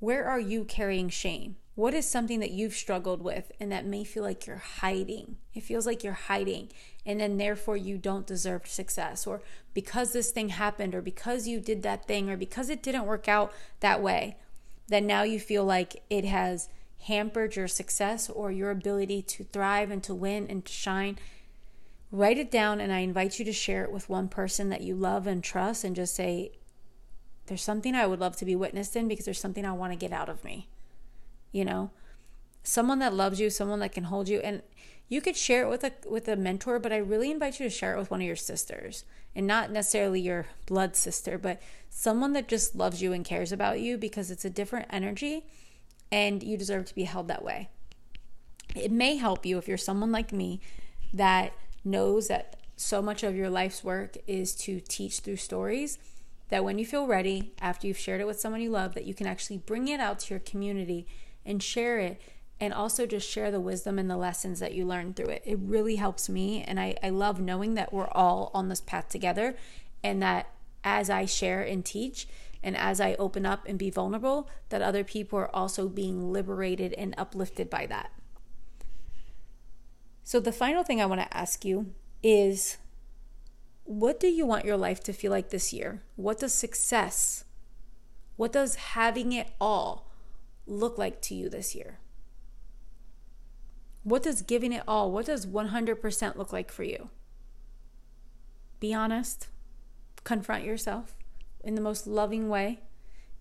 where 0.00 0.24
are 0.24 0.40
you 0.40 0.64
carrying 0.64 1.08
shame 1.08 1.56
what 1.74 1.94
is 1.94 2.06
something 2.06 2.40
that 2.40 2.50
you've 2.50 2.74
struggled 2.74 3.22
with 3.22 3.50
and 3.58 3.72
that 3.72 3.86
may 3.86 4.04
feel 4.04 4.22
like 4.22 4.46
you're 4.46 4.56
hiding? 4.56 5.38
It 5.54 5.62
feels 5.62 5.86
like 5.86 6.04
you're 6.04 6.12
hiding, 6.12 6.68
and 7.06 7.18
then 7.18 7.38
therefore 7.38 7.78
you 7.78 7.96
don't 7.96 8.26
deserve 8.26 8.66
success, 8.66 9.26
or 9.26 9.40
because 9.72 10.12
this 10.12 10.30
thing 10.30 10.50
happened, 10.50 10.94
or 10.94 11.00
because 11.00 11.48
you 11.48 11.60
did 11.60 11.82
that 11.82 12.06
thing, 12.06 12.28
or 12.28 12.36
because 12.36 12.68
it 12.68 12.82
didn't 12.82 13.06
work 13.06 13.26
out 13.26 13.54
that 13.80 14.02
way, 14.02 14.36
that 14.88 15.02
now 15.02 15.22
you 15.22 15.40
feel 15.40 15.64
like 15.64 16.02
it 16.10 16.26
has 16.26 16.68
hampered 17.04 17.56
your 17.56 17.68
success 17.68 18.28
or 18.28 18.52
your 18.52 18.70
ability 18.70 19.22
to 19.22 19.44
thrive 19.44 19.90
and 19.90 20.02
to 20.02 20.14
win 20.14 20.46
and 20.48 20.66
to 20.66 20.72
shine. 20.72 21.18
Write 22.10 22.36
it 22.36 22.50
down, 22.50 22.80
and 22.80 22.92
I 22.92 22.98
invite 22.98 23.38
you 23.38 23.46
to 23.46 23.52
share 23.52 23.82
it 23.82 23.90
with 23.90 24.10
one 24.10 24.28
person 24.28 24.68
that 24.68 24.82
you 24.82 24.94
love 24.94 25.26
and 25.26 25.42
trust, 25.42 25.84
and 25.84 25.96
just 25.96 26.14
say, 26.14 26.52
There's 27.46 27.62
something 27.62 27.94
I 27.94 28.06
would 28.06 28.20
love 28.20 28.36
to 28.36 28.44
be 28.44 28.54
witnessed 28.54 28.94
in 28.94 29.08
because 29.08 29.24
there's 29.24 29.40
something 29.40 29.64
I 29.64 29.72
want 29.72 29.94
to 29.94 29.98
get 29.98 30.12
out 30.12 30.28
of 30.28 30.44
me 30.44 30.68
you 31.52 31.64
know? 31.64 31.90
Someone 32.64 32.98
that 33.00 33.14
loves 33.14 33.40
you 33.40 33.50
someone 33.50 33.80
that 33.80 33.92
can 33.92 34.04
hold 34.04 34.28
you 34.28 34.38
and 34.40 34.62
you 35.08 35.20
could 35.20 35.36
share 35.36 35.64
it 35.64 35.68
with 35.68 35.84
a 35.84 35.92
with 36.08 36.28
a 36.28 36.36
mentor 36.36 36.78
but 36.78 36.92
i 36.92 36.96
really 36.96 37.30
invite 37.30 37.58
you 37.58 37.66
to 37.66 37.70
share 37.70 37.94
it 37.94 37.98
with 37.98 38.10
one 38.10 38.20
of 38.20 38.26
your 38.26 38.36
sisters 38.36 39.04
and 39.34 39.46
not 39.46 39.70
necessarily 39.70 40.20
your 40.20 40.46
blood 40.64 40.94
sister 40.94 41.36
but 41.36 41.60
someone 41.90 42.32
that 42.32 42.48
just 42.48 42.74
loves 42.74 43.02
you 43.02 43.12
and 43.12 43.24
cares 43.24 43.52
about 43.52 43.80
you 43.80 43.98
because 43.98 44.30
it's 44.30 44.44
a 44.44 44.50
different 44.50 44.86
energy 44.90 45.44
and 46.12 46.42
you 46.42 46.56
deserve 46.56 46.84
to 46.84 46.94
be 46.94 47.04
held 47.04 47.26
that 47.28 47.42
way. 47.42 47.70
It 48.76 48.92
may 48.92 49.16
help 49.16 49.44
you 49.46 49.58
if 49.58 49.66
you're 49.66 49.78
someone 49.78 50.12
like 50.12 50.32
me 50.32 50.60
that 51.12 51.54
knows 51.84 52.28
that 52.28 52.56
so 52.76 53.02
much 53.02 53.22
of 53.22 53.34
your 53.34 53.50
life's 53.50 53.82
work 53.82 54.16
is 54.26 54.54
to 54.54 54.80
teach 54.80 55.20
through 55.20 55.36
stories 55.36 55.98
that 56.48 56.64
when 56.64 56.78
you 56.78 56.84
feel 56.84 57.06
ready 57.06 57.52
after 57.60 57.86
you've 57.86 57.98
shared 57.98 58.20
it 58.20 58.26
with 58.26 58.38
someone 58.38 58.60
you 58.60 58.70
love 58.70 58.94
that 58.94 59.06
you 59.06 59.14
can 59.14 59.26
actually 59.26 59.58
bring 59.58 59.88
it 59.88 60.00
out 60.00 60.18
to 60.20 60.34
your 60.34 60.40
community 60.40 61.06
and 61.44 61.62
share 61.62 61.98
it 61.98 62.20
and 62.60 62.72
also 62.72 63.06
just 63.06 63.28
share 63.28 63.50
the 63.50 63.60
wisdom 63.60 63.98
and 63.98 64.08
the 64.08 64.16
lessons 64.16 64.60
that 64.60 64.72
you 64.72 64.86
learn 64.86 65.14
through 65.14 65.26
it. 65.26 65.42
It 65.44 65.58
really 65.60 65.96
helps 65.96 66.28
me. 66.28 66.62
And 66.62 66.78
I, 66.78 66.94
I 67.02 67.10
love 67.10 67.40
knowing 67.40 67.74
that 67.74 67.92
we're 67.92 68.08
all 68.12 68.52
on 68.54 68.68
this 68.68 68.80
path 68.80 69.08
together 69.08 69.56
and 70.04 70.22
that 70.22 70.46
as 70.84 71.10
I 71.10 71.24
share 71.24 71.62
and 71.62 71.84
teach 71.84 72.28
and 72.62 72.76
as 72.76 73.00
I 73.00 73.14
open 73.14 73.44
up 73.44 73.66
and 73.66 73.78
be 73.78 73.90
vulnerable, 73.90 74.48
that 74.68 74.82
other 74.82 75.02
people 75.02 75.38
are 75.40 75.54
also 75.54 75.88
being 75.88 76.32
liberated 76.32 76.92
and 76.92 77.14
uplifted 77.18 77.68
by 77.68 77.86
that. 77.86 78.12
So, 80.22 80.38
the 80.38 80.52
final 80.52 80.84
thing 80.84 81.00
I 81.00 81.06
want 81.06 81.20
to 81.20 81.36
ask 81.36 81.64
you 81.64 81.92
is 82.22 82.78
what 83.84 84.20
do 84.20 84.28
you 84.28 84.46
want 84.46 84.64
your 84.64 84.76
life 84.76 85.02
to 85.04 85.12
feel 85.12 85.32
like 85.32 85.50
this 85.50 85.72
year? 85.72 86.02
What 86.14 86.38
does 86.38 86.54
success, 86.54 87.44
what 88.36 88.52
does 88.52 88.76
having 88.76 89.32
it 89.32 89.48
all, 89.60 90.11
look 90.66 90.98
like 90.98 91.20
to 91.22 91.34
you 91.34 91.48
this 91.48 91.74
year? 91.74 91.98
What 94.02 94.22
does 94.22 94.42
giving 94.42 94.72
it 94.72 94.82
all, 94.86 95.12
what 95.12 95.26
does 95.26 95.46
100% 95.46 96.36
look 96.36 96.52
like 96.52 96.70
for 96.70 96.82
you? 96.82 97.10
Be 98.80 98.92
honest, 98.92 99.48
confront 100.24 100.64
yourself 100.64 101.14
in 101.62 101.76
the 101.76 101.80
most 101.80 102.06
loving 102.06 102.48
way 102.48 102.80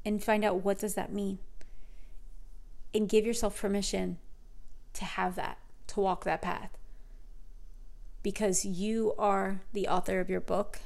and 0.06 0.24
find 0.24 0.46
out 0.46 0.64
what 0.64 0.80
does 0.80 0.94
that 0.96 1.12
mean? 1.12 1.40
And 2.94 3.10
give 3.10 3.26
yourself 3.26 3.60
permission 3.60 4.18
to 4.94 5.06
have 5.06 5.36
that, 5.36 5.58
to 5.88 6.00
walk 6.00 6.26
that 6.26 6.42
path. 6.42 6.78
Because 8.22 8.66
you 8.66 9.16
are 9.18 9.62
the 9.74 9.88
author 9.88 10.20
of 10.20 10.30
your 10.30 10.42
book 10.42 10.80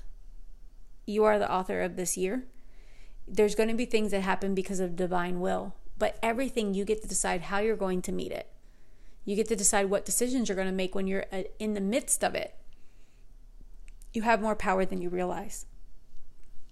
you 1.06 1.24
are 1.24 1.38
the 1.38 1.52
author 1.52 1.82
of 1.82 1.96
this 1.96 2.18
year. 2.18 2.46
There's 3.28 3.56
going 3.56 3.70
to 3.70 3.76
be 3.76 3.86
things 3.86 4.12
that 4.12 4.22
happen 4.22 4.56
because 4.56 4.80
of 4.80 4.96
divine 4.96 5.40
will, 5.40 5.76
but 5.98 6.18
everything 6.22 6.74
you 6.74 6.86
get 6.86 7.02
to 7.02 7.08
decide 7.08 7.42
how 7.42 7.60
you're 7.60 7.76
going 7.76 8.02
to 8.04 8.12
meet 8.12 8.32
it. 8.32 8.48
You 9.24 9.36
get 9.36 9.48
to 9.48 9.56
decide 9.56 9.90
what 9.90 10.06
decisions 10.06 10.50
you're 10.50 10.56
going 10.56 10.68
to 10.68 10.74
make 10.74 10.94
when 10.94 11.08
you're 11.08 11.26
uh, 11.32 11.44
in 11.58 11.74
the 11.74 11.82
midst 11.82 12.24
of 12.24 12.36
it. 12.36 12.56
You 14.14 14.22
have 14.22 14.42
more 14.42 14.56
power 14.56 14.86
than 14.86 15.02
you 15.02 15.10
realize. 15.10 15.66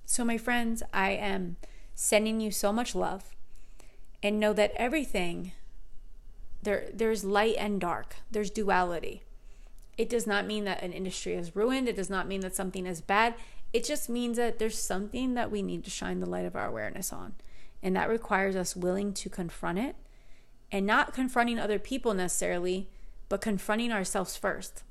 So, 0.06 0.24
my 0.24 0.38
friends, 0.38 0.84
I 0.94 1.12
am 1.12 1.58
sending 1.96 2.40
you 2.40 2.52
so 2.52 2.72
much 2.72 2.96
love 2.96 3.36
and 4.22 4.40
know 4.40 4.54
that 4.54 4.72
everything 4.76 5.52
there 6.64 6.90
there's 6.94 7.24
light 7.24 7.56
and 7.58 7.80
dark. 7.80 8.16
There's 8.32 8.50
duality. 8.50 9.24
It 9.98 10.10
does 10.10 10.26
not 10.26 10.48
mean 10.48 10.64
that 10.66 10.82
an 10.82 10.94
industry 10.94 11.34
is 11.34 11.56
ruined. 11.56 11.88
It 11.88 11.96
does 11.96 12.10
not 12.10 12.28
mean 12.28 12.42
that 12.42 12.56
something 12.56 12.88
is 12.88 13.02
bad. 13.02 13.36
It 13.74 13.84
just 13.84 14.10
means 14.10 14.38
that 14.38 14.60
there's 14.60 14.78
something 14.78 15.34
that 15.36 15.52
we 15.52 15.62
need 15.62 15.84
to 15.84 15.90
shine 15.90 16.20
the 16.20 16.30
light 16.30 16.46
of 16.46 16.56
our 16.56 16.68
awareness 16.68 17.14
on. 17.14 17.34
And 17.84 17.96
that 17.96 18.10
requires 18.10 18.56
us 18.56 18.76
willing 18.76 19.14
to 19.14 19.30
confront 19.30 19.78
it 19.78 19.96
and 20.72 20.88
not 20.88 21.14
confronting 21.14 21.60
other 21.60 21.78
people 21.78 22.16
necessarily, 22.16 22.90
but 23.30 23.42
confronting 23.42 23.92
ourselves 23.92 24.36
first. 24.36 24.84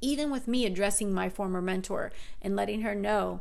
Even 0.00 0.30
with 0.30 0.48
me 0.48 0.66
addressing 0.66 1.14
my 1.14 1.30
former 1.30 1.62
mentor 1.62 2.12
and 2.42 2.56
letting 2.56 2.82
her 2.82 2.94
know, 2.94 3.40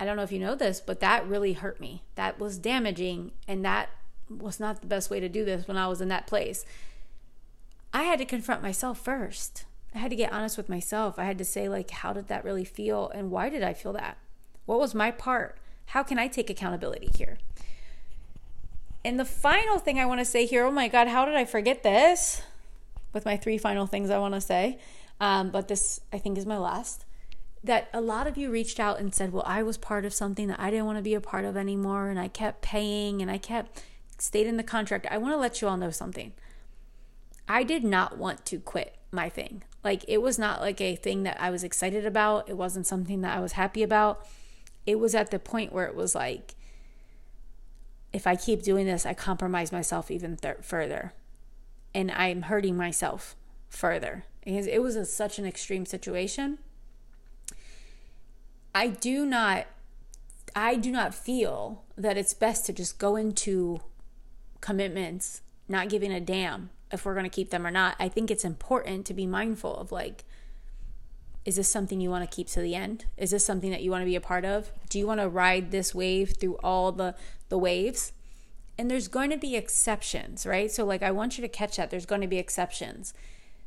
I 0.00 0.04
don't 0.04 0.16
know 0.16 0.22
if 0.22 0.32
you 0.32 0.40
know 0.40 0.54
this, 0.54 0.80
but 0.80 1.00
that 1.00 1.28
really 1.28 1.52
hurt 1.52 1.78
me. 1.78 2.02
That 2.16 2.40
was 2.40 2.58
damaging 2.58 3.32
and 3.46 3.64
that 3.64 3.90
was 4.28 4.58
not 4.58 4.80
the 4.80 4.86
best 4.86 5.10
way 5.10 5.20
to 5.20 5.28
do 5.28 5.44
this 5.44 5.68
when 5.68 5.76
I 5.76 5.86
was 5.86 6.00
in 6.00 6.08
that 6.08 6.26
place. 6.26 6.64
I 7.92 8.04
had 8.04 8.18
to 8.18 8.24
confront 8.24 8.62
myself 8.62 8.98
first. 8.98 9.66
I 9.94 9.98
had 9.98 10.10
to 10.10 10.16
get 10.16 10.32
honest 10.32 10.56
with 10.56 10.68
myself. 10.68 11.18
I 11.18 11.24
had 11.24 11.38
to 11.38 11.44
say, 11.44 11.68
like, 11.68 11.90
how 11.90 12.12
did 12.12 12.28
that 12.28 12.44
really 12.44 12.64
feel? 12.64 13.10
And 13.14 13.30
why 13.30 13.48
did 13.48 13.62
I 13.62 13.72
feel 13.72 13.92
that? 13.92 14.18
What 14.64 14.78
was 14.78 14.94
my 14.94 15.10
part? 15.10 15.58
How 15.86 16.02
can 16.02 16.18
I 16.18 16.28
take 16.28 16.50
accountability 16.50 17.10
here? 17.16 17.38
And 19.04 19.20
the 19.20 19.24
final 19.24 19.78
thing 19.78 20.00
I 20.00 20.06
want 20.06 20.20
to 20.20 20.24
say 20.24 20.46
here 20.46 20.64
oh 20.64 20.70
my 20.70 20.88
God, 20.88 21.08
how 21.08 21.24
did 21.24 21.36
I 21.36 21.44
forget 21.44 21.82
this? 21.82 22.42
With 23.12 23.24
my 23.24 23.36
three 23.36 23.56
final 23.56 23.86
things 23.86 24.10
I 24.10 24.18
want 24.18 24.34
to 24.34 24.40
say. 24.40 24.78
Um, 25.20 25.50
but 25.50 25.68
this, 25.68 26.00
I 26.12 26.18
think, 26.18 26.36
is 26.36 26.44
my 26.44 26.58
last. 26.58 27.04
That 27.64 27.88
a 27.92 28.00
lot 28.00 28.26
of 28.26 28.36
you 28.36 28.50
reached 28.50 28.78
out 28.78 29.00
and 29.00 29.14
said, 29.14 29.32
Well, 29.32 29.44
I 29.46 29.62
was 29.62 29.78
part 29.78 30.04
of 30.04 30.12
something 30.12 30.48
that 30.48 30.60
I 30.60 30.70
didn't 30.70 30.86
want 30.86 30.98
to 30.98 31.02
be 31.02 31.14
a 31.14 31.20
part 31.20 31.44
of 31.44 31.56
anymore. 31.56 32.08
And 32.08 32.18
I 32.18 32.28
kept 32.28 32.62
paying 32.62 33.22
and 33.22 33.30
I 33.30 33.38
kept 33.38 33.82
stayed 34.18 34.46
in 34.46 34.56
the 34.56 34.62
contract. 34.62 35.06
I 35.10 35.18
want 35.18 35.32
to 35.32 35.38
let 35.38 35.60
you 35.60 35.68
all 35.68 35.76
know 35.76 35.90
something. 35.90 36.32
I 37.48 37.62
did 37.62 37.84
not 37.84 38.18
want 38.18 38.44
to 38.46 38.58
quit 38.58 38.96
my 39.12 39.28
thing. 39.28 39.62
Like 39.84 40.04
it 40.08 40.20
was 40.20 40.38
not 40.38 40.60
like 40.60 40.80
a 40.80 40.96
thing 40.96 41.22
that 41.22 41.40
I 41.40 41.50
was 41.50 41.62
excited 41.62 42.04
about. 42.04 42.48
It 42.48 42.56
wasn't 42.56 42.86
something 42.86 43.20
that 43.20 43.36
I 43.36 43.40
was 43.40 43.52
happy 43.52 43.82
about. 43.82 44.26
It 44.86 44.98
was 44.98 45.14
at 45.14 45.30
the 45.30 45.38
point 45.38 45.72
where 45.72 45.86
it 45.86 45.94
was 45.94 46.14
like 46.14 46.54
if 48.12 48.26
I 48.26 48.34
keep 48.34 48.62
doing 48.62 48.86
this, 48.86 49.04
I 49.04 49.12
compromise 49.12 49.72
myself 49.72 50.10
even 50.10 50.38
th- 50.38 50.58
further. 50.62 51.12
And 51.94 52.10
I'm 52.10 52.42
hurting 52.42 52.74
myself 52.74 53.36
further. 53.68 54.24
Because 54.42 54.66
it 54.66 54.80
was 54.80 54.96
a, 54.96 55.04
such 55.04 55.38
an 55.38 55.44
extreme 55.44 55.84
situation. 55.84 56.58
I 58.74 58.88
do 58.88 59.26
not 59.26 59.66
I 60.54 60.76
do 60.76 60.90
not 60.90 61.14
feel 61.14 61.84
that 61.98 62.16
it's 62.16 62.32
best 62.32 62.64
to 62.66 62.72
just 62.72 62.98
go 62.98 63.16
into 63.16 63.80
commitments, 64.62 65.42
not 65.68 65.90
giving 65.90 66.10
a 66.10 66.20
damn 66.20 66.70
if 66.90 67.04
we're 67.04 67.12
going 67.12 67.24
to 67.24 67.30
keep 67.30 67.50
them 67.50 67.66
or 67.66 67.70
not. 67.70 67.96
I 67.98 68.08
think 68.08 68.30
it's 68.30 68.44
important 68.44 69.04
to 69.06 69.14
be 69.14 69.26
mindful 69.26 69.76
of 69.76 69.92
like, 69.92 70.24
is 71.46 71.54
this 71.54 71.68
something 71.68 72.00
you 72.00 72.10
want 72.10 72.28
to 72.28 72.36
keep 72.36 72.48
to 72.48 72.60
the 72.60 72.74
end? 72.74 73.06
Is 73.16 73.30
this 73.30 73.46
something 73.46 73.70
that 73.70 73.80
you 73.80 73.92
want 73.92 74.02
to 74.02 74.06
be 74.06 74.16
a 74.16 74.20
part 74.20 74.44
of? 74.44 74.72
Do 74.90 74.98
you 74.98 75.06
want 75.06 75.20
to 75.20 75.28
ride 75.28 75.70
this 75.70 75.94
wave 75.94 76.34
through 76.38 76.56
all 76.56 76.90
the 76.90 77.14
the 77.48 77.56
waves? 77.56 78.12
And 78.76 78.90
there's 78.90 79.08
going 79.08 79.30
to 79.30 79.38
be 79.38 79.54
exceptions, 79.54 80.44
right? 80.44 80.70
So 80.70 80.84
like 80.84 81.04
I 81.04 81.12
want 81.12 81.38
you 81.38 81.42
to 81.42 81.48
catch 81.48 81.76
that. 81.76 81.90
There's 81.90 82.04
going 82.04 82.20
to 82.20 82.26
be 82.26 82.38
exceptions. 82.38 83.14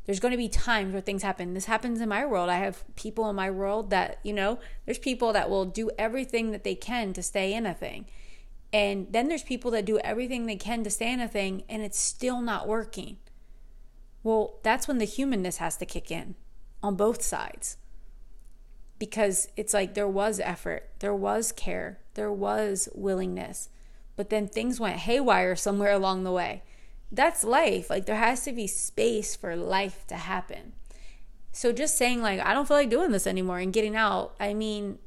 There's 0.06 0.20
going 0.20 0.34
to 0.34 0.38
be 0.38 0.50
times 0.50 0.92
where 0.92 1.02
things 1.02 1.24
happen. 1.24 1.54
This 1.54 1.66
happens 1.66 2.02
in 2.02 2.10
my 2.10 2.26
world. 2.26 2.50
I 2.50 2.58
have 2.58 2.84
people 2.96 3.30
in 3.30 3.36
my 3.36 3.50
world 3.50 3.92
that, 3.92 4.20
you 4.24 4.34
know, 4.34 4.60
there's 4.86 5.00
people 5.00 5.32
that 5.34 5.50
will 5.50 5.66
do 5.66 5.90
everything 5.98 6.52
that 6.52 6.64
they 6.64 6.76
can 6.76 7.14
to 7.14 7.24
stay 7.24 7.54
in 7.54 7.66
a 7.66 7.74
thing. 7.74 8.08
And 8.74 9.08
then 9.12 9.30
there's 9.30 9.44
people 9.44 9.72
that 9.72 9.86
do 9.86 10.00
everything 10.00 10.46
they 10.46 10.56
can 10.58 10.84
to 10.84 10.90
stay 10.90 11.14
in 11.14 11.22
a 11.22 11.28
thing 11.28 11.64
and 11.70 11.82
it's 11.82 12.00
still 12.00 12.42
not 12.42 12.68
working. 12.68 13.18
Well, 14.22 14.60
that's 14.64 14.88
when 14.88 14.98
the 14.98 15.06
humanness 15.06 15.58
has 15.58 15.78
to 15.78 15.86
kick 15.86 16.12
in 16.12 16.36
on 16.82 16.96
both 16.96 17.22
sides. 17.22 17.78
Because 18.98 19.48
it's 19.56 19.74
like 19.74 19.94
there 19.94 20.08
was 20.08 20.40
effort, 20.40 20.90
there 21.00 21.16
was 21.16 21.52
care, 21.52 22.00
there 22.16 22.32
was 22.32 22.90
willingness, 22.94 23.70
but 24.16 24.30
then 24.30 24.48
things 24.48 24.80
went 24.80 24.98
haywire 24.98 25.56
somewhere 25.56 25.94
along 25.94 26.24
the 26.24 26.32
way. 26.32 26.64
That's 27.12 27.44
life. 27.44 27.90
Like 27.90 28.06
there 28.06 28.18
has 28.18 28.44
to 28.44 28.52
be 28.52 28.68
space 28.68 29.36
for 29.36 29.56
life 29.56 30.06
to 30.08 30.16
happen. 30.16 30.74
So 31.52 31.72
just 31.72 31.98
saying, 31.98 32.22
like, 32.22 32.40
I 32.42 32.54
don't 32.54 32.68
feel 32.68 32.78
like 32.78 32.90
doing 32.90 33.12
this 33.12 33.26
anymore 33.26 33.58
and 33.58 33.74
getting 33.74 33.96
out, 33.96 34.36
I 34.40 34.54
mean, 34.54 35.00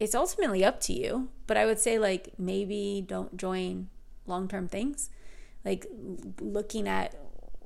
it's 0.00 0.14
ultimately 0.14 0.64
up 0.64 0.80
to 0.82 0.92
you. 0.92 1.28
But 1.46 1.56
I 1.56 1.66
would 1.66 1.78
say, 1.78 1.98
like, 1.98 2.30
maybe 2.38 3.04
don't 3.06 3.36
join 3.36 3.88
long 4.26 4.48
term 4.48 4.66
things. 4.66 5.10
Like, 5.64 5.86
looking 6.40 6.88
at 6.88 7.14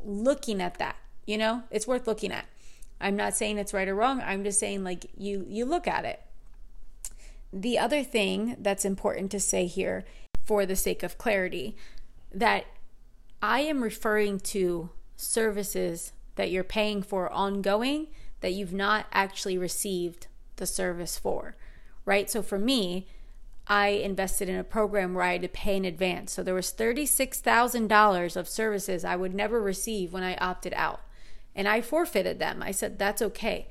looking 0.05 0.61
at 0.61 0.79
that 0.79 0.97
you 1.27 1.39
know 1.39 1.63
it's 1.71 1.87
worth 1.87 2.07
looking 2.07 2.31
at 2.31 2.45
i'm 3.01 3.17
not 3.17 3.35
saying 3.35 3.59
it's 3.59 3.75
right 3.75 3.89
or 3.89 3.95
wrong 3.95 4.21
i'm 4.23 4.45
just 4.45 4.61
saying 4.61 4.85
like 4.85 5.07
you 5.17 5.45
you 5.49 5.65
look 5.65 5.87
at 5.87 6.05
it 6.05 6.21
the 7.53 7.79
other 7.79 8.03
thing 8.03 8.57
that's 8.59 8.85
important 8.85 9.31
to 9.31 9.41
say 9.41 9.67
here 9.67 10.05
for 10.45 10.67
the 10.67 10.77
sake 10.77 11.03
of 11.03 11.19
clarity 11.19 11.77
that 12.33 12.65
i 13.43 13.61
am 13.61 13.83
referring 13.83 14.39
to 14.39 14.91
services 15.17 16.13
that 16.37 16.51
you're 16.51 16.65
paying 16.65 17.03
for 17.03 17.31
ongoing 17.33 18.09
that 18.41 18.53
you've 18.53 18.73
not 18.73 19.07
actually 19.13 19.57
received 19.57 20.27
the 20.57 20.67
service 20.67 21.19
for 21.19 21.57
right 22.05 22.31
so 22.31 22.43
for 22.43 22.59
me 22.59 23.07
I 23.67 23.89
invested 23.89 24.49
in 24.49 24.57
a 24.57 24.65
program 24.65 25.15
where 25.15 25.25
I 25.25 25.33
had 25.33 25.43
to 25.43 25.49
pay 25.49 25.77
in 25.77 25.85
advance. 25.85 26.33
So 26.33 26.43
there 26.43 26.55
was 26.55 26.73
$36,000 26.73 28.37
of 28.37 28.49
services 28.49 29.05
I 29.05 29.17
would 29.17 29.35
never 29.35 29.61
receive 29.61 30.13
when 30.13 30.23
I 30.23 30.37
opted 30.37 30.75
out. 30.75 31.01
And 31.55 31.69
I 31.69 31.81
forfeited 31.81 32.39
them. 32.39 32.63
I 32.63 32.71
said, 32.71 32.99
that's 32.99 33.23
okay. 33.23 33.69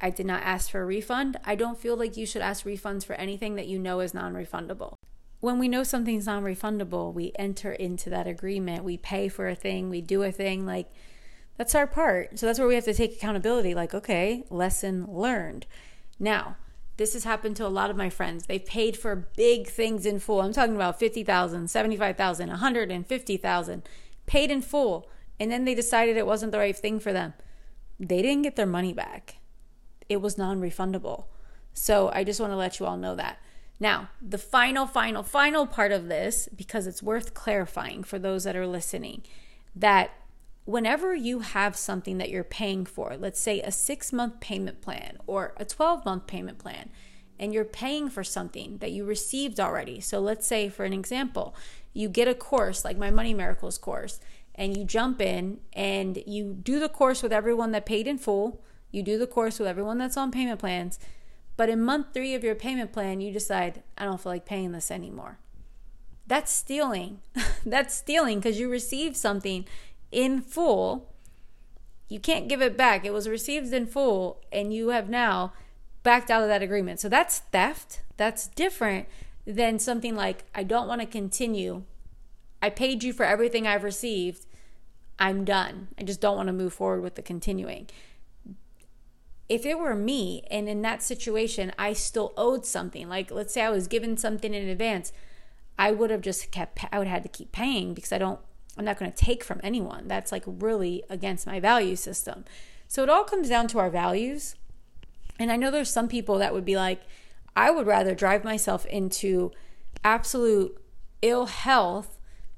I 0.00 0.10
did 0.10 0.26
not 0.26 0.42
ask 0.42 0.70
for 0.70 0.82
a 0.82 0.86
refund. 0.86 1.38
I 1.44 1.54
don't 1.54 1.78
feel 1.78 1.96
like 1.96 2.16
you 2.16 2.26
should 2.26 2.42
ask 2.42 2.64
refunds 2.64 3.04
for 3.04 3.14
anything 3.14 3.54
that 3.56 3.68
you 3.68 3.78
know 3.78 4.00
is 4.00 4.14
non 4.14 4.34
refundable. 4.34 4.94
When 5.40 5.58
we 5.58 5.68
know 5.68 5.82
something's 5.82 6.26
non 6.26 6.42
refundable, 6.42 7.12
we 7.12 7.32
enter 7.38 7.72
into 7.72 8.10
that 8.10 8.26
agreement. 8.26 8.84
We 8.84 8.96
pay 8.96 9.28
for 9.28 9.48
a 9.48 9.54
thing, 9.54 9.90
we 9.90 10.00
do 10.00 10.22
a 10.22 10.32
thing. 10.32 10.66
Like, 10.66 10.90
that's 11.56 11.74
our 11.74 11.86
part. 11.86 12.38
So 12.38 12.46
that's 12.46 12.58
where 12.58 12.68
we 12.68 12.74
have 12.74 12.84
to 12.84 12.94
take 12.94 13.14
accountability. 13.14 13.74
Like, 13.74 13.94
okay, 13.94 14.44
lesson 14.50 15.06
learned. 15.08 15.66
Now, 16.18 16.56
this 16.96 17.12
has 17.14 17.24
happened 17.24 17.56
to 17.56 17.66
a 17.66 17.68
lot 17.68 17.90
of 17.90 17.96
my 17.96 18.08
friends. 18.08 18.46
They've 18.46 18.64
paid 18.64 18.96
for 18.96 19.28
big 19.36 19.68
things 19.68 20.06
in 20.06 20.18
full. 20.18 20.40
I'm 20.40 20.52
talking 20.52 20.76
about 20.76 20.98
50,000, 20.98 21.68
75,000, 21.68 22.48
150,000, 22.48 23.82
paid 24.26 24.50
in 24.50 24.62
full. 24.62 25.08
And 25.38 25.50
then 25.50 25.64
they 25.64 25.74
decided 25.74 26.16
it 26.16 26.26
wasn't 26.26 26.52
the 26.52 26.58
right 26.58 26.76
thing 26.76 27.00
for 27.00 27.12
them. 27.12 27.34
They 27.98 28.22
didn't 28.22 28.42
get 28.42 28.56
their 28.56 28.66
money 28.66 28.92
back. 28.92 29.36
It 30.08 30.20
was 30.20 30.38
non-refundable. 30.38 31.24
So 31.72 32.10
I 32.12 32.24
just 32.24 32.40
want 32.40 32.52
to 32.52 32.56
let 32.56 32.78
you 32.78 32.86
all 32.86 32.96
know 32.96 33.16
that. 33.16 33.38
Now, 33.80 34.10
the 34.22 34.38
final, 34.38 34.86
final, 34.86 35.22
final 35.22 35.66
part 35.66 35.90
of 35.90 36.08
this, 36.08 36.48
because 36.54 36.86
it's 36.86 37.02
worth 37.02 37.34
clarifying 37.34 38.04
for 38.04 38.18
those 38.18 38.44
that 38.44 38.54
are 38.54 38.66
listening, 38.66 39.24
that 39.74 40.12
whenever 40.64 41.14
you 41.14 41.40
have 41.40 41.76
something 41.76 42.18
that 42.18 42.30
you're 42.30 42.44
paying 42.44 42.86
for, 42.86 43.16
let's 43.16 43.40
say 43.40 43.60
a 43.60 43.72
six 43.72 44.12
month 44.12 44.40
payment 44.40 44.80
plan 44.80 45.18
or 45.26 45.54
a 45.56 45.64
12 45.64 46.04
month 46.04 46.26
payment 46.26 46.58
plan, 46.58 46.90
and 47.38 47.52
you're 47.52 47.64
paying 47.64 48.08
for 48.08 48.22
something 48.22 48.78
that 48.78 48.92
you 48.92 49.04
received 49.04 49.58
already. 49.58 50.00
So 50.00 50.20
let's 50.20 50.46
say, 50.46 50.68
for 50.68 50.84
an 50.84 50.92
example, 50.92 51.54
you 51.92 52.08
get 52.08 52.28
a 52.28 52.34
course 52.34 52.84
like 52.84 52.96
my 52.96 53.10
Money 53.10 53.34
Miracles 53.34 53.76
course, 53.76 54.20
and 54.54 54.76
you 54.76 54.84
jump 54.84 55.20
in 55.20 55.58
and 55.72 56.22
you 56.26 56.54
do 56.54 56.78
the 56.78 56.88
course 56.88 57.22
with 57.22 57.32
everyone 57.32 57.72
that 57.72 57.86
paid 57.86 58.06
in 58.06 58.18
full, 58.18 58.62
you 58.90 59.02
do 59.02 59.18
the 59.18 59.26
course 59.26 59.58
with 59.58 59.68
everyone 59.68 59.98
that's 59.98 60.16
on 60.16 60.30
payment 60.30 60.60
plans. 60.60 60.98
But 61.56 61.68
in 61.68 61.80
month 61.80 62.08
three 62.12 62.34
of 62.34 62.44
your 62.44 62.54
payment 62.54 62.92
plan, 62.92 63.20
you 63.20 63.32
decide, 63.32 63.82
I 63.96 64.04
don't 64.04 64.20
feel 64.20 64.32
like 64.32 64.44
paying 64.44 64.72
this 64.72 64.90
anymore. 64.90 65.38
That's 66.26 66.52
stealing. 66.52 67.20
that's 67.66 67.94
stealing 67.94 68.38
because 68.38 68.58
you 68.58 68.68
received 68.68 69.16
something 69.16 69.66
in 70.10 70.40
full. 70.40 71.12
You 72.08 72.20
can't 72.20 72.48
give 72.48 72.62
it 72.62 72.76
back. 72.76 73.04
It 73.04 73.12
was 73.12 73.28
received 73.28 73.72
in 73.72 73.86
full, 73.86 74.40
and 74.52 74.72
you 74.72 74.88
have 74.88 75.08
now 75.08 75.52
backed 76.02 76.30
out 76.30 76.42
of 76.42 76.48
that 76.48 76.62
agreement. 76.62 77.00
So 77.00 77.08
that's 77.08 77.40
theft. 77.40 78.02
That's 78.16 78.48
different 78.48 79.08
than 79.46 79.78
something 79.78 80.14
like, 80.14 80.44
I 80.54 80.62
don't 80.62 80.88
want 80.88 81.00
to 81.00 81.06
continue. 81.06 81.82
I 82.64 82.70
paid 82.70 83.02
you 83.02 83.12
for 83.12 83.24
everything 83.26 83.66
I've 83.66 83.84
received. 83.84 84.46
I'm 85.18 85.44
done. 85.44 85.88
I 85.98 86.02
just 86.02 86.22
don't 86.22 86.38
want 86.38 86.46
to 86.46 86.52
move 86.54 86.72
forward 86.72 87.02
with 87.02 87.14
the 87.14 87.20
continuing. 87.20 87.88
if 89.50 89.66
it 89.66 89.78
were 89.78 89.94
me 89.94 90.42
and 90.50 90.66
in 90.66 90.80
that 90.80 91.02
situation 91.02 91.70
I 91.78 91.92
still 91.92 92.32
owed 92.38 92.64
something, 92.64 93.06
like 93.06 93.30
let's 93.30 93.52
say 93.52 93.60
I 93.60 93.68
was 93.68 93.86
given 93.86 94.16
something 94.16 94.54
in 94.54 94.66
advance, 94.66 95.12
I 95.78 95.92
would 95.92 96.08
have 96.08 96.22
just 96.22 96.50
kept 96.50 96.82
I 96.90 96.98
would 96.98 97.06
have 97.06 97.16
had 97.16 97.22
to 97.24 97.38
keep 97.38 97.52
paying 97.52 97.92
because 97.92 98.12
I 98.12 98.18
don't 98.18 98.40
I'm 98.78 98.86
not 98.86 98.98
going 98.98 99.12
to 99.12 99.24
take 99.24 99.44
from 99.44 99.60
anyone. 99.62 100.08
That's 100.08 100.32
like 100.32 100.44
really 100.46 101.02
against 101.10 101.46
my 101.46 101.60
value 101.60 101.96
system. 101.96 102.46
So 102.88 103.02
it 103.02 103.10
all 103.10 103.24
comes 103.24 103.50
down 103.50 103.68
to 103.68 103.78
our 103.78 103.90
values. 103.90 104.54
And 105.38 105.52
I 105.52 105.56
know 105.56 105.70
there's 105.70 105.90
some 105.90 106.08
people 106.08 106.38
that 106.38 106.54
would 106.54 106.64
be 106.64 106.76
like 106.76 107.02
I 107.54 107.70
would 107.70 107.86
rather 107.86 108.14
drive 108.14 108.42
myself 108.42 108.86
into 108.86 109.52
absolute 110.02 110.80
ill 111.20 111.46
health, 111.46 112.13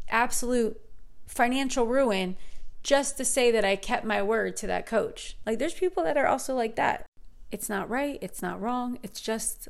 absolute 0.09 0.81
financial 1.27 1.87
ruin 1.87 2.37
just 2.83 3.17
to 3.17 3.25
say 3.25 3.51
that 3.51 3.65
I 3.65 3.77
kept 3.77 4.05
my 4.05 4.23
word 4.23 4.57
to 4.59 4.67
that 4.69 4.87
coach. 4.87 5.37
Like 5.45 5.59
there's 5.59 5.75
people 5.75 6.05
that 6.05 6.17
are 6.17 6.27
also 6.27 6.55
like 6.55 6.77
that. 6.77 7.05
It's 7.51 7.69
not 7.69 7.91
right, 7.91 8.19
it's 8.21 8.43
not 8.43 8.61
wrong, 8.61 8.99
it's 9.03 9.21
just 9.21 9.69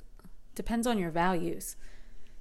depends 0.55 0.87
on 0.87 0.99
your 0.99 1.11
values. 1.11 1.77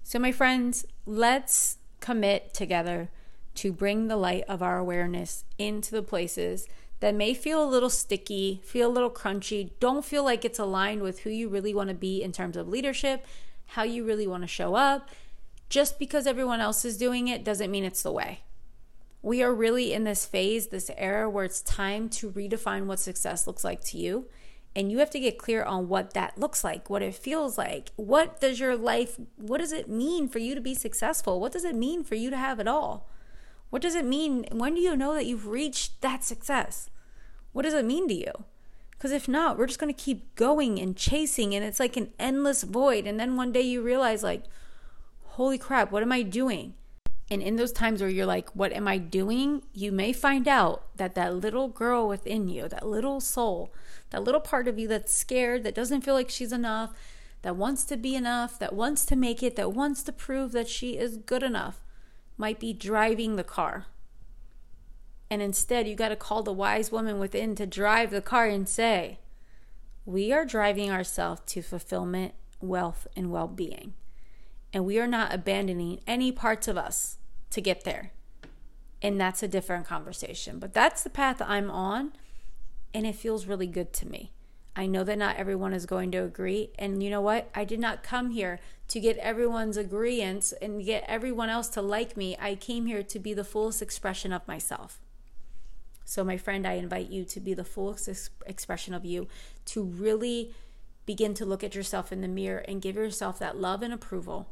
So 0.04 0.20
my 0.20 0.32
friends, 0.32 0.86
let's 1.06 1.78
commit 2.00 2.54
together 2.54 3.10
to 3.56 3.72
bring 3.72 4.08
the 4.08 4.18
light 4.18 4.44
of 4.48 4.62
our 4.62 4.78
awareness 4.78 5.46
into 5.58 5.92
the 5.92 6.04
places 6.04 6.68
that 7.00 7.16
may 7.16 7.34
feel 7.34 7.64
a 7.64 7.70
little 7.70 7.90
sticky, 7.90 8.62
feel 8.64 8.90
a 8.90 8.92
little 8.92 9.10
crunchy, 9.10 9.72
don't 9.80 10.06
feel 10.06 10.24
like 10.24 10.46
it's 10.46 10.60
aligned 10.60 11.02
with 11.02 11.20
who 11.20 11.30
you 11.30 11.50
really 11.50 11.74
want 11.74 11.90
to 11.90 11.96
be 11.96 12.22
in 12.22 12.32
terms 12.32 12.58
of 12.58 12.68
leadership, 12.68 13.26
how 13.68 13.84
you 13.84 14.04
really 14.04 14.28
want 14.28 14.44
to 14.44 14.48
show 14.48 14.76
up. 14.76 15.10
Just 15.70 16.00
because 16.00 16.28
everyone 16.28 16.62
else 16.62 16.86
is 16.86 16.98
doing 16.98 17.28
it 17.28 17.44
doesn't 17.44 17.72
mean 17.72 17.84
it's 17.84 18.04
the 18.04 18.12
way 18.12 18.42
we 19.26 19.42
are 19.42 19.56
really 19.56 19.92
in 19.92 20.04
this 20.04 20.24
phase, 20.24 20.68
this 20.68 20.92
era 20.96 21.28
where 21.28 21.46
it's 21.46 21.64
time 21.64 22.08
to 22.08 22.30
redefine 22.30 22.86
what 22.86 23.00
success 23.00 23.48
looks 23.48 23.64
like 23.64 23.84
to 23.84 23.98
you. 23.98 24.28
And 24.76 24.92
you 24.92 25.00
have 25.00 25.10
to 25.10 25.20
get 25.20 25.40
clear 25.40 25.64
on 25.64 25.90
what 25.90 26.14
that 26.14 26.38
looks 26.38 26.64
like, 26.64 26.92
what 26.92 27.02
it 27.02 27.16
feels 27.16 27.58
like. 27.58 27.90
What 27.96 28.40
does 28.40 28.60
your 28.60 28.78
life, 28.78 29.20
what 29.36 29.58
does 29.58 29.72
it 29.72 29.90
mean 29.90 30.28
for 30.28 30.38
you 30.38 30.54
to 30.54 30.62
be 30.62 30.76
successful? 30.76 31.40
What 31.40 31.54
does 31.54 31.64
it 31.64 31.74
mean 31.74 32.04
for 32.04 32.14
you 32.14 32.30
to 32.30 32.38
have 32.38 32.60
it 32.60 32.68
all? 32.68 33.10
What 33.72 33.82
does 33.82 33.96
it 33.96 34.06
mean? 34.06 34.46
When 34.52 34.76
do 34.76 34.82
you 34.82 34.96
know 34.96 35.16
that 35.16 35.26
you've 35.26 35.48
reached 35.48 36.02
that 36.02 36.24
success? 36.24 36.92
What 37.52 37.64
does 37.64 37.74
it 37.74 37.84
mean 37.84 38.08
to 38.10 38.14
you? 38.14 38.32
Because 38.92 39.12
if 39.12 39.28
not, 39.28 39.58
we're 39.58 39.66
just 39.66 39.80
going 39.80 39.94
to 39.94 40.04
keep 40.04 40.36
going 40.36 40.78
and 40.78 40.96
chasing, 40.96 41.56
and 41.56 41.66
it's 41.66 41.80
like 41.80 41.98
an 41.98 42.12
endless 42.20 42.62
void. 42.62 43.08
And 43.08 43.20
then 43.20 43.36
one 43.36 43.52
day 43.52 43.62
you 43.62 43.82
realize, 43.82 44.22
like, 44.22 44.44
holy 45.36 45.58
crap, 45.58 45.92
what 45.92 46.02
am 46.02 46.14
I 46.14 46.22
doing? 46.22 46.76
And 47.30 47.42
in 47.42 47.58
those 47.58 47.74
times 47.74 48.00
where 48.00 48.10
you're 48.10 48.26
like, 48.26 48.50
what 48.52 48.72
am 48.72 48.88
I 48.88 48.98
doing? 48.98 49.64
You 49.74 49.92
may 49.92 50.14
find 50.14 50.48
out 50.48 50.86
that 50.96 51.14
that 51.16 51.36
little 51.36 51.68
girl 51.68 52.08
within 52.08 52.48
you, 52.48 52.70
that 52.70 52.88
little 52.88 53.20
soul, 53.20 53.74
that 54.12 54.24
little 54.24 54.40
part 54.40 54.70
of 54.70 54.80
you 54.80 54.88
that's 54.88 55.14
scared, 55.14 55.64
that 55.64 55.76
doesn't 55.76 56.02
feel 56.02 56.14
like 56.14 56.30
she's 56.30 56.54
enough, 56.54 56.94
that 57.42 57.58
wants 57.58 57.84
to 57.86 57.98
be 57.98 58.16
enough, 58.16 58.58
that 58.60 58.74
wants 58.74 59.06
to 59.08 59.18
make 59.18 59.44
it, 59.44 59.58
that 59.58 59.74
wants 59.74 60.04
to 60.04 60.14
prove 60.14 60.54
that 60.54 60.70
she 60.70 60.98
is 60.98 61.18
good 61.18 61.44
enough, 61.44 61.82
might 62.38 62.60
be 62.60 62.72
driving 62.72 63.36
the 63.36 63.44
car. 63.44 63.88
And 65.30 65.42
instead, 65.42 65.86
you 65.86 65.96
got 65.96 66.10
to 66.10 66.16
call 66.16 66.44
the 66.44 66.54
wise 66.54 66.94
woman 66.94 67.20
within 67.20 67.56
to 67.56 67.66
drive 67.66 68.12
the 68.12 68.22
car 68.22 68.46
and 68.46 68.70
say, 68.70 69.20
We 70.06 70.32
are 70.32 70.46
driving 70.46 70.92
ourselves 70.92 71.42
to 71.48 71.62
fulfillment, 71.62 72.36
wealth, 72.62 73.06
and 73.18 73.32
well 73.32 73.50
being 73.50 73.96
and 74.76 74.86
we 74.86 75.00
are 75.00 75.08
not 75.08 75.34
abandoning 75.34 76.02
any 76.06 76.34
parts 76.34 76.68
of 76.68 76.76
us 76.78 77.16
to 77.50 77.62
get 77.62 77.86
there. 77.86 78.12
And 79.02 79.20
that's 79.20 79.42
a 79.42 79.48
different 79.48 79.88
conversation. 79.88 80.60
But 80.60 80.74
that's 80.74 81.02
the 81.02 81.10
path 81.10 81.42
I'm 81.42 81.72
on, 81.72 82.12
and 82.94 83.08
it 83.08 83.16
feels 83.16 83.46
really 83.46 83.68
good 83.68 83.94
to 83.94 84.06
me. 84.06 84.34
I 84.76 84.86
know 84.86 85.06
that 85.06 85.18
not 85.18 85.38
everyone 85.38 85.74
is 85.74 85.86
going 85.86 86.12
to 86.12 86.18
agree. 86.18 86.72
And 86.78 87.02
you 87.02 87.10
know 87.10 87.22
what? 87.22 87.50
I 87.56 87.64
did 87.64 87.80
not 87.80 88.04
come 88.04 88.32
here 88.32 88.60
to 88.90 89.00
get 89.00 89.16
everyone's 89.20 89.78
agreement 89.78 90.52
and 90.62 90.84
get 90.84 91.06
everyone 91.08 91.50
else 91.50 91.70
to 91.70 91.82
like 91.82 92.18
me. 92.18 92.36
I 92.38 92.56
came 92.56 92.86
here 92.86 93.02
to 93.02 93.18
be 93.18 93.34
the 93.34 93.46
fullest 93.46 93.82
expression 93.82 94.34
of 94.34 94.46
myself. 94.46 95.00
So, 96.04 96.22
my 96.26 96.36
friend, 96.36 96.68
I 96.68 96.74
invite 96.74 97.10
you 97.10 97.24
to 97.24 97.40
be 97.40 97.54
the 97.54 97.64
fullest 97.64 98.30
expression 98.46 98.94
of 98.94 99.06
you, 99.06 99.30
to 99.68 99.84
really 99.84 100.54
begin 101.06 101.34
to 101.36 101.46
look 101.46 101.64
at 101.64 101.76
yourself 101.76 102.12
in 102.12 102.20
the 102.20 102.28
mirror 102.28 102.66
and 102.68 102.82
give 102.82 102.98
yourself 102.98 103.40
that 103.40 103.58
love 103.58 103.82
and 103.82 103.94
approval 103.94 104.50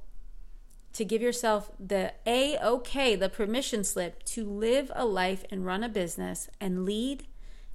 to 0.93 1.03
give 1.03 1.21
yourself 1.21 1.71
the 1.79 2.13
A 2.25 2.57
OK, 2.57 3.15
the 3.15 3.29
permission 3.29 3.83
slip 3.83 4.23
to 4.23 4.45
live 4.45 4.91
a 4.95 5.05
life 5.05 5.43
and 5.49 5.65
run 5.65 5.83
a 5.83 5.89
business 5.89 6.49
and 6.61 6.85
lead 6.85 7.27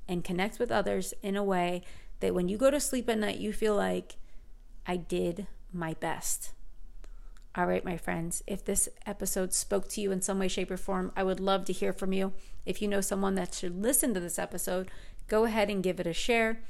and 0.09 0.25
connect 0.25 0.59
with 0.59 0.73
others 0.73 1.13
in 1.23 1.37
a 1.37 1.45
way 1.45 1.83
that 2.21 2.35
when 2.35 2.49
you 2.49 2.57
go 2.57 2.71
to 2.71 2.81
sleep 2.81 3.09
at 3.09 3.19
night, 3.19 3.39
you 3.39 3.53
feel 3.53 3.75
like 3.75 4.17
I 4.87 4.97
did 4.97 5.47
my 5.73 5.95
best. 5.95 6.53
All 7.55 7.67
right, 7.67 7.85
my 7.85 7.97
friends, 7.97 8.43
if 8.47 8.65
this 8.65 8.89
episode 9.05 9.53
spoke 9.53 9.89
to 9.91 10.01
you 10.01 10.13
in 10.13 10.23
some 10.23 10.39
way, 10.39 10.49
shape, 10.49 10.71
or 10.71 10.77
form, 10.77 11.13
I 11.17 11.25
would 11.25 11.41
love 11.41 11.65
to 11.67 11.73
hear 11.73 11.93
from 11.93 12.13
you. 12.13 12.33
If 12.65 12.81
you 12.81 12.89
know 12.89 13.01
someone 13.01 13.35
that 13.35 13.55
should 13.55 13.83
listen 13.83 14.15
to 14.15 14.21
this 14.21 14.39
episode, 14.39 14.91
go 15.27 15.45
ahead 15.45 15.69
and 15.69 15.83
give 15.83 15.99
it 15.99 16.07
a 16.07 16.13
share. 16.13 16.61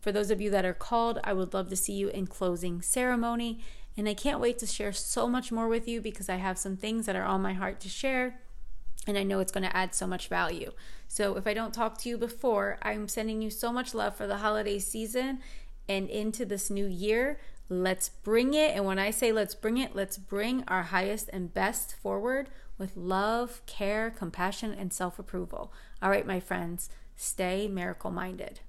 For 0.00 0.12
those 0.12 0.30
of 0.30 0.40
you 0.40 0.50
that 0.50 0.64
are 0.64 0.72
called, 0.72 1.18
I 1.24 1.34
would 1.34 1.52
love 1.52 1.68
to 1.68 1.76
see 1.76 1.92
you 1.92 2.08
in 2.08 2.26
closing 2.26 2.80
ceremony. 2.80 3.60
And 4.00 4.08
I 4.08 4.14
can't 4.14 4.40
wait 4.40 4.58
to 4.60 4.66
share 4.66 4.94
so 4.94 5.28
much 5.28 5.52
more 5.52 5.68
with 5.68 5.86
you 5.86 6.00
because 6.00 6.30
I 6.30 6.36
have 6.36 6.56
some 6.56 6.74
things 6.74 7.04
that 7.04 7.16
are 7.16 7.22
on 7.22 7.42
my 7.42 7.52
heart 7.52 7.80
to 7.80 7.90
share. 7.90 8.40
And 9.06 9.18
I 9.18 9.24
know 9.24 9.40
it's 9.40 9.52
going 9.52 9.68
to 9.68 9.76
add 9.76 9.94
so 9.94 10.06
much 10.06 10.28
value. 10.28 10.72
So 11.06 11.36
if 11.36 11.46
I 11.46 11.52
don't 11.52 11.74
talk 11.74 11.98
to 11.98 12.08
you 12.08 12.16
before, 12.16 12.78
I'm 12.80 13.08
sending 13.08 13.42
you 13.42 13.50
so 13.50 13.70
much 13.70 13.92
love 13.92 14.16
for 14.16 14.26
the 14.26 14.38
holiday 14.38 14.78
season 14.78 15.40
and 15.86 16.08
into 16.08 16.46
this 16.46 16.70
new 16.70 16.86
year. 16.86 17.40
Let's 17.68 18.08
bring 18.08 18.54
it. 18.54 18.74
And 18.74 18.86
when 18.86 18.98
I 18.98 19.10
say 19.10 19.32
let's 19.32 19.54
bring 19.54 19.76
it, 19.76 19.94
let's 19.94 20.16
bring 20.16 20.64
our 20.66 20.84
highest 20.84 21.28
and 21.30 21.52
best 21.52 21.94
forward 21.94 22.48
with 22.78 22.96
love, 22.96 23.60
care, 23.66 24.10
compassion, 24.10 24.72
and 24.72 24.94
self 24.94 25.18
approval. 25.18 25.74
All 26.00 26.08
right, 26.08 26.26
my 26.26 26.40
friends, 26.40 26.88
stay 27.16 27.68
miracle 27.68 28.10
minded. 28.10 28.60